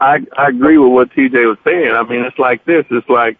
I 0.00 0.26
I 0.36 0.48
agree 0.48 0.78
with 0.78 0.92
what 0.92 1.10
TJ 1.10 1.46
was 1.46 1.58
saying. 1.64 1.92
I 1.92 2.02
mean, 2.04 2.24
it's 2.24 2.38
like 2.38 2.64
this. 2.64 2.86
It's 2.90 3.08
like, 3.08 3.36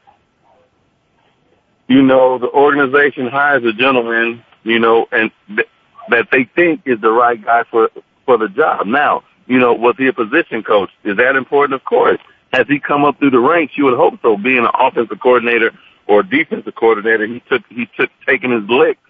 you 1.91 2.03
know, 2.03 2.39
the 2.39 2.49
organization 2.51 3.27
hires 3.27 3.65
a 3.65 3.73
gentleman, 3.73 4.45
you 4.63 4.79
know, 4.79 5.09
and 5.11 5.33
th- 5.49 5.69
that 6.09 6.29
they 6.31 6.45
think 6.55 6.83
is 6.87 7.01
the 7.01 7.11
right 7.11 7.45
guy 7.45 7.65
for 7.69 7.91
for 8.25 8.39
the 8.39 8.49
job. 8.49 8.87
Now, 8.87 9.25
you 9.49 9.59
know, 9.59 9.75
was 9.75 9.97
he 9.99 10.07
a 10.07 10.13
position 10.13 10.63
coach? 10.63 10.91
Is 11.03 11.17
that 11.17 11.35
important? 11.35 11.75
Of 11.75 11.85
course. 11.85 12.21
Has 12.53 12.67
he 12.69 12.79
come 12.79 13.05
up 13.05 13.19
through 13.19 13.31
the 13.31 13.41
ranks? 13.41 13.77
You 13.77 13.87
would 13.87 13.97
hope 13.97 14.15
so. 14.23 14.37
Being 14.37 14.65
an 14.65 14.71
offensive 14.79 15.19
coordinator 15.21 15.73
or 16.07 16.23
defensive 16.23 16.77
coordinator, 16.77 17.27
he 17.27 17.43
took 17.51 17.63
he 17.69 17.87
took 17.97 18.11
taking 18.25 18.53
his 18.53 18.69
licks. 18.69 19.01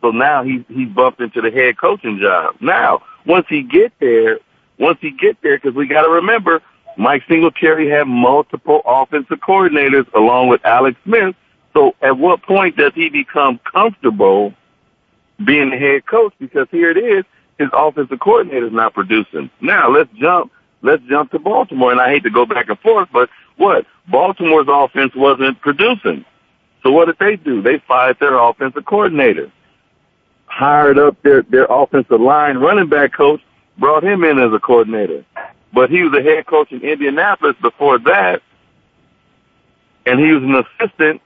So 0.00 0.10
now 0.10 0.42
he 0.42 0.64
he 0.70 0.86
bumped 0.86 1.20
into 1.20 1.42
the 1.42 1.50
head 1.50 1.76
coaching 1.78 2.18
job. 2.18 2.54
Now, 2.62 3.02
once 3.26 3.44
he 3.50 3.62
get 3.62 3.92
there, 4.00 4.38
once 4.78 4.96
he 5.02 5.10
get 5.10 5.36
there, 5.42 5.58
because 5.58 5.74
we 5.74 5.86
got 5.86 6.04
to 6.04 6.10
remember, 6.10 6.62
Mike 6.96 7.24
Singletary 7.28 7.90
had 7.90 8.04
multiple 8.04 8.80
offensive 8.86 9.40
coordinators 9.40 10.10
along 10.14 10.48
with 10.48 10.64
Alex 10.64 10.96
Smith. 11.04 11.36
So 11.76 11.94
at 12.00 12.16
what 12.16 12.42
point 12.42 12.78
does 12.78 12.92
he 12.94 13.10
become 13.10 13.60
comfortable 13.70 14.54
being 15.44 15.68
the 15.68 15.76
head 15.76 16.06
coach? 16.06 16.32
Because 16.40 16.66
here 16.70 16.90
it 16.90 16.96
is, 16.96 17.24
his 17.58 17.68
offensive 17.74 18.18
coordinator 18.18 18.66
is 18.66 18.72
not 18.72 18.94
producing. 18.94 19.50
Now 19.60 19.90
let's 19.90 20.08
jump. 20.18 20.52
Let's 20.80 21.02
jump 21.04 21.32
to 21.32 21.38
Baltimore, 21.38 21.92
and 21.92 22.00
I 22.00 22.08
hate 22.10 22.22
to 22.22 22.30
go 22.30 22.46
back 22.46 22.68
and 22.70 22.78
forth, 22.78 23.08
but 23.12 23.28
what 23.56 23.86
Baltimore's 24.08 24.68
offense 24.68 25.12
wasn't 25.14 25.60
producing. 25.60 26.24
So 26.82 26.92
what 26.92 27.06
did 27.06 27.16
they 27.18 27.36
do? 27.36 27.60
They 27.60 27.82
fired 27.86 28.18
their 28.20 28.38
offensive 28.38 28.84
coordinator 28.84 29.52
hired 30.46 30.98
up 30.98 31.20
their 31.22 31.42
their 31.42 31.66
offensive 31.68 32.20
line 32.20 32.56
running 32.56 32.88
back 32.88 33.12
coach, 33.12 33.40
brought 33.78 34.02
him 34.02 34.24
in 34.24 34.38
as 34.38 34.52
a 34.52 34.58
coordinator. 34.58 35.24
But 35.72 35.90
he 35.90 36.02
was 36.02 36.18
a 36.18 36.22
head 36.22 36.46
coach 36.46 36.72
in 36.72 36.80
Indianapolis 36.80 37.56
before 37.60 37.98
that, 37.98 38.40
and 40.06 40.18
he 40.18 40.32
was 40.32 40.42
an 40.42 40.54
assistant 40.54 41.20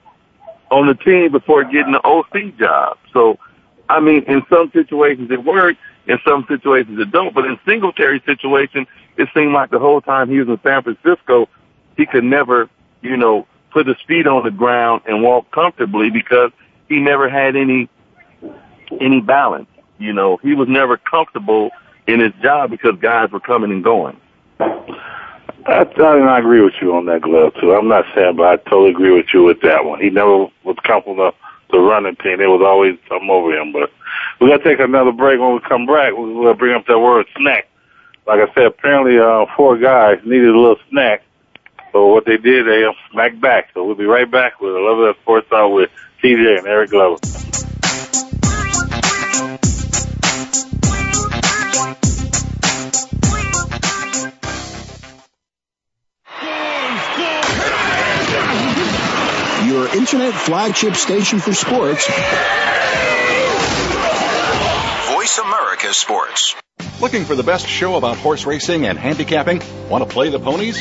on 0.70 0.86
the 0.86 0.94
team 0.94 1.32
before 1.32 1.64
getting 1.64 1.92
the 1.92 2.04
OC 2.04 2.56
job. 2.58 2.98
So, 3.12 3.38
I 3.88 4.00
mean, 4.00 4.22
in 4.24 4.42
some 4.48 4.70
situations 4.72 5.30
it 5.30 5.44
worked, 5.44 5.80
in 6.06 6.18
some 6.26 6.44
situations 6.48 6.98
it 7.00 7.10
don't. 7.10 7.34
But 7.34 7.46
in 7.46 7.58
Singletary's 7.66 8.24
situation, 8.24 8.86
it 9.16 9.28
seemed 9.34 9.52
like 9.52 9.70
the 9.70 9.78
whole 9.78 10.00
time 10.00 10.30
he 10.30 10.38
was 10.38 10.48
in 10.48 10.60
San 10.62 10.82
Francisco, 10.82 11.48
he 11.96 12.06
could 12.06 12.24
never, 12.24 12.68
you 13.02 13.16
know, 13.16 13.46
put 13.70 13.86
his 13.86 13.96
feet 14.06 14.26
on 14.26 14.44
the 14.44 14.50
ground 14.50 15.02
and 15.06 15.22
walk 15.22 15.50
comfortably 15.50 16.10
because 16.10 16.50
he 16.88 16.98
never 16.98 17.28
had 17.28 17.56
any 17.56 17.88
any 19.00 19.20
balance. 19.20 19.68
You 19.98 20.12
know, 20.12 20.38
he 20.38 20.54
was 20.54 20.68
never 20.68 20.96
comfortable 20.96 21.70
in 22.06 22.20
his 22.20 22.32
job 22.42 22.70
because 22.70 22.98
guys 23.00 23.30
were 23.30 23.40
coming 23.40 23.70
and 23.70 23.84
going. 23.84 24.18
I, 25.66 25.82
I 25.82 26.38
agree 26.38 26.62
with 26.62 26.74
you 26.80 26.94
on 26.96 27.06
that 27.06 27.22
glove 27.22 27.54
too. 27.60 27.72
I'm 27.72 27.88
not 27.88 28.04
saying, 28.14 28.36
but 28.36 28.46
I 28.46 28.56
totally 28.56 28.90
agree 28.90 29.12
with 29.12 29.26
you 29.32 29.44
with 29.44 29.60
that 29.62 29.84
one. 29.84 30.00
He 30.00 30.10
never 30.10 30.46
was 30.64 30.76
comfortable 30.84 31.34
the 31.70 31.78
running 31.78 32.16
team. 32.16 32.38
There 32.38 32.50
was 32.50 32.62
always 32.64 32.98
something 33.08 33.30
over 33.30 33.52
him. 33.52 33.72
But 33.72 33.90
we 34.40 34.48
got 34.48 34.58
to 34.58 34.64
take 34.64 34.80
another 34.80 35.12
break. 35.12 35.40
When 35.40 35.54
we 35.54 35.60
come 35.60 35.86
back, 35.86 36.12
we're 36.16 36.52
to 36.52 36.54
bring 36.54 36.74
up 36.74 36.86
that 36.86 36.98
word 36.98 37.26
snack. 37.36 37.68
Like 38.26 38.40
I 38.40 38.52
said, 38.54 38.66
apparently 38.66 39.18
uh, 39.18 39.46
four 39.56 39.78
guys 39.78 40.20
needed 40.24 40.48
a 40.48 40.58
little 40.58 40.78
snack. 40.90 41.22
So 41.92 42.08
what 42.08 42.24
they 42.24 42.36
did, 42.36 42.66
they 42.66 42.84
smacked 43.10 43.40
back. 43.40 43.70
So 43.74 43.84
we'll 43.84 43.96
be 43.96 44.04
right 44.04 44.30
back 44.30 44.60
with 44.60 44.74
a 44.74 44.78
Love 44.78 44.98
That 44.98 45.16
Sports 45.22 45.48
Talk 45.48 45.72
with 45.72 45.90
TJ 46.22 46.58
and 46.58 46.66
Eric 46.66 46.90
Glover. 46.90 47.49
Internet 59.94 60.34
flagship 60.34 60.94
station 60.94 61.38
for 61.40 61.52
sports. 61.52 62.06
Voice 65.12 65.38
America 65.38 65.92
Sports. 65.92 66.54
Looking 67.00 67.24
for 67.24 67.34
the 67.34 67.42
best 67.42 67.66
show 67.66 67.96
about 67.96 68.16
horse 68.18 68.46
racing 68.46 68.86
and 68.86 68.98
handicapping? 68.98 69.62
Want 69.88 70.04
to 70.04 70.10
play 70.10 70.28
the 70.28 70.38
ponies? 70.38 70.80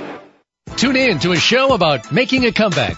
Tune 0.81 0.95
in 0.95 1.19
to 1.19 1.31
a 1.33 1.37
show 1.37 1.75
about 1.75 2.11
making 2.11 2.45
a 2.45 2.51
comeback 2.51 2.97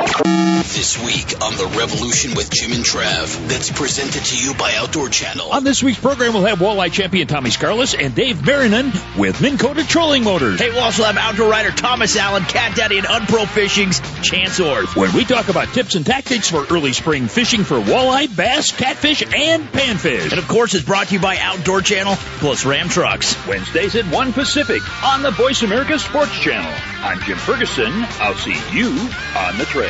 This 0.00 0.98
week 1.04 1.42
on 1.42 1.52
The 1.56 1.66
Revolution 1.76 2.34
with 2.34 2.50
Jim 2.50 2.72
and 2.72 2.82
Trav, 2.82 3.48
that's 3.48 3.70
presented 3.70 4.24
to 4.24 4.36
you 4.36 4.54
by 4.54 4.74
Outdoor 4.76 5.10
Channel. 5.10 5.52
On 5.52 5.62
this 5.62 5.82
week's 5.82 6.00
program, 6.00 6.32
we'll 6.32 6.46
have 6.46 6.58
walleye 6.58 6.90
champion 6.90 7.26
Tommy 7.26 7.50
Skarlis 7.50 7.94
and 7.98 8.14
Dave 8.14 8.42
Marinan 8.42 8.92
with 9.18 9.42
Minn 9.42 9.58
Kota 9.58 9.86
Trolling 9.86 10.24
Motors. 10.24 10.58
Hey, 10.58 10.70
we'll 10.70 10.80
also 10.80 11.04
have 11.04 11.18
outdoor 11.18 11.50
rider 11.50 11.70
Thomas 11.70 12.16
Allen, 12.16 12.44
Cat 12.44 12.76
Daddy, 12.76 12.96
and 12.96 13.06
Unpro 13.06 13.46
Fishing's 13.46 14.00
Chance 14.22 14.58
Orth. 14.60 14.96
When 14.96 15.12
we 15.12 15.26
talk 15.26 15.48
about 15.48 15.68
tips 15.74 15.96
and 15.96 16.06
tactics 16.06 16.48
for 16.48 16.64
early 16.70 16.94
spring 16.94 17.28
fishing 17.28 17.64
for 17.64 17.78
walleye, 17.78 18.34
bass, 18.34 18.72
catfish, 18.72 19.22
and 19.22 19.64
panfish. 19.64 20.30
And 20.30 20.38
of 20.38 20.48
course, 20.48 20.74
it's 20.74 20.84
brought 20.84 21.08
to 21.08 21.14
you 21.14 21.20
by 21.20 21.36
Outdoor 21.36 21.82
Channel 21.82 22.14
plus 22.38 22.64
Ram 22.64 22.88
Trucks. 22.88 23.36
Wednesdays 23.46 23.96
at 23.96 24.06
1 24.06 24.32
Pacific 24.32 24.80
on 25.04 25.22
the 25.22 25.30
Voice 25.32 25.62
America 25.62 25.98
Sports 25.98 26.38
Channel. 26.38 26.72
I'm 27.02 27.20
Jim 27.20 27.36
Ferguson. 27.36 27.92
I'll 27.92 28.34
see 28.36 28.56
you 28.74 28.88
on 29.36 29.58
the 29.58 29.64
trail. 29.66 29.89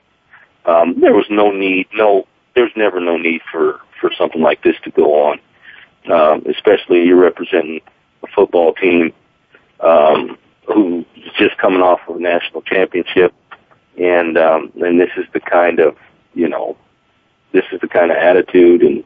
Um, 0.65 0.99
there 1.01 1.13
was 1.13 1.25
no 1.29 1.51
need, 1.51 1.87
no, 1.93 2.27
there's 2.55 2.71
never 2.75 2.99
no 2.99 3.17
need 3.17 3.41
for 3.51 3.81
for 3.99 4.11
something 4.17 4.41
like 4.41 4.63
this 4.63 4.75
to 4.83 4.91
go 4.91 5.27
on, 5.27 5.39
um, 6.09 6.43
especially 6.47 7.03
you're 7.03 7.21
representing 7.21 7.81
a 8.23 8.27
football 8.27 8.73
team 8.73 9.13
um, 9.81 10.37
who's 10.67 11.05
just 11.37 11.57
coming 11.57 11.81
off 11.81 11.99
of 12.07 12.15
a 12.17 12.19
national 12.19 12.61
championship, 12.61 13.33
and 13.97 14.37
um, 14.37 14.71
and 14.81 14.99
this 14.99 15.11
is 15.17 15.25
the 15.33 15.39
kind 15.39 15.79
of 15.79 15.95
you 16.33 16.47
know, 16.47 16.77
this 17.51 17.65
is 17.71 17.81
the 17.81 17.87
kind 17.87 18.11
of 18.11 18.17
attitude 18.17 18.81
and 18.81 19.03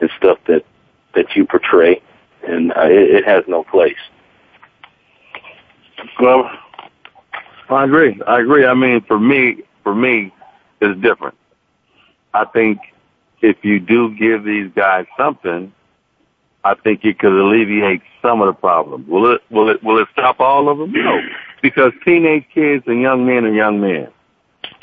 and 0.00 0.10
stuff 0.16 0.38
that 0.46 0.64
that 1.14 1.34
you 1.34 1.46
portray, 1.46 2.00
and 2.46 2.72
uh, 2.72 2.84
it, 2.84 3.10
it 3.10 3.24
has 3.24 3.44
no 3.48 3.64
place. 3.64 3.96
Well, 6.20 6.50
I 7.70 7.84
agree. 7.84 8.20
I 8.26 8.40
agree. 8.40 8.66
I 8.66 8.74
mean, 8.74 9.00
for 9.02 9.18
me, 9.18 9.62
for 9.82 9.94
me, 9.94 10.32
it's 10.80 11.00
different. 11.00 11.36
I 12.34 12.44
think 12.44 12.78
if 13.40 13.64
you 13.64 13.80
do 13.80 14.14
give 14.14 14.44
these 14.44 14.70
guys 14.74 15.06
something, 15.16 15.72
I 16.66 16.74
think 16.74 17.04
it 17.04 17.20
could 17.20 17.32
alleviate 17.32 18.02
some 18.20 18.42
of 18.42 18.48
the 18.48 18.52
problems. 18.52 19.06
Will 19.06 19.32
it? 19.32 19.40
Will 19.50 19.70
it? 19.70 19.84
Will 19.84 20.00
it 20.00 20.08
stop 20.12 20.40
all 20.40 20.68
of 20.68 20.78
them? 20.78 20.90
No, 20.92 21.20
because 21.62 21.92
teenage 22.04 22.44
kids 22.52 22.82
and 22.88 23.00
young 23.00 23.24
men 23.24 23.44
are 23.44 23.52
young 23.52 23.80
men. 23.80 24.08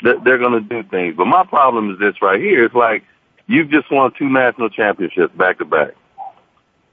They're, 0.02 0.18
they're 0.24 0.38
going 0.38 0.52
to 0.52 0.60
do 0.60 0.88
things. 0.88 1.14
But 1.14 1.26
my 1.26 1.44
problem 1.44 1.90
is 1.92 1.98
this 1.98 2.22
right 2.22 2.40
here. 2.40 2.64
It's 2.64 2.74
like 2.74 3.04
you've 3.46 3.68
just 3.68 3.92
won 3.92 4.12
two 4.18 4.30
national 4.30 4.70
championships 4.70 5.34
back 5.36 5.58
to 5.58 5.66
back. 5.66 5.90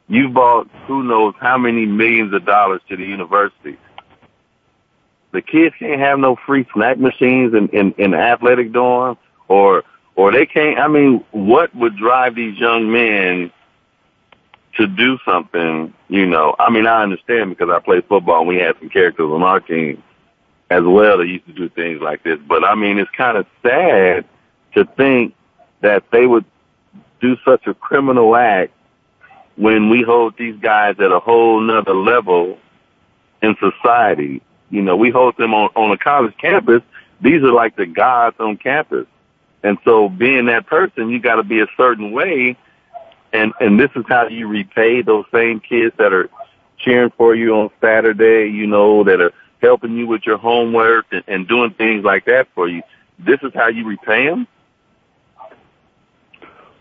You've 0.10 0.34
bought 0.34 0.70
who 0.88 1.04
knows 1.04 1.36
how 1.40 1.58
many 1.58 1.86
millions 1.86 2.34
of 2.34 2.46
dollars 2.46 2.82
to 2.90 2.98
the 2.98 3.06
university. 3.06 3.78
The 5.32 5.42
kids 5.42 5.74
can't 5.80 6.02
have 6.02 6.20
no 6.20 6.36
free 6.46 6.68
snack 6.74 7.00
machines 7.00 7.54
in, 7.54 7.70
in, 7.70 7.94
in 7.98 8.14
athletic 8.14 8.74
dorm 8.74 9.18
or 9.48 9.84
or 10.16 10.34
they 10.34 10.46
can't 10.46 10.78
I 10.78 10.90
mean, 10.90 11.24
what 11.32 11.74
would 11.74 11.96
drive 11.96 12.36
these 12.36 12.60
young 12.60 12.92
men 12.92 13.54
to 14.78 14.88
do 14.88 15.18
something, 15.26 15.94
you 16.08 16.26
know? 16.26 16.56
I 16.60 16.70
mean 16.70 16.88
I 16.88 17.04
understand 17.04 17.50
because 17.50 17.70
I 17.70 17.80
played 17.80 18.06
football 18.06 18.40
and 18.40 18.48
we 18.48 18.58
had 18.58 18.78
some 18.80 18.90
characters 18.90 19.30
on 19.30 19.44
our 19.44 19.60
team 19.60 20.02
as 20.70 20.84
well 20.84 21.18
that 21.18 21.28
used 21.28 21.46
to 21.48 21.54
do 21.54 21.70
things 21.70 22.02
like 22.02 22.24
this. 22.24 22.40
But 22.48 22.64
I 22.64 22.76
mean 22.76 22.98
it's 22.98 23.12
kinda 23.12 23.46
sad 23.62 24.26
to 24.76 24.86
think 24.98 25.36
that 25.82 26.04
they 26.12 26.26
would 26.26 26.46
do 27.20 27.38
such 27.46 27.68
a 27.68 27.74
criminal 27.74 28.36
act 28.36 28.74
when 29.56 29.90
we 29.90 30.02
hold 30.02 30.36
these 30.38 30.56
guys 30.60 30.96
at 31.00 31.12
a 31.12 31.20
whole 31.20 31.60
nother 31.60 31.94
level 31.94 32.58
in 33.42 33.56
society. 33.60 34.42
You 34.70 34.82
know, 34.82 34.96
we 34.96 35.10
hold 35.10 35.38
them 35.38 35.54
on, 35.54 35.70
on 35.76 35.92
a 35.92 35.98
college 35.98 36.36
campus. 36.38 36.82
These 37.20 37.44
are 37.44 37.52
like 37.52 37.76
the 37.76 37.86
gods 37.86 38.38
on 38.40 38.58
campus. 38.58 39.06
And 39.64 39.78
so 39.84 40.10
being 40.10 40.46
that 40.46 40.66
person, 40.66 41.10
you 41.10 41.20
got 41.20 41.36
to 41.36 41.44
be 41.44 41.60
a 41.60 41.68
certain 41.78 42.12
way. 42.12 42.58
And, 43.34 43.54
and 43.60 43.80
this 43.80 43.90
is 43.96 44.04
how 44.08 44.28
you 44.28 44.48
repay 44.48 45.02
those 45.02 45.26
same 45.32 45.60
kids 45.60 45.96
that 45.98 46.14
are 46.14 46.30
cheering 46.78 47.12
for 47.18 47.36
you 47.36 47.56
on 47.56 47.70
Saturday, 47.80 48.50
you 48.52 48.68
know, 48.68 49.04
that 49.04 49.22
are 49.22 49.32
helping 49.62 49.96
you 49.96 50.08
with 50.08 50.26
your 50.26 50.38
homework 50.38 51.06
and, 51.12 51.24
and 51.28 51.48
doing 51.48 51.72
things 51.72 52.04
like 52.04 52.26
that 52.26 52.48
for 52.54 52.68
you. 52.68 52.82
This 53.20 53.40
is 53.44 53.54
how 53.54 53.68
you 53.68 53.86
repay 53.86 54.28
them. 54.28 54.48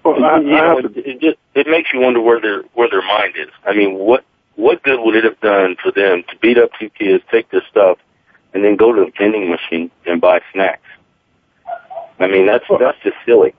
Well, 0.05 0.25
I, 0.25 0.39
you 0.39 0.51
know, 0.51 0.79
it, 0.79 0.97
it 0.97 1.21
just 1.21 1.37
it 1.55 1.67
makes 1.67 1.93
you 1.93 2.01
wonder 2.01 2.21
where 2.21 2.41
their 2.41 2.63
where 2.73 2.89
their 2.89 3.03
mind 3.03 3.35
is. 3.37 3.51
I 3.67 3.75
mean, 3.75 3.95
what 3.95 4.25
what 4.57 4.83
good 4.83 4.99
would 5.01 5.15
it 5.15 5.25
have 5.25 5.39
done 5.41 5.77
for 5.83 5.93
them 5.93 6.25
to 6.29 6.37
beat 6.39 6.59
up 6.59 6.71
two 6.79 6.89
kids, 6.91 7.23
take 7.31 7.51
their 7.51 7.63
stuff, 7.71 7.99
and 8.55 8.65
then 8.65 8.77
go 8.77 8.93
to 8.93 9.05
the 9.05 9.13
vending 9.19 9.51
machine 9.51 9.91
and 10.07 10.21
buy 10.21 10.41
snacks? 10.53 10.89
I 12.19 12.29
mean, 12.29 12.47
that's 12.47 12.65
that's 12.79 12.99
just 13.03 13.17
silly. 13.27 13.55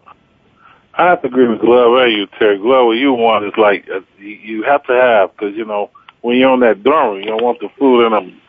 I 1.02 1.10
have 1.10 1.22
to 1.24 1.28
agree 1.28 1.48
with 1.48 1.62
Glover. 1.62 2.08
You, 2.08 2.28
Terry 2.38 2.60
Glover, 2.60 2.94
you 2.94 3.12
want 3.12 3.44
is 3.46 3.54
like 3.58 3.90
uh, 3.90 4.02
you 4.20 4.62
have 4.64 4.84
to 4.84 4.94
have 4.94 5.32
because 5.32 5.56
you 5.56 5.66
know 5.66 5.90
when 6.22 6.38
you're 6.38 6.52
on 6.52 6.60
that 6.60 6.84
dorm, 6.84 7.18
you 7.18 7.26
don't 7.26 7.44
want 7.44 7.60
the 7.60 7.70
food 7.80 8.06
in 8.06 8.12
them 8.12 8.40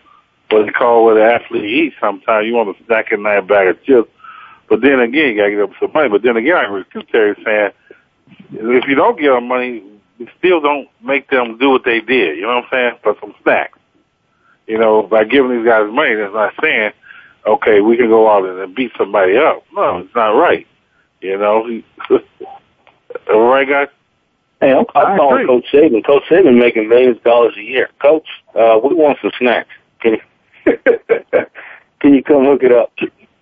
what 0.51 0.67
they 0.67 0.71
call 0.73 1.07
what 1.07 1.15
the 1.15 1.25
athlete 1.25 1.65
eats. 1.65 1.97
Sometimes 1.99 2.47
you 2.47 2.53
want 2.53 2.77
to 2.77 2.85
snack 2.85 3.11
in 3.11 3.23
that 3.23 3.49
bag 3.49 3.69
of 3.69 3.83
chips, 3.85 4.11
but 4.69 4.83
then 4.83 5.01
again, 5.01 5.31
you 5.31 5.37
got 5.39 5.47
to 5.47 5.51
get 5.51 5.63
up 5.63 5.71
some 5.81 5.93
money. 5.95 6.11
But 6.11 6.21
then 6.23 6.37
again, 6.37 6.57
I 6.57 6.65
agree 6.65 6.85
with 6.95 7.09
Terry, 7.09 7.35
saying 7.43 7.71
if 8.53 8.85
you 8.87 8.97
don't 8.97 9.19
give 9.19 9.33
them 9.33 9.49
money, 9.49 9.83
you 10.19 10.29
still 10.39 10.61
don't 10.61 10.89
make 11.03 11.31
them 11.31 11.57
do 11.57 11.71
what 11.71 11.87
they 11.87 12.01
did. 12.01 12.37
You 12.37 12.43
know 12.43 12.57
what 12.57 12.65
I'm 12.65 12.71
saying? 12.71 12.93
For 13.03 13.17
some 13.19 13.35
snacks. 13.43 13.79
You 14.67 14.79
know, 14.79 15.05
by 15.05 15.25
giving 15.25 15.57
these 15.57 15.67
guys 15.67 15.91
money, 15.91 16.17
that's 16.17 16.35
not 16.35 16.53
saying, 16.61 16.93
okay, 17.47 17.81
we 17.81 17.97
can 17.97 18.09
go 18.09 18.31
out 18.31 18.45
and 18.45 18.75
beat 18.75 18.93
somebody 18.99 19.39
up. 19.39 19.65
No, 19.73 20.01
it's 20.01 20.15
not 20.15 20.33
right. 20.33 20.67
You 21.23 21.39
know, 21.39 21.83
all 23.31 23.41
right, 23.41 23.69
guys. 23.69 23.89
Hey, 24.61 24.73
I'm, 24.73 24.85
I'm 24.95 25.17
calling 25.17 25.47
Coach 25.47 25.67
Saban. 25.73 26.05
Coach 26.05 26.25
Saban 26.29 26.59
making 26.59 26.89
millions 26.89 27.17
of 27.19 27.25
dollars 27.25 27.55
a 27.57 27.63
year. 27.63 27.89
Coach, 28.01 28.27
uh, 28.55 28.79
we 28.83 28.95
want 28.95 29.19
some 29.23 29.31
snacks. 29.39 29.69
Can 30.01 30.17
you 30.17 30.73
can 32.01 32.15
you 32.15 32.23
come 32.25 32.45
hook 32.45 32.63
it 32.65 32.73
up? 32.73 32.93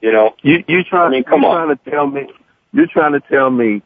You 0.03 0.13
know, 0.13 0.35
you 0.43 0.63
you 0.69 0.85
trying 0.85 1.09
I 1.09 1.11
mean, 1.11 1.25
come 1.25 1.43
you're 1.43 1.51
on. 1.51 1.67
trying 1.67 1.77
to 1.79 1.91
tell 1.91 2.07
me 2.07 2.27
you're 2.73 2.87
trying 2.87 3.13
to 3.13 3.21
tell 3.21 3.51
me, 3.51 3.83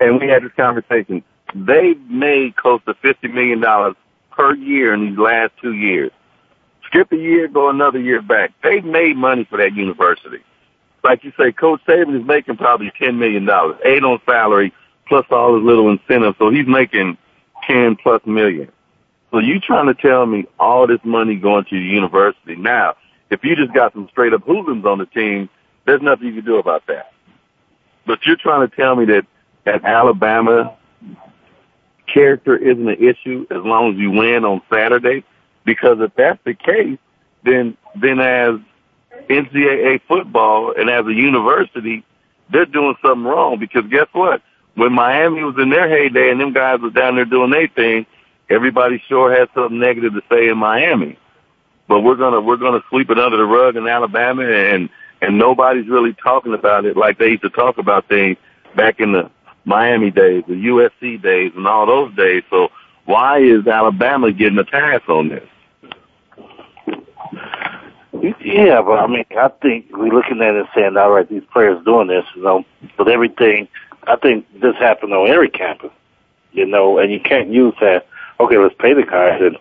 and 0.00 0.20
we 0.20 0.28
had 0.28 0.44
this 0.44 0.52
conversation. 0.56 1.22
They 1.54 1.94
made 2.08 2.56
close 2.56 2.80
to 2.86 2.94
fifty 2.94 3.26
million 3.26 3.60
dollars 3.60 3.96
per 4.30 4.54
year 4.54 4.94
in 4.94 5.10
these 5.10 5.18
last 5.18 5.52
two 5.60 5.72
years. 5.72 6.12
Skip 6.86 7.10
a 7.10 7.16
year, 7.16 7.48
go 7.48 7.70
another 7.70 7.98
year 7.98 8.22
back. 8.22 8.52
They 8.62 8.80
made 8.80 9.16
money 9.16 9.44
for 9.50 9.58
that 9.58 9.74
university. 9.74 10.38
Like 11.08 11.24
you 11.24 11.32
say, 11.38 11.52
Coach 11.52 11.80
Saban 11.88 12.20
is 12.20 12.26
making 12.26 12.58
probably 12.58 12.92
ten 13.00 13.18
million 13.18 13.46
dollars, 13.46 13.78
eight 13.82 14.04
on 14.04 14.20
salary 14.26 14.74
plus 15.06 15.24
all 15.30 15.54
his 15.54 15.64
little 15.64 15.88
incentives, 15.88 16.36
so 16.36 16.50
he's 16.50 16.66
making 16.66 17.16
ten 17.66 17.96
plus 17.96 18.20
million. 18.26 18.70
So 19.30 19.38
you 19.38 19.58
trying 19.58 19.86
to 19.86 19.94
tell 19.94 20.26
me 20.26 20.44
all 20.60 20.86
this 20.86 21.00
money 21.04 21.36
going 21.36 21.64
to 21.64 21.74
the 21.74 21.86
university? 21.86 22.56
Now, 22.56 22.96
if 23.30 23.42
you 23.42 23.56
just 23.56 23.72
got 23.72 23.94
some 23.94 24.06
straight 24.10 24.34
up 24.34 24.42
hooligans 24.42 24.84
on 24.84 24.98
the 24.98 25.06
team, 25.06 25.48
there's 25.86 26.02
nothing 26.02 26.26
you 26.26 26.34
can 26.34 26.44
do 26.44 26.56
about 26.56 26.86
that. 26.88 27.10
But 28.04 28.26
you're 28.26 28.36
trying 28.36 28.68
to 28.68 28.76
tell 28.76 28.94
me 28.94 29.06
that 29.06 29.24
at 29.64 29.86
Alabama, 29.86 30.76
character 32.06 32.54
isn't 32.54 32.86
an 32.86 33.02
issue 33.02 33.46
as 33.50 33.64
long 33.64 33.94
as 33.94 33.98
you 33.98 34.10
win 34.10 34.44
on 34.44 34.60
Saturday? 34.70 35.24
Because 35.64 36.00
if 36.00 36.14
that's 36.16 36.38
the 36.44 36.52
case, 36.52 36.98
then 37.44 37.78
then 37.98 38.20
as 38.20 38.56
NCAA 39.28 40.00
football 40.06 40.74
and 40.76 40.88
as 40.90 41.06
a 41.06 41.12
university, 41.12 42.04
they're 42.50 42.66
doing 42.66 42.94
something 43.02 43.24
wrong. 43.24 43.58
Because 43.58 43.84
guess 43.90 44.06
what? 44.12 44.42
When 44.74 44.92
Miami 44.92 45.42
was 45.42 45.56
in 45.58 45.70
their 45.70 45.88
heyday 45.88 46.30
and 46.30 46.40
them 46.40 46.52
guys 46.52 46.80
were 46.80 46.90
down 46.90 47.16
there 47.16 47.24
doing 47.24 47.50
their 47.50 47.68
thing, 47.68 48.06
everybody 48.48 49.02
sure 49.08 49.36
had 49.36 49.48
something 49.54 49.78
negative 49.78 50.14
to 50.14 50.22
say 50.30 50.48
in 50.48 50.58
Miami. 50.58 51.18
But 51.88 52.00
we're 52.00 52.16
gonna 52.16 52.40
we're 52.40 52.58
gonna 52.58 52.82
sweep 52.90 53.10
it 53.10 53.18
under 53.18 53.36
the 53.36 53.44
rug 53.44 53.76
in 53.76 53.86
Alabama 53.88 54.44
and 54.44 54.88
and 55.20 55.38
nobody's 55.38 55.88
really 55.88 56.14
talking 56.14 56.54
about 56.54 56.84
it 56.84 56.96
like 56.96 57.18
they 57.18 57.30
used 57.30 57.42
to 57.42 57.50
talk 57.50 57.78
about 57.78 58.08
things 58.08 58.36
back 58.76 59.00
in 59.00 59.12
the 59.12 59.30
Miami 59.64 60.10
days, 60.10 60.44
the 60.46 60.54
USC 60.54 61.20
days, 61.20 61.52
and 61.56 61.66
all 61.66 61.86
those 61.86 62.14
days. 62.14 62.42
So 62.50 62.68
why 63.04 63.38
is 63.38 63.66
Alabama 63.66 64.32
getting 64.32 64.58
a 64.58 64.64
pass 64.64 65.00
on 65.08 65.28
this? 65.28 65.48
Yeah, 68.40 68.82
but 68.82 68.98
I 68.98 69.06
mean, 69.06 69.24
I 69.30 69.48
think 69.62 69.86
we're 69.92 70.12
looking 70.12 70.40
at 70.42 70.54
it 70.54 70.60
and 70.60 70.68
saying, 70.74 70.96
all 70.96 71.10
right, 71.10 71.28
these 71.28 71.42
players 71.52 71.84
doing 71.84 72.08
this, 72.08 72.24
you 72.34 72.42
know, 72.42 72.64
but 72.96 73.08
everything, 73.08 73.68
I 74.06 74.16
think 74.16 74.46
this 74.60 74.76
happened 74.76 75.12
on 75.12 75.28
every 75.28 75.50
campus, 75.50 75.90
you 76.52 76.66
know, 76.66 76.98
and 76.98 77.12
you 77.12 77.20
can't 77.20 77.50
use 77.50 77.74
that, 77.80 78.06
okay, 78.40 78.58
let's 78.58 78.74
pay 78.78 78.94
the 78.94 79.02
guys, 79.02 79.40
and, 79.40 79.56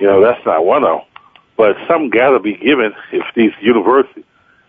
you 0.00 0.06
know, 0.06 0.22
that's 0.22 0.44
not 0.46 0.64
one 0.64 0.84
of 0.84 0.98
them. 0.98 1.08
But 1.56 1.76
some 1.88 2.10
got 2.10 2.30
to 2.30 2.38
be 2.38 2.54
given 2.54 2.92
if 3.12 3.24
these 3.34 3.52
universities 3.60 4.24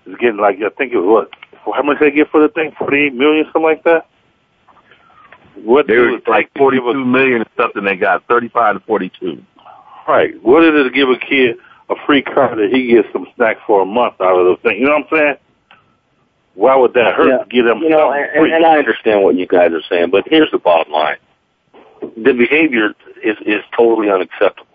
is 0.05 0.15
getting 0.15 0.37
like, 0.37 0.57
I 0.61 0.69
think 0.69 0.93
it 0.93 0.97
was 0.97 1.29
what, 1.63 1.75
how 1.75 1.83
much 1.83 1.99
they 1.99 2.11
get 2.11 2.31
for 2.31 2.41
the 2.41 2.49
thing, 2.49 2.71
48 2.77 3.13
million, 3.13 3.45
something 3.45 3.63
like 3.63 3.83
that? 3.83 4.07
What 5.55 5.87
they 5.87 5.97
were 5.97 6.19
like 6.27 6.49
42 6.57 7.05
million 7.05 7.41
or 7.41 7.45
something 7.57 7.83
they 7.83 7.95
got, 7.95 8.25
35 8.27 8.75
to 8.75 8.79
42. 8.81 9.43
Right. 10.07 10.41
What 10.41 10.61
did 10.61 10.75
it 10.75 10.93
give 10.93 11.09
a 11.09 11.17
kid 11.17 11.57
a 11.89 11.95
free 12.05 12.21
car 12.21 12.55
that 12.55 12.69
he 12.71 12.87
gets 12.87 13.07
some 13.13 13.27
snacks 13.35 13.61
for 13.65 13.81
a 13.81 13.85
month 13.85 14.15
out 14.19 14.39
of 14.39 14.45
the 14.45 14.69
thing? 14.69 14.79
You 14.79 14.85
know 14.85 14.99
what 14.99 15.13
I'm 15.13 15.17
saying? 15.17 15.35
Why 16.55 16.75
would 16.75 16.93
that 16.93 17.13
hurt 17.13 17.29
yeah. 17.29 17.37
to 17.37 17.45
get 17.45 17.63
them 17.63 17.79
you 17.79 17.89
know, 17.89 18.11
and, 18.11 18.51
and 18.51 18.65
I 18.65 18.77
understand 18.77 19.23
what 19.23 19.35
you 19.35 19.45
guys 19.45 19.71
are 19.73 19.83
saying, 19.89 20.09
but 20.09 20.27
here's 20.27 20.49
the 20.49 20.57
bottom 20.57 20.91
line. 20.91 21.17
The 22.01 22.33
behavior 22.33 22.95
is, 23.23 23.37
is 23.45 23.61
totally 23.75 24.09
unacceptable. 24.09 24.65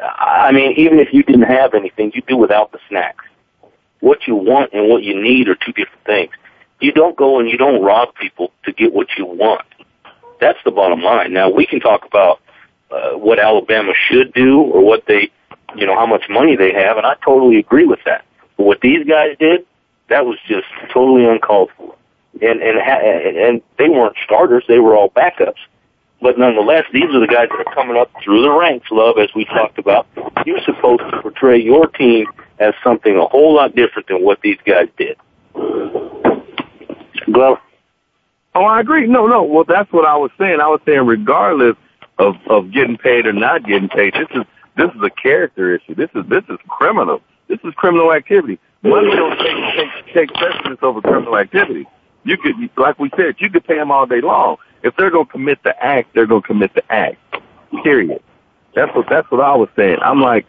I 0.00 0.50
mean, 0.52 0.72
even 0.76 0.98
if 0.98 1.12
you 1.12 1.22
didn't 1.22 1.42
have 1.42 1.74
anything, 1.74 2.12
you 2.14 2.22
do 2.26 2.36
without 2.36 2.72
the 2.72 2.78
snacks. 2.88 3.24
What 4.00 4.26
you 4.26 4.34
want 4.34 4.72
and 4.72 4.88
what 4.88 5.02
you 5.02 5.20
need 5.20 5.48
are 5.48 5.54
two 5.54 5.72
different 5.72 6.04
things. 6.04 6.32
You 6.80 6.92
don't 6.92 7.16
go 7.16 7.40
and 7.40 7.48
you 7.48 7.56
don't 7.56 7.82
rob 7.82 8.14
people 8.14 8.52
to 8.64 8.72
get 8.72 8.92
what 8.92 9.08
you 9.16 9.24
want. 9.24 9.62
That's 10.40 10.58
the 10.64 10.70
bottom 10.70 11.02
line. 11.02 11.32
Now 11.32 11.50
we 11.50 11.66
can 11.66 11.80
talk 11.80 12.04
about 12.04 12.40
uh, 12.90 13.12
what 13.12 13.38
Alabama 13.38 13.92
should 14.08 14.32
do 14.32 14.60
or 14.60 14.84
what 14.84 15.04
they, 15.06 15.30
you 15.76 15.86
know, 15.86 15.94
how 15.94 16.06
much 16.06 16.24
money 16.28 16.56
they 16.56 16.72
have, 16.72 16.96
and 16.96 17.06
I 17.06 17.14
totally 17.24 17.58
agree 17.58 17.86
with 17.86 18.00
that. 18.04 18.24
But 18.56 18.64
what 18.64 18.80
these 18.80 19.06
guys 19.06 19.36
did, 19.38 19.66
that 20.08 20.26
was 20.26 20.38
just 20.46 20.66
totally 20.92 21.24
uncalled 21.24 21.70
for. 21.76 21.94
And 22.40 22.62
and 22.62 22.78
and 22.78 23.62
they 23.78 23.88
weren't 23.88 24.16
starters; 24.24 24.64
they 24.68 24.78
were 24.78 24.96
all 24.96 25.10
backups. 25.10 25.58
But 26.20 26.38
nonetheless, 26.38 26.84
these 26.92 27.04
are 27.14 27.20
the 27.20 27.26
guys 27.26 27.48
that 27.50 27.66
are 27.66 27.74
coming 27.74 27.96
up 27.96 28.10
through 28.22 28.42
the 28.42 28.50
ranks, 28.50 28.88
love, 28.90 29.18
as 29.18 29.28
we 29.34 29.44
talked 29.44 29.78
about. 29.78 30.06
You're 30.44 30.60
supposed 30.64 31.00
to 31.00 31.22
portray 31.22 31.60
your 31.60 31.86
team 31.86 32.26
as 32.58 32.74
something 32.82 33.16
a 33.16 33.26
whole 33.26 33.54
lot 33.54 33.76
different 33.76 34.08
than 34.08 34.24
what 34.24 34.40
these 34.40 34.58
guys 34.64 34.88
did. 34.96 35.16
Well, 37.28 37.60
Oh, 38.58 38.64
I 38.64 38.80
agree. 38.80 39.06
No, 39.06 39.28
no. 39.28 39.44
Well, 39.44 39.62
that's 39.62 39.92
what 39.92 40.04
I 40.04 40.16
was 40.16 40.32
saying. 40.36 40.58
I 40.60 40.66
was 40.66 40.80
saying 40.84 41.06
regardless 41.06 41.76
of 42.18 42.34
of 42.48 42.72
getting 42.72 42.96
paid 42.96 43.24
or 43.24 43.32
not 43.32 43.64
getting 43.64 43.88
paid, 43.88 44.14
this 44.14 44.26
is 44.34 44.44
this 44.78 44.90
is 44.94 45.02
a 45.02 45.10
character 45.10 45.74
issue. 45.74 45.94
This 45.94 46.08
is 46.14 46.24
this 46.28 46.44
is 46.48 46.58
criminal. 46.68 47.20
This 47.48 47.58
is 47.64 47.74
criminal 47.74 48.12
activity. 48.12 48.58
Money 48.82 49.10
don't 49.10 49.36
take 49.38 49.76
take, 49.76 50.14
take 50.14 50.34
precedence 50.34 50.78
over 50.82 51.00
criminal 51.00 51.36
activity. 51.36 51.86
You 52.24 52.38
could, 52.38 52.54
like 52.76 52.98
we 52.98 53.10
said, 53.16 53.36
you 53.38 53.50
could 53.50 53.64
pay 53.64 53.76
them 53.76 53.90
all 53.90 54.06
day 54.06 54.20
long. 54.20 54.56
If 54.82 54.94
they're 54.96 55.10
gonna 55.10 55.26
commit 55.26 55.62
the 55.64 55.74
act, 55.84 56.14
they're 56.14 56.26
gonna 56.26 56.42
commit 56.42 56.74
the 56.74 56.92
act. 56.92 57.18
Period. 57.82 58.22
That's 58.74 58.94
what 58.94 59.06
that's 59.10 59.28
what 59.30 59.40
I 59.40 59.56
was 59.56 59.68
saying. 59.74 59.98
I'm 60.00 60.20
like, 60.20 60.46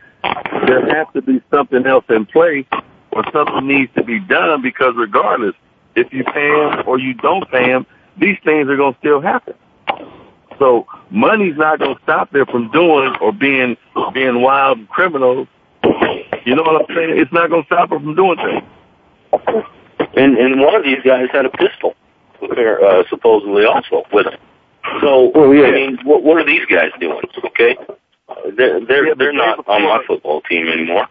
there 0.67 0.85
has 0.95 1.07
to 1.15 1.21
be 1.21 1.41
something 1.49 1.85
else 1.87 2.05
in 2.09 2.25
play, 2.27 2.67
or 3.11 3.23
something 3.33 3.67
needs 3.67 3.91
to 3.95 4.03
be 4.03 4.19
done 4.19 4.61
because 4.61 4.93
regardless, 4.95 5.55
if 5.95 6.13
you 6.13 6.23
pay 6.23 6.49
them 6.49 6.83
or 6.85 6.99
you 6.99 7.15
don't 7.15 7.49
pay 7.49 7.67
them, 7.67 7.87
these 8.17 8.37
things 8.43 8.69
are 8.69 8.77
to 8.77 8.95
still 8.99 9.21
happen. 9.21 9.55
So 10.59 10.85
money's 11.09 11.57
not 11.57 11.79
going 11.79 11.95
to 11.95 12.03
stop 12.03 12.31
them 12.31 12.45
from 12.45 12.69
doing 12.71 13.15
or 13.21 13.31
being 13.31 13.77
being 14.13 14.41
wild 14.41 14.87
criminals. 14.89 15.47
You 16.45 16.55
know 16.55 16.63
what 16.63 16.81
I'm 16.81 16.95
saying? 16.95 17.17
It's 17.17 17.31
not 17.31 17.49
going 17.49 17.63
to 17.63 17.67
stop 17.67 17.89
them 17.89 18.03
from 18.03 18.15
doing 18.15 18.37
things. 18.37 19.65
And 20.15 20.37
and 20.37 20.59
one 20.59 20.75
of 20.75 20.83
these 20.83 21.01
guys 21.03 21.27
had 21.31 21.45
a 21.45 21.49
pistol, 21.49 21.95
uh, 22.41 23.03
supposedly 23.09 23.65
also 23.65 24.03
with 24.11 24.27
him. 24.27 24.39
So 25.01 25.31
well, 25.33 25.53
yeah. 25.53 25.67
I 25.67 25.71
mean, 25.71 25.99
what 26.03 26.23
what 26.23 26.37
are 26.37 26.45
these 26.45 26.65
guys 26.65 26.91
doing? 26.99 27.21
Okay, 27.45 27.77
they're 28.57 28.85
they're 28.85 29.07
yeah, 29.07 29.13
they're 29.17 29.33
not 29.33 29.67
on 29.67 29.83
my 29.83 30.03
football 30.07 30.41
team 30.41 30.67
anymore. 30.67 31.07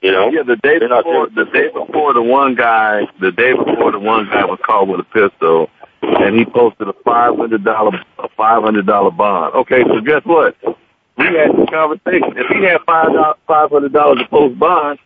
You 0.00 0.12
know? 0.12 0.30
Yeah, 0.30 0.42
the 0.42 0.56
day 0.56 0.78
before 0.78 1.28
the 1.28 1.44
day 1.52 1.68
before 1.68 2.14
the 2.14 2.22
one 2.22 2.54
guy 2.54 3.02
the 3.20 3.30
day 3.30 3.52
before 3.52 3.92
the 3.92 3.98
one 3.98 4.26
guy 4.26 4.46
was 4.46 4.58
caught 4.64 4.88
with 4.88 5.00
a 5.00 5.04
pistol 5.04 5.68
and 6.02 6.36
he 6.36 6.44
posted 6.44 6.88
a 6.88 6.92
five 7.04 7.36
hundred 7.36 7.64
dollar 7.64 7.92
a 8.18 8.28
five 8.36 8.62
hundred 8.62 8.86
dollar 8.86 9.10
bond. 9.10 9.54
Okay, 9.54 9.82
so 9.84 10.00
guess 10.00 10.22
what? 10.24 10.56
We 11.18 11.26
had 11.26 11.50
this 11.56 11.68
conversation. 11.70 12.34
If 12.36 12.48
he 12.48 12.64
had 12.64 12.78
five 12.86 13.08
five 13.46 13.70
hundred 13.70 13.92
dollars 13.92 14.18
to 14.18 14.28
post 14.28 14.58
bond, 14.58 14.98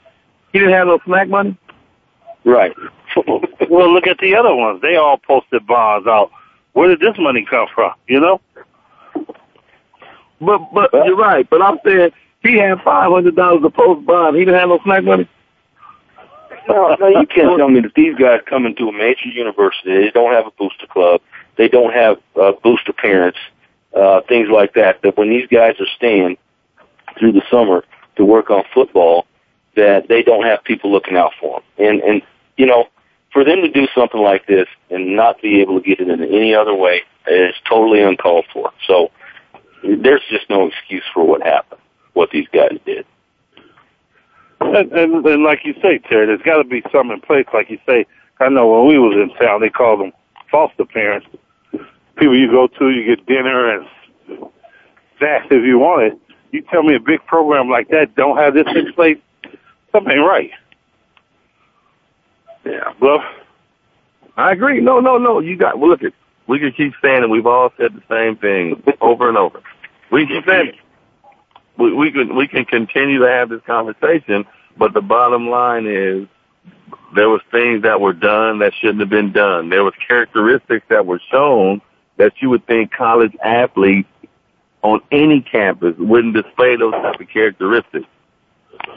he 0.52 0.58
didn't 0.58 0.74
have 0.74 0.86
no 0.86 0.98
snack 1.04 1.28
money. 1.28 1.56
Right. 2.44 2.72
well, 3.70 3.92
look 3.92 4.06
at 4.06 4.18
the 4.18 4.34
other 4.36 4.54
ones. 4.54 4.82
They 4.82 4.96
all 4.96 5.18
posted 5.18 5.66
bonds 5.66 6.06
out. 6.06 6.30
Where 6.72 6.88
did 6.88 7.00
this 7.00 7.16
money 7.18 7.46
come 7.48 7.66
from? 7.74 7.92
You 8.06 8.20
know. 8.20 8.40
But 10.40 10.60
but 10.72 10.90
you're 10.92 11.16
right. 11.16 11.48
But 11.48 11.62
I'm 11.62 11.78
saying 11.84 12.10
he 12.42 12.58
had 12.58 12.80
five 12.82 13.10
hundred 13.10 13.36
dollars 13.36 13.62
to 13.62 13.70
post 13.70 14.06
bond. 14.06 14.36
He 14.36 14.44
didn't 14.44 14.60
have 14.60 14.68
no 14.68 14.78
snack 14.84 15.04
money. 15.04 15.28
No, 16.68 16.96
no, 16.98 17.08
you 17.08 17.26
can't 17.26 17.58
tell 17.58 17.68
me 17.68 17.80
that 17.80 17.94
these 17.94 18.14
guys 18.16 18.40
come 18.46 18.66
into 18.66 18.88
a 18.88 18.92
major 18.92 19.28
university. 19.28 20.04
They 20.04 20.10
don't 20.10 20.32
have 20.32 20.46
a 20.46 20.50
booster 20.52 20.86
club. 20.86 21.20
They 21.56 21.68
don't 21.68 21.92
have 21.92 22.18
uh, 22.40 22.52
booster 22.62 22.92
parents, 22.92 23.38
uh, 23.94 24.22
things 24.28 24.48
like 24.50 24.74
that. 24.74 25.02
That 25.02 25.16
when 25.16 25.30
these 25.30 25.46
guys 25.48 25.74
are 25.80 25.86
staying 25.96 26.38
through 27.18 27.32
the 27.32 27.42
summer 27.50 27.84
to 28.16 28.24
work 28.24 28.50
on 28.50 28.64
football, 28.72 29.26
that 29.76 30.08
they 30.08 30.22
don't 30.22 30.44
have 30.44 30.64
people 30.64 30.90
looking 30.90 31.16
out 31.16 31.32
for 31.40 31.60
them. 31.60 31.86
And 31.86 32.00
and 32.02 32.22
you 32.56 32.66
know, 32.66 32.88
for 33.32 33.44
them 33.44 33.60
to 33.62 33.68
do 33.68 33.86
something 33.94 34.20
like 34.20 34.46
this 34.46 34.68
and 34.90 35.16
not 35.16 35.42
be 35.42 35.60
able 35.60 35.80
to 35.80 35.86
get 35.86 36.00
it 36.00 36.08
in 36.08 36.22
any 36.22 36.54
other 36.54 36.74
way 36.74 37.02
is 37.26 37.54
totally 37.68 38.02
uncalled 38.02 38.46
for. 38.52 38.72
So 38.86 39.10
there's 39.82 40.22
just 40.30 40.48
no 40.48 40.68
excuse 40.68 41.04
for 41.12 41.26
what 41.26 41.42
happened, 41.42 41.80
what 42.12 42.30
these 42.30 42.46
guys 42.52 42.78
did. 42.86 43.04
And, 44.64 44.92
and, 44.92 45.26
and 45.26 45.42
like 45.42 45.60
you 45.64 45.74
say, 45.82 45.98
Terry, 45.98 46.26
there's 46.26 46.42
got 46.42 46.58
to 46.58 46.64
be 46.64 46.82
some 46.90 47.10
in 47.10 47.20
place. 47.20 47.46
Like 47.52 47.70
you 47.70 47.78
say, 47.86 48.06
I 48.40 48.48
know 48.48 48.66
when 48.68 48.88
we 48.88 48.98
was 48.98 49.14
in 49.14 49.34
town, 49.36 49.60
they 49.60 49.68
called 49.68 50.00
them 50.00 50.12
foster 50.50 50.84
parents. 50.84 51.26
People 52.16 52.38
you 52.38 52.50
go 52.50 52.66
to, 52.66 52.90
you 52.90 53.04
get 53.04 53.26
dinner 53.26 53.76
and 53.76 53.86
snacks 55.18 55.46
if 55.50 55.64
you 55.64 55.78
want 55.78 56.12
it. 56.12 56.18
You 56.52 56.62
tell 56.62 56.82
me 56.82 56.94
a 56.94 57.00
big 57.00 57.24
program 57.26 57.68
like 57.68 57.88
that 57.88 58.14
don't 58.14 58.36
have 58.36 58.54
this 58.54 58.66
in 58.74 58.92
place, 58.92 59.18
something 59.90 60.12
ain't 60.12 60.26
right. 60.26 60.50
Yeah, 62.64 62.92
bluff. 63.00 63.22
I 64.36 64.52
agree. 64.52 64.80
No, 64.80 65.00
no, 65.00 65.18
no. 65.18 65.40
You 65.40 65.56
got. 65.56 65.78
Well, 65.78 65.90
look 65.90 66.02
at. 66.02 66.12
We 66.46 66.58
can 66.58 66.72
keep 66.72 66.92
saying 67.02 67.22
it. 67.22 67.30
We've 67.30 67.46
all 67.46 67.70
said 67.76 67.92
the 67.94 68.02
same 68.08 68.36
thing 68.36 68.82
over 69.00 69.28
and 69.28 69.36
over. 69.36 69.60
We 70.10 70.26
keep 70.26 70.46
saying. 70.46 70.72
We, 71.76 71.92
we 71.92 72.12
can 72.12 72.36
we 72.36 72.46
can 72.46 72.64
continue 72.64 73.18
to 73.20 73.28
have 73.28 73.48
this 73.48 73.62
conversation, 73.66 74.44
but 74.76 74.94
the 74.94 75.00
bottom 75.00 75.48
line 75.48 75.86
is 75.86 76.28
there 77.14 77.28
was 77.28 77.40
things 77.50 77.82
that 77.82 78.00
were 78.00 78.12
done 78.12 78.58
that 78.60 78.72
shouldn't 78.80 79.00
have 79.00 79.10
been 79.10 79.32
done. 79.32 79.70
There 79.70 79.84
was 79.84 79.94
characteristics 80.06 80.86
that 80.88 81.06
were 81.06 81.20
shown 81.30 81.80
that 82.16 82.34
you 82.40 82.50
would 82.50 82.66
think 82.66 82.92
college 82.92 83.34
athletes 83.44 84.08
on 84.82 85.00
any 85.10 85.40
campus 85.40 85.94
wouldn't 85.98 86.34
display 86.34 86.76
those 86.76 86.92
type 86.92 87.20
of 87.20 87.28
characteristics. 87.28 88.06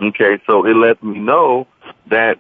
Okay, 0.01 0.39
so 0.45 0.65
it 0.65 0.75
lets 0.75 1.01
me 1.01 1.17
know 1.17 1.65
that 2.09 2.39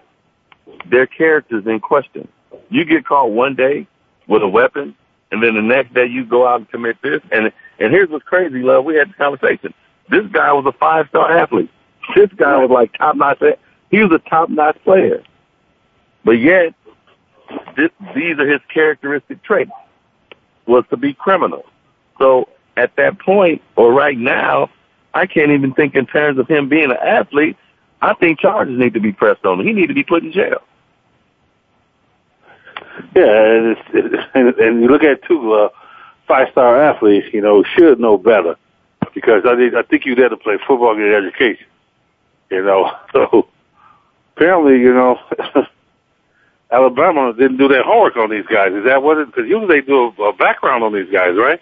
their 0.85 1.07
characters 1.07 1.65
in 1.65 1.79
question. 1.79 2.27
You 2.69 2.83
get 2.85 3.05
caught 3.05 3.31
one 3.31 3.55
day 3.55 3.87
with 4.27 4.41
a 4.43 4.47
weapon, 4.47 4.95
and 5.31 5.41
then 5.41 5.55
the 5.55 5.61
next 5.61 5.93
day 5.93 6.05
you 6.05 6.25
go 6.25 6.45
out 6.45 6.59
and 6.59 6.69
commit 6.69 6.97
this. 7.01 7.21
And 7.31 7.51
and 7.79 7.93
here's 7.93 8.09
what's 8.09 8.25
crazy, 8.25 8.61
love. 8.61 8.85
We 8.85 8.95
had 8.95 9.09
this 9.09 9.15
conversation. 9.15 9.73
This 10.09 10.25
guy 10.31 10.51
was 10.53 10.65
a 10.65 10.77
five 10.77 11.07
star 11.09 11.37
athlete. 11.37 11.69
This 12.15 12.31
guy 12.35 12.57
was 12.57 12.69
like 12.69 12.93
top 12.97 13.15
notch. 13.15 13.41
He 13.91 14.01
was 14.01 14.11
a 14.11 14.29
top 14.29 14.49
notch 14.49 14.77
player, 14.83 15.23
but 16.23 16.39
yet 16.39 16.73
this, 17.75 17.89
these 18.15 18.37
are 18.39 18.47
his 18.47 18.61
characteristic 18.73 19.43
traits. 19.43 19.71
Was 20.65 20.83
to 20.89 20.97
be 20.97 21.13
criminal. 21.13 21.65
So 22.19 22.49
at 22.75 22.95
that 22.97 23.19
point, 23.19 23.61
or 23.77 23.93
right 23.93 24.17
now, 24.17 24.69
I 25.13 25.25
can't 25.25 25.51
even 25.51 25.73
think 25.73 25.95
in 25.95 26.05
terms 26.05 26.37
of 26.39 26.47
him 26.47 26.67
being 26.67 26.91
an 26.91 26.97
athlete. 26.97 27.57
I 28.01 28.13
think 28.13 28.39
charges 28.39 28.77
need 28.77 28.93
to 28.93 28.99
be 28.99 29.13
pressed 29.13 29.45
on 29.45 29.59
him. 29.59 29.65
He 29.65 29.73
need 29.73 29.87
to 29.87 29.93
be 29.93 30.03
put 30.03 30.23
in 30.23 30.31
jail. 30.31 30.61
Yeah, 33.15 33.23
and, 33.23 33.77
and, 34.33 34.55
and 34.55 34.81
you 34.81 34.87
look 34.89 35.03
at 35.03 35.23
two 35.23 35.53
uh, 35.53 35.69
five-star 36.27 36.83
athletes, 36.83 37.27
you 37.33 37.41
know, 37.41 37.63
should 37.63 37.99
know 37.99 38.17
better 38.17 38.57
because 39.17 39.41
I 39.47 39.55
think 39.55 39.73
I 39.73 39.81
think 39.81 40.05
you 40.05 40.13
there 40.13 40.29
to 40.29 40.37
play 40.37 40.59
football 40.67 40.91
and 40.91 40.99
get 40.99 41.11
education. 41.11 41.65
You 42.51 42.63
know, 42.63 42.91
so 43.13 43.47
apparently, 44.35 44.79
you 44.79 44.93
know, 44.93 45.17
Alabama 46.71 47.33
didn't 47.33 47.57
do 47.57 47.67
their 47.67 47.81
homework 47.81 48.15
on 48.15 48.29
these 48.29 48.45
guys. 48.45 48.73
Is 48.73 48.85
that 48.85 49.01
what? 49.01 49.25
Because 49.25 49.49
usually 49.49 49.81
they 49.81 49.81
do 49.81 50.13
a, 50.19 50.29
a 50.29 50.33
background 50.33 50.83
on 50.83 50.93
these 50.93 51.11
guys, 51.11 51.35
right? 51.35 51.59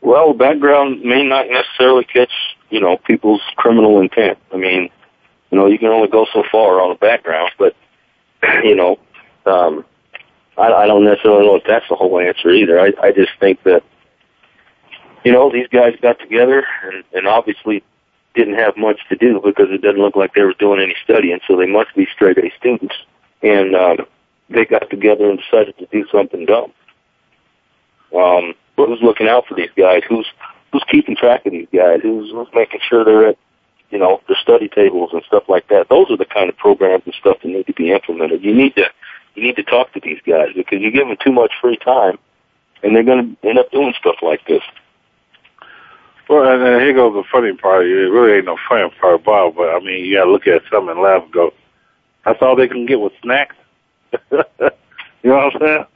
Well, 0.00 0.32
background 0.32 1.02
may 1.02 1.22
not 1.22 1.46
necessarily 1.50 2.04
catch, 2.04 2.32
you 2.70 2.80
know, 2.80 2.96
people's 2.96 3.42
criminal 3.56 4.00
intent. 4.00 4.38
I 4.50 4.56
mean, 4.56 4.88
you 5.50 5.58
know, 5.58 5.66
you 5.66 5.78
can 5.78 5.88
only 5.88 6.08
go 6.08 6.26
so 6.32 6.42
far 6.50 6.80
on 6.80 6.92
a 6.92 6.94
background, 6.94 7.50
but, 7.58 7.76
you 8.64 8.74
know, 8.74 8.98
um, 9.44 9.84
I, 10.56 10.72
I 10.72 10.86
don't 10.86 11.04
necessarily 11.04 11.46
know 11.46 11.56
if 11.56 11.64
that's 11.66 11.88
the 11.90 11.96
whole 11.96 12.18
answer 12.18 12.50
either. 12.50 12.80
I, 12.80 12.92
I 13.02 13.12
just 13.12 13.32
think 13.38 13.62
that, 13.64 13.82
you 15.24 15.32
know, 15.32 15.50
these 15.50 15.68
guys 15.68 15.94
got 16.00 16.18
together 16.18 16.66
and, 16.84 17.04
and 17.12 17.26
obviously 17.26 17.82
didn't 18.34 18.54
have 18.54 18.76
much 18.76 19.00
to 19.08 19.16
do 19.16 19.40
because 19.44 19.68
it 19.70 19.82
doesn't 19.82 20.00
look 20.00 20.16
like 20.16 20.34
they 20.34 20.42
were 20.42 20.54
doing 20.54 20.80
any 20.80 20.94
studying, 21.02 21.40
so 21.46 21.56
they 21.56 21.66
must 21.66 21.94
be 21.94 22.06
straight 22.12 22.38
A 22.38 22.52
students. 22.58 22.94
And, 23.42 23.74
um, 23.74 24.06
they 24.50 24.64
got 24.64 24.90
together 24.90 25.30
and 25.30 25.38
decided 25.38 25.76
to 25.78 25.86
do 25.86 26.06
something 26.12 26.46
dumb. 26.46 26.72
Um, 28.14 28.54
who's 28.76 29.02
looking 29.02 29.28
out 29.28 29.46
for 29.46 29.54
these 29.54 29.70
guys? 29.76 30.02
Who's 30.08 30.26
who's 30.72 30.84
keeping 30.90 31.16
track 31.16 31.46
of 31.46 31.52
these 31.52 31.68
guys? 31.72 32.00
Who's 32.02 32.30
who's 32.30 32.48
making 32.54 32.80
sure 32.88 33.04
they're 33.04 33.28
at 33.28 33.38
you 33.90 33.98
know 33.98 34.20
their 34.28 34.36
study 34.40 34.68
tables 34.68 35.10
and 35.12 35.22
stuff 35.26 35.44
like 35.48 35.68
that? 35.68 35.88
Those 35.88 36.10
are 36.10 36.16
the 36.16 36.24
kind 36.24 36.48
of 36.48 36.56
programs 36.56 37.04
and 37.06 37.14
stuff 37.14 37.38
that 37.42 37.48
need 37.48 37.66
to 37.66 37.72
be 37.72 37.90
implemented. 37.90 38.44
You 38.44 38.54
need 38.54 38.76
to 38.76 38.90
you 39.34 39.42
need 39.42 39.56
to 39.56 39.64
talk 39.64 39.92
to 39.94 40.00
these 40.00 40.20
guys 40.26 40.48
because 40.54 40.80
you 40.80 40.90
give 40.90 41.08
them 41.08 41.16
too 41.22 41.32
much 41.32 41.52
free 41.60 41.76
time, 41.76 42.18
and 42.82 42.94
they're 42.94 43.02
going 43.02 43.36
to 43.42 43.48
end 43.48 43.58
up 43.58 43.70
doing 43.70 43.94
stuff 43.98 44.16
like 44.22 44.46
this. 44.46 44.62
Well, 46.28 46.48
and 46.48 46.62
then 46.62 46.80
here 46.80 46.94
goes 46.94 47.14
the 47.14 47.24
funny 47.30 47.54
part. 47.54 47.86
It 47.86 47.90
really 47.90 48.38
ain't 48.38 48.46
no 48.46 48.56
funny 48.68 48.88
part 49.00 49.20
about 49.20 49.48
it, 49.48 49.56
but 49.56 49.68
I 49.74 49.80
mean, 49.80 50.04
you 50.04 50.16
got 50.16 50.24
to 50.24 50.32
look 50.32 50.46
at 50.46 50.62
some 50.70 50.88
and 50.88 51.00
laugh 51.00 51.22
and 51.24 51.32
go, 51.32 51.52
"That's 52.24 52.40
all 52.40 52.56
they 52.56 52.68
can 52.68 52.86
get 52.86 53.00
with 53.00 53.12
snacks." 53.22 53.56
you 54.30 54.38
know 55.24 55.50
what 55.50 55.54
I'm 55.54 55.60
saying? 55.60 55.86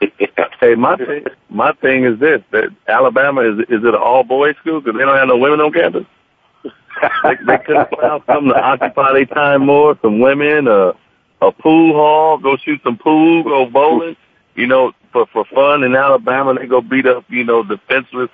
hey, 0.60 0.74
my 0.74 0.96
thing, 0.96 1.24
my 1.48 1.72
thing 1.72 2.04
is 2.04 2.18
this: 2.20 2.42
that 2.52 2.68
Alabama 2.86 3.40
is 3.40 3.58
is 3.68 3.82
it 3.82 3.94
an 3.94 3.94
all 3.96 4.22
boys 4.22 4.54
school 4.60 4.80
because 4.80 4.96
they 4.96 5.04
don't 5.04 5.16
have 5.16 5.28
no 5.28 5.36
women 5.36 5.60
on 5.60 5.72
campus. 5.72 6.06
they, 6.62 7.34
they 7.46 7.58
could 7.58 7.76
allow 7.76 8.22
something 8.26 8.48
to 8.48 8.60
occupy 8.60 9.12
their 9.14 9.26
time 9.26 9.66
more. 9.66 9.98
Some 10.00 10.20
women, 10.20 10.68
uh, 10.68 10.92
a 11.42 11.50
pool 11.50 11.92
hall, 11.92 12.38
go 12.38 12.56
shoot 12.56 12.80
some 12.84 12.98
pool, 12.98 13.42
go 13.42 13.66
bowling. 13.66 14.16
You 14.54 14.68
know, 14.68 14.92
for 15.12 15.26
for 15.32 15.44
fun 15.46 15.82
in 15.82 15.96
Alabama, 15.96 16.54
they 16.54 16.66
go 16.66 16.80
beat 16.80 17.06
up 17.06 17.24
you 17.28 17.42
know 17.42 17.64
defenseless 17.64 18.30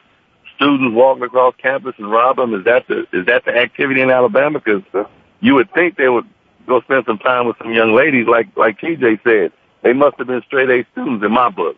students 0.63 0.95
walking 0.95 1.25
across 1.25 1.55
campus 1.57 1.95
and 1.99 2.11
rob 2.11 2.37
them. 2.37 2.55
Is 2.55 2.65
that 2.65 2.87
the 2.89 3.07
is 3.13 3.27
that 3.27 3.45
the 3.45 3.57
activity 3.57 4.01
in 4.01 4.11
Alabama? 4.11 4.61
Because 4.61 4.83
uh, 4.95 5.05
you 5.41 5.55
would 5.55 5.73
think 5.73 5.97
they 5.97 6.09
would 6.09 6.29
go 6.67 6.81
spend 6.83 7.05
some 7.07 7.19
time 7.19 7.47
with 7.47 7.57
some 7.59 7.73
young 7.73 7.95
ladies, 7.95 8.27
like 8.27 8.49
like 8.57 8.79
TJ 8.79 9.23
said. 9.25 9.53
They 9.83 9.93
must 9.93 10.17
have 10.19 10.29
been 10.29 10.43
straight 10.47 10.71
A 10.71 10.87
students 10.93 11.25
in 11.25 11.33
my 11.33 11.49
book. 11.51 11.77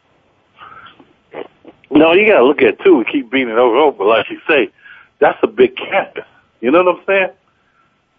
No, 1.90 2.12
you 2.12 2.26
got 2.26 2.40
to 2.40 2.44
look 2.44 2.60
at 2.60 2.74
it 2.74 2.80
too. 2.84 2.96
We 2.96 3.04
keep 3.04 3.30
beating 3.30 3.48
it 3.48 3.58
over 3.58 3.76
and 3.76 3.84
over, 3.84 3.98
but 3.98 4.06
like 4.06 4.26
you 4.28 4.40
say, 4.46 4.70
that's 5.20 5.38
a 5.42 5.46
big 5.46 5.76
campus. 5.76 6.24
You 6.60 6.70
know 6.70 6.82
what 6.82 6.98
I'm 6.98 7.04
saying? 7.06 7.28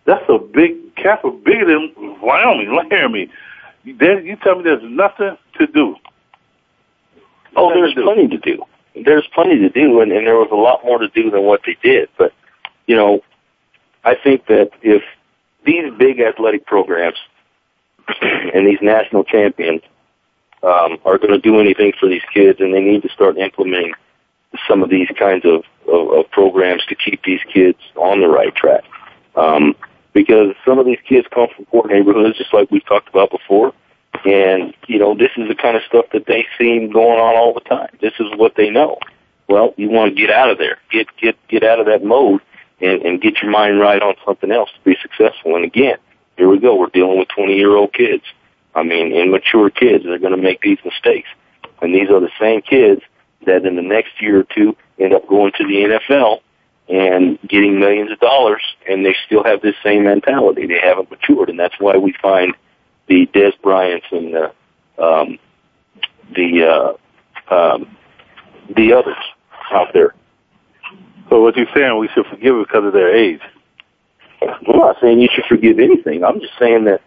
That's 0.05 0.23
a 0.29 0.39
big 0.39 0.95
campus, 0.95 1.33
bigger 1.43 1.65
than 1.65 1.93
Wyoming, 2.21 2.73
Laramie. 2.73 3.29
There, 3.85 4.19
you 4.21 4.37
tell 4.37 4.55
me 4.55 4.63
there's 4.63 4.81
nothing 4.83 5.37
to 5.59 5.67
do. 5.67 5.95
Oh, 7.55 7.73
there's 7.73 7.93
plenty 7.93 8.27
to 8.29 8.37
do. 8.37 8.63
There's 9.03 9.27
plenty 9.33 9.59
to 9.59 9.69
do, 9.69 10.01
and, 10.01 10.11
and 10.11 10.25
there 10.25 10.35
was 10.35 10.49
a 10.51 10.55
lot 10.55 10.83
more 10.85 10.99
to 10.99 11.07
do 11.09 11.29
than 11.29 11.43
what 11.43 11.61
they 11.65 11.77
did. 11.81 12.09
But, 12.17 12.33
you 12.87 12.95
know, 12.95 13.21
I 14.03 14.15
think 14.15 14.47
that 14.47 14.71
if 14.81 15.03
these 15.65 15.91
big 15.97 16.19
athletic 16.19 16.65
programs 16.65 17.17
and 18.21 18.67
these 18.67 18.79
national 18.81 19.23
champions 19.23 19.81
um, 20.63 20.97
are 21.05 21.17
going 21.17 21.33
to 21.33 21.39
do 21.39 21.59
anything 21.59 21.93
for 21.99 22.07
these 22.07 22.23
kids, 22.33 22.59
and 22.59 22.73
they 22.73 22.81
need 22.81 23.01
to 23.03 23.09
start 23.09 23.37
implementing 23.37 23.93
some 24.67 24.83
of 24.83 24.89
these 24.89 25.09
kinds 25.17 25.45
of, 25.45 25.63
of, 25.91 26.11
of 26.11 26.31
programs 26.31 26.85
to 26.85 26.95
keep 26.95 27.23
these 27.23 27.41
kids 27.51 27.79
on 27.95 28.21
the 28.21 28.27
right 28.27 28.55
track. 28.55 28.83
Um, 29.35 29.75
because 30.13 30.55
some 30.65 30.79
of 30.79 30.85
these 30.85 30.99
kids 31.07 31.27
come 31.33 31.47
from 31.53 31.65
poor 31.65 31.85
neighborhoods, 31.87 32.37
just 32.37 32.53
like 32.53 32.71
we've 32.71 32.85
talked 32.85 33.09
about 33.09 33.31
before. 33.31 33.73
And, 34.25 34.73
you 34.87 34.97
know, 34.97 35.15
this 35.15 35.31
is 35.37 35.47
the 35.47 35.55
kind 35.55 35.77
of 35.77 35.83
stuff 35.87 36.05
that 36.13 36.25
they 36.25 36.47
seem 36.57 36.91
going 36.91 37.19
on 37.19 37.35
all 37.35 37.53
the 37.53 37.61
time. 37.61 37.89
This 38.01 38.13
is 38.19 38.27
what 38.35 38.55
they 38.55 38.71
know. 38.71 38.97
Well, 39.47 39.73
you 39.77 39.89
want 39.89 40.15
to 40.15 40.19
get 40.19 40.31
out 40.31 40.49
of 40.49 40.57
there. 40.57 40.79
Get, 40.91 41.07
get, 41.17 41.35
get 41.47 41.63
out 41.63 41.79
of 41.79 41.85
that 41.85 42.03
mode 42.03 42.41
and, 42.81 43.01
and 43.03 43.21
get 43.21 43.41
your 43.41 43.51
mind 43.51 43.79
right 43.79 44.01
on 44.01 44.15
something 44.25 44.51
else 44.51 44.71
to 44.73 44.79
be 44.83 44.97
successful. 44.99 45.55
And 45.55 45.63
again, 45.63 45.97
here 46.37 46.49
we 46.49 46.59
go. 46.59 46.75
We're 46.75 46.87
dealing 46.87 47.19
with 47.19 47.27
20 47.29 47.55
year 47.55 47.75
old 47.75 47.93
kids. 47.93 48.23
I 48.73 48.83
mean, 48.83 49.13
immature 49.13 49.69
kids. 49.69 50.03
They're 50.03 50.19
going 50.19 50.35
to 50.35 50.41
make 50.41 50.61
these 50.61 50.79
mistakes. 50.83 51.29
And 51.81 51.93
these 51.93 52.09
are 52.09 52.19
the 52.19 52.31
same 52.39 52.61
kids 52.61 53.01
that 53.45 53.65
in 53.65 53.75
the 53.75 53.81
next 53.81 54.19
year 54.19 54.39
or 54.39 54.43
two 54.43 54.75
end 54.97 55.13
up 55.13 55.27
going 55.27 55.51
to 55.57 55.63
the 55.63 55.99
NFL 55.99 56.39
and 56.87 57.39
getting 57.47 57.79
millions 57.79 58.11
of 58.11 58.19
dollars 58.19 58.61
and 58.87 59.05
they 59.05 59.15
still 59.25 59.43
have 59.43 59.61
this 59.61 59.75
same 59.83 60.03
mentality. 60.03 60.65
They 60.65 60.79
haven't 60.79 61.11
matured 61.11 61.49
and 61.49 61.59
that's 61.59 61.75
why 61.79 61.97
we 61.97 62.13
find 62.21 62.55
the 63.07 63.27
Dez 63.27 63.53
Bryants 63.61 64.05
and 64.11 64.33
the 64.33 64.51
um, 65.01 65.39
the 66.35 66.97
uh, 67.49 67.53
um, 67.53 67.97
the 68.75 68.93
others 68.93 69.17
out 69.71 69.89
there. 69.93 70.13
So 71.29 71.41
what 71.41 71.55
you're 71.55 71.67
saying, 71.73 71.97
we 71.97 72.07
should 72.13 72.25
forgive 72.27 72.55
because 72.59 72.85
of 72.85 72.93
their 72.93 73.13
age? 73.13 73.41
I'm 74.41 74.77
not 74.77 74.97
saying 75.01 75.19
you 75.19 75.29
should 75.33 75.45
forgive 75.45 75.79
anything. 75.79 76.23
I'm 76.23 76.39
just 76.39 76.53
saying 76.59 76.85
that 76.85 77.01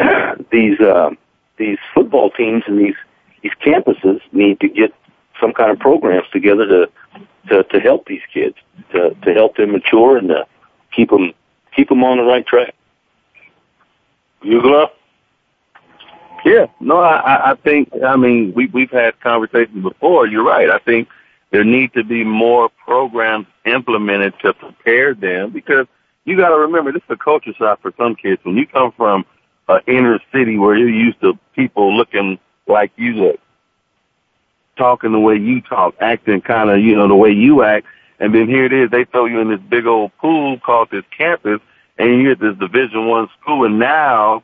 these 0.50 0.80
um, 0.80 1.16
these 1.58 1.78
football 1.94 2.30
teams 2.30 2.64
and 2.66 2.78
these 2.78 2.96
these 3.42 3.52
campuses 3.64 4.20
need 4.32 4.60
to 4.60 4.68
get 4.68 4.92
some 5.40 5.52
kind 5.52 5.70
of 5.70 5.78
programs 5.78 6.26
together 6.32 6.66
to 6.66 6.90
to, 7.48 7.62
to 7.64 7.80
help 7.80 8.06
these 8.06 8.22
kids, 8.32 8.56
to 8.92 9.14
to 9.22 9.32
help 9.32 9.56
them 9.56 9.72
mature 9.72 10.16
and 10.16 10.28
to 10.28 10.46
keep 10.94 11.10
them 11.10 11.32
keep 11.74 11.88
them 11.88 12.02
on 12.04 12.18
the 12.18 12.24
right 12.24 12.46
track. 12.46 12.74
You 14.42 14.60
go. 14.60 14.90
Yeah, 16.44 16.66
no, 16.80 16.98
I, 16.98 17.52
I 17.52 17.54
think, 17.54 17.90
I 18.04 18.16
mean, 18.16 18.52
we, 18.54 18.66
we've 18.66 18.90
had 18.90 19.20
conversations 19.20 19.82
before. 19.82 20.26
You're 20.26 20.44
right. 20.44 20.70
I 20.70 20.78
think 20.78 21.08
there 21.50 21.64
need 21.64 21.92
to 21.92 22.02
be 22.02 22.24
more 22.24 22.68
programs 22.84 23.46
implemented 23.64 24.34
to 24.40 24.52
prepare 24.52 25.14
them 25.14 25.50
because 25.50 25.86
you 26.24 26.36
got 26.36 26.48
to 26.48 26.56
remember 26.56 26.92
this 26.92 27.02
is 27.02 27.10
a 27.10 27.16
culture 27.16 27.52
shock 27.54 27.80
for 27.82 27.92
some 27.96 28.16
kids. 28.16 28.40
When 28.44 28.56
you 28.56 28.66
come 28.66 28.92
from 28.92 29.24
an 29.68 29.80
inner 29.86 30.18
city 30.32 30.58
where 30.58 30.76
you're 30.76 30.88
used 30.88 31.20
to 31.20 31.38
people 31.54 31.96
looking 31.96 32.38
like 32.66 32.90
you 32.96 33.12
look, 33.12 33.40
talking 34.76 35.12
the 35.12 35.20
way 35.20 35.36
you 35.36 35.60
talk, 35.60 35.94
acting 36.00 36.40
kind 36.40 36.70
of, 36.70 36.80
you 36.80 36.96
know, 36.96 37.06
the 37.06 37.14
way 37.14 37.30
you 37.30 37.62
act, 37.62 37.86
and 38.18 38.34
then 38.34 38.48
here 38.48 38.64
it 38.64 38.72
is, 38.72 38.90
they 38.90 39.04
throw 39.04 39.26
you 39.26 39.40
in 39.40 39.48
this 39.48 39.60
big 39.68 39.86
old 39.86 40.16
pool 40.18 40.58
called 40.58 40.88
this 40.90 41.04
campus, 41.16 41.60
and 41.98 42.22
you're 42.22 42.32
at 42.32 42.40
this 42.40 42.56
Division 42.56 43.06
One 43.06 43.28
school, 43.40 43.64
and 43.64 43.78
now 43.78 44.42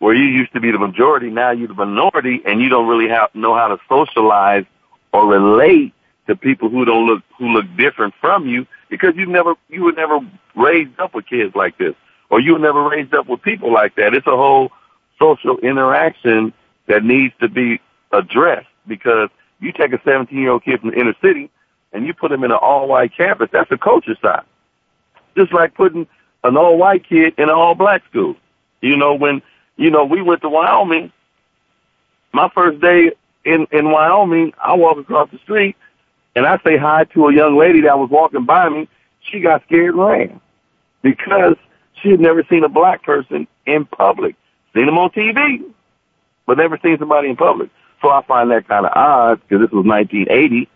where 0.00 0.14
you 0.14 0.24
used 0.24 0.52
to 0.54 0.60
be 0.60 0.72
the 0.72 0.78
majority, 0.78 1.30
now 1.30 1.52
you're 1.52 1.68
the 1.68 1.74
minority, 1.74 2.42
and 2.44 2.60
you 2.60 2.68
don't 2.68 2.88
really 2.88 3.08
have, 3.08 3.32
know 3.34 3.54
how 3.54 3.68
to 3.68 3.78
socialize 3.88 4.64
or 5.12 5.26
relate 5.26 5.94
to 6.26 6.34
people 6.34 6.68
who 6.68 6.84
don't 6.84 7.06
look 7.06 7.22
who 7.38 7.48
look 7.48 7.66
different 7.76 8.14
from 8.20 8.46
you 8.46 8.66
because 8.88 9.14
you 9.16 9.26
never 9.26 9.54
you 9.68 9.84
were 9.84 9.92
never 9.92 10.18
raised 10.56 10.98
up 10.98 11.14
with 11.14 11.26
kids 11.26 11.54
like 11.54 11.78
this, 11.78 11.94
or 12.30 12.40
you 12.40 12.52
were 12.52 12.58
never 12.58 12.82
raised 12.88 13.14
up 13.14 13.28
with 13.28 13.40
people 13.42 13.72
like 13.72 13.94
that. 13.96 14.14
It's 14.14 14.26
a 14.26 14.36
whole 14.36 14.72
social 15.18 15.58
interaction 15.58 16.52
that 16.86 17.04
needs 17.04 17.34
to 17.40 17.48
be 17.48 17.80
addressed 18.12 18.68
because 18.86 19.28
you 19.60 19.72
take 19.72 19.92
a 19.92 20.00
17 20.04 20.36
year 20.36 20.50
old 20.50 20.64
kid 20.64 20.80
from 20.80 20.90
the 20.90 20.98
inner 20.98 21.14
city 21.22 21.50
and 21.92 22.06
you 22.06 22.14
put 22.14 22.32
him 22.32 22.44
in 22.44 22.50
an 22.50 22.58
all 22.60 22.88
white 22.88 23.16
campus, 23.16 23.48
that's 23.52 23.70
a 23.70 23.78
culture 23.78 24.16
shock. 24.20 24.46
Just 25.36 25.52
like 25.52 25.74
putting 25.74 26.06
an 26.44 26.56
all 26.56 26.78
white 26.78 27.08
kid 27.08 27.34
in 27.36 27.44
an 27.44 27.54
all 27.54 27.74
black 27.74 28.02
school. 28.08 28.36
You 28.80 28.96
know, 28.96 29.14
when, 29.14 29.42
you 29.80 29.90
know, 29.90 30.04
we 30.04 30.20
went 30.20 30.42
to 30.42 30.48
Wyoming, 30.50 31.10
my 32.32 32.50
first 32.54 32.80
day 32.82 33.12
in, 33.46 33.66
in 33.72 33.90
Wyoming, 33.90 34.52
I 34.62 34.74
walk 34.74 34.98
across 34.98 35.30
the 35.30 35.38
street 35.38 35.74
and 36.36 36.46
I 36.46 36.58
say 36.58 36.76
hi 36.76 37.04
to 37.14 37.28
a 37.28 37.34
young 37.34 37.56
lady 37.56 37.80
that 37.80 37.98
was 37.98 38.10
walking 38.10 38.44
by 38.44 38.68
me. 38.68 38.88
She 39.22 39.40
got 39.40 39.62
scared 39.64 39.94
and 39.94 40.04
ran 40.04 40.40
because 41.02 41.56
she 42.02 42.10
had 42.10 42.20
never 42.20 42.44
seen 42.50 42.62
a 42.62 42.68
black 42.68 43.02
person 43.02 43.48
in 43.64 43.86
public. 43.86 44.36
Seen 44.74 44.84
them 44.84 44.98
on 44.98 45.10
TV, 45.10 45.64
but 46.46 46.58
never 46.58 46.78
seen 46.82 46.98
somebody 46.98 47.30
in 47.30 47.36
public. 47.36 47.70
So 48.02 48.10
I 48.10 48.22
find 48.28 48.50
that 48.50 48.68
kind 48.68 48.84
of 48.84 48.92
odd 48.94 49.40
because 49.40 49.64
this 49.64 49.72
was 49.72 49.86
1980, 49.86 50.68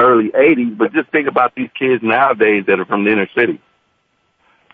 early 0.00 0.30
80s. 0.30 0.78
But 0.78 0.94
just 0.94 1.10
think 1.10 1.28
about 1.28 1.54
these 1.54 1.70
kids 1.78 2.02
nowadays 2.02 2.64
that 2.66 2.80
are 2.80 2.86
from 2.86 3.04
the 3.04 3.12
inner 3.12 3.28
city. 3.36 3.60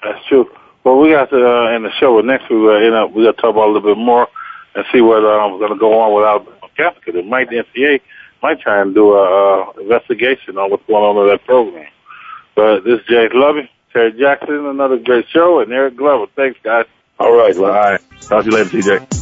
That's 0.01 0.25
true. 0.29 0.49
Well, 0.85 0.99
we 0.99 1.11
got 1.11 1.31
to 1.31 1.37
uh, 1.37 1.77
in 1.77 1.83
the 1.83 1.93
show 2.01 2.21
next 2.21 2.51
week. 2.51 2.65
Uh, 2.65 2.73
end 2.73 2.95
up, 2.95 3.13
we 3.13 3.25
got 3.25 3.37
to 3.37 3.43
talk 3.43 3.51
about 3.51 3.69
a 3.69 3.73
little 3.73 3.95
bit 3.95 3.99
more 3.99 4.29
and 4.75 4.85
see 4.93 5.01
what 5.01 5.19
uh, 5.19 5.49
we're 5.51 5.59
going 5.59 5.73
to 5.73 5.79
go 5.79 6.01
on 6.01 6.15
without 6.15 6.75
Catholic. 6.77 7.15
It 7.15 7.27
might 7.27 7.51
the 7.51 7.63
NCAA 7.63 8.01
might 8.43 8.61
try 8.61 8.81
and 8.81 8.95
do 8.95 9.13
a 9.13 9.71
uh, 9.71 9.73
investigation 9.81 10.59
on 10.59 10.71
what's 10.71 10.85
going 10.87 11.05
on 11.05 11.17
with 11.17 11.33
that 11.33 11.47
program. 11.47 11.89
But 12.57 12.81
this 12.81 13.01
is 13.01 13.07
James 13.07 13.33
Loving, 13.35 13.69
Terry 13.93 14.13
Jackson, 14.13 14.67
another 14.67 14.99
great 14.99 15.29
show, 15.29 15.61
and 15.61 15.73
Eric 15.73 15.97
Glover. 15.97 16.27
Thanks, 16.35 16.59
guys. 16.63 16.87
All 17.19 17.37
right, 17.37 17.57
well, 17.57 17.73
all 17.73 17.93
right. 17.93 18.01
Talk 18.23 18.45
to 18.45 18.51
you 18.51 18.57
later, 18.57 18.71
TJ. 18.71 19.22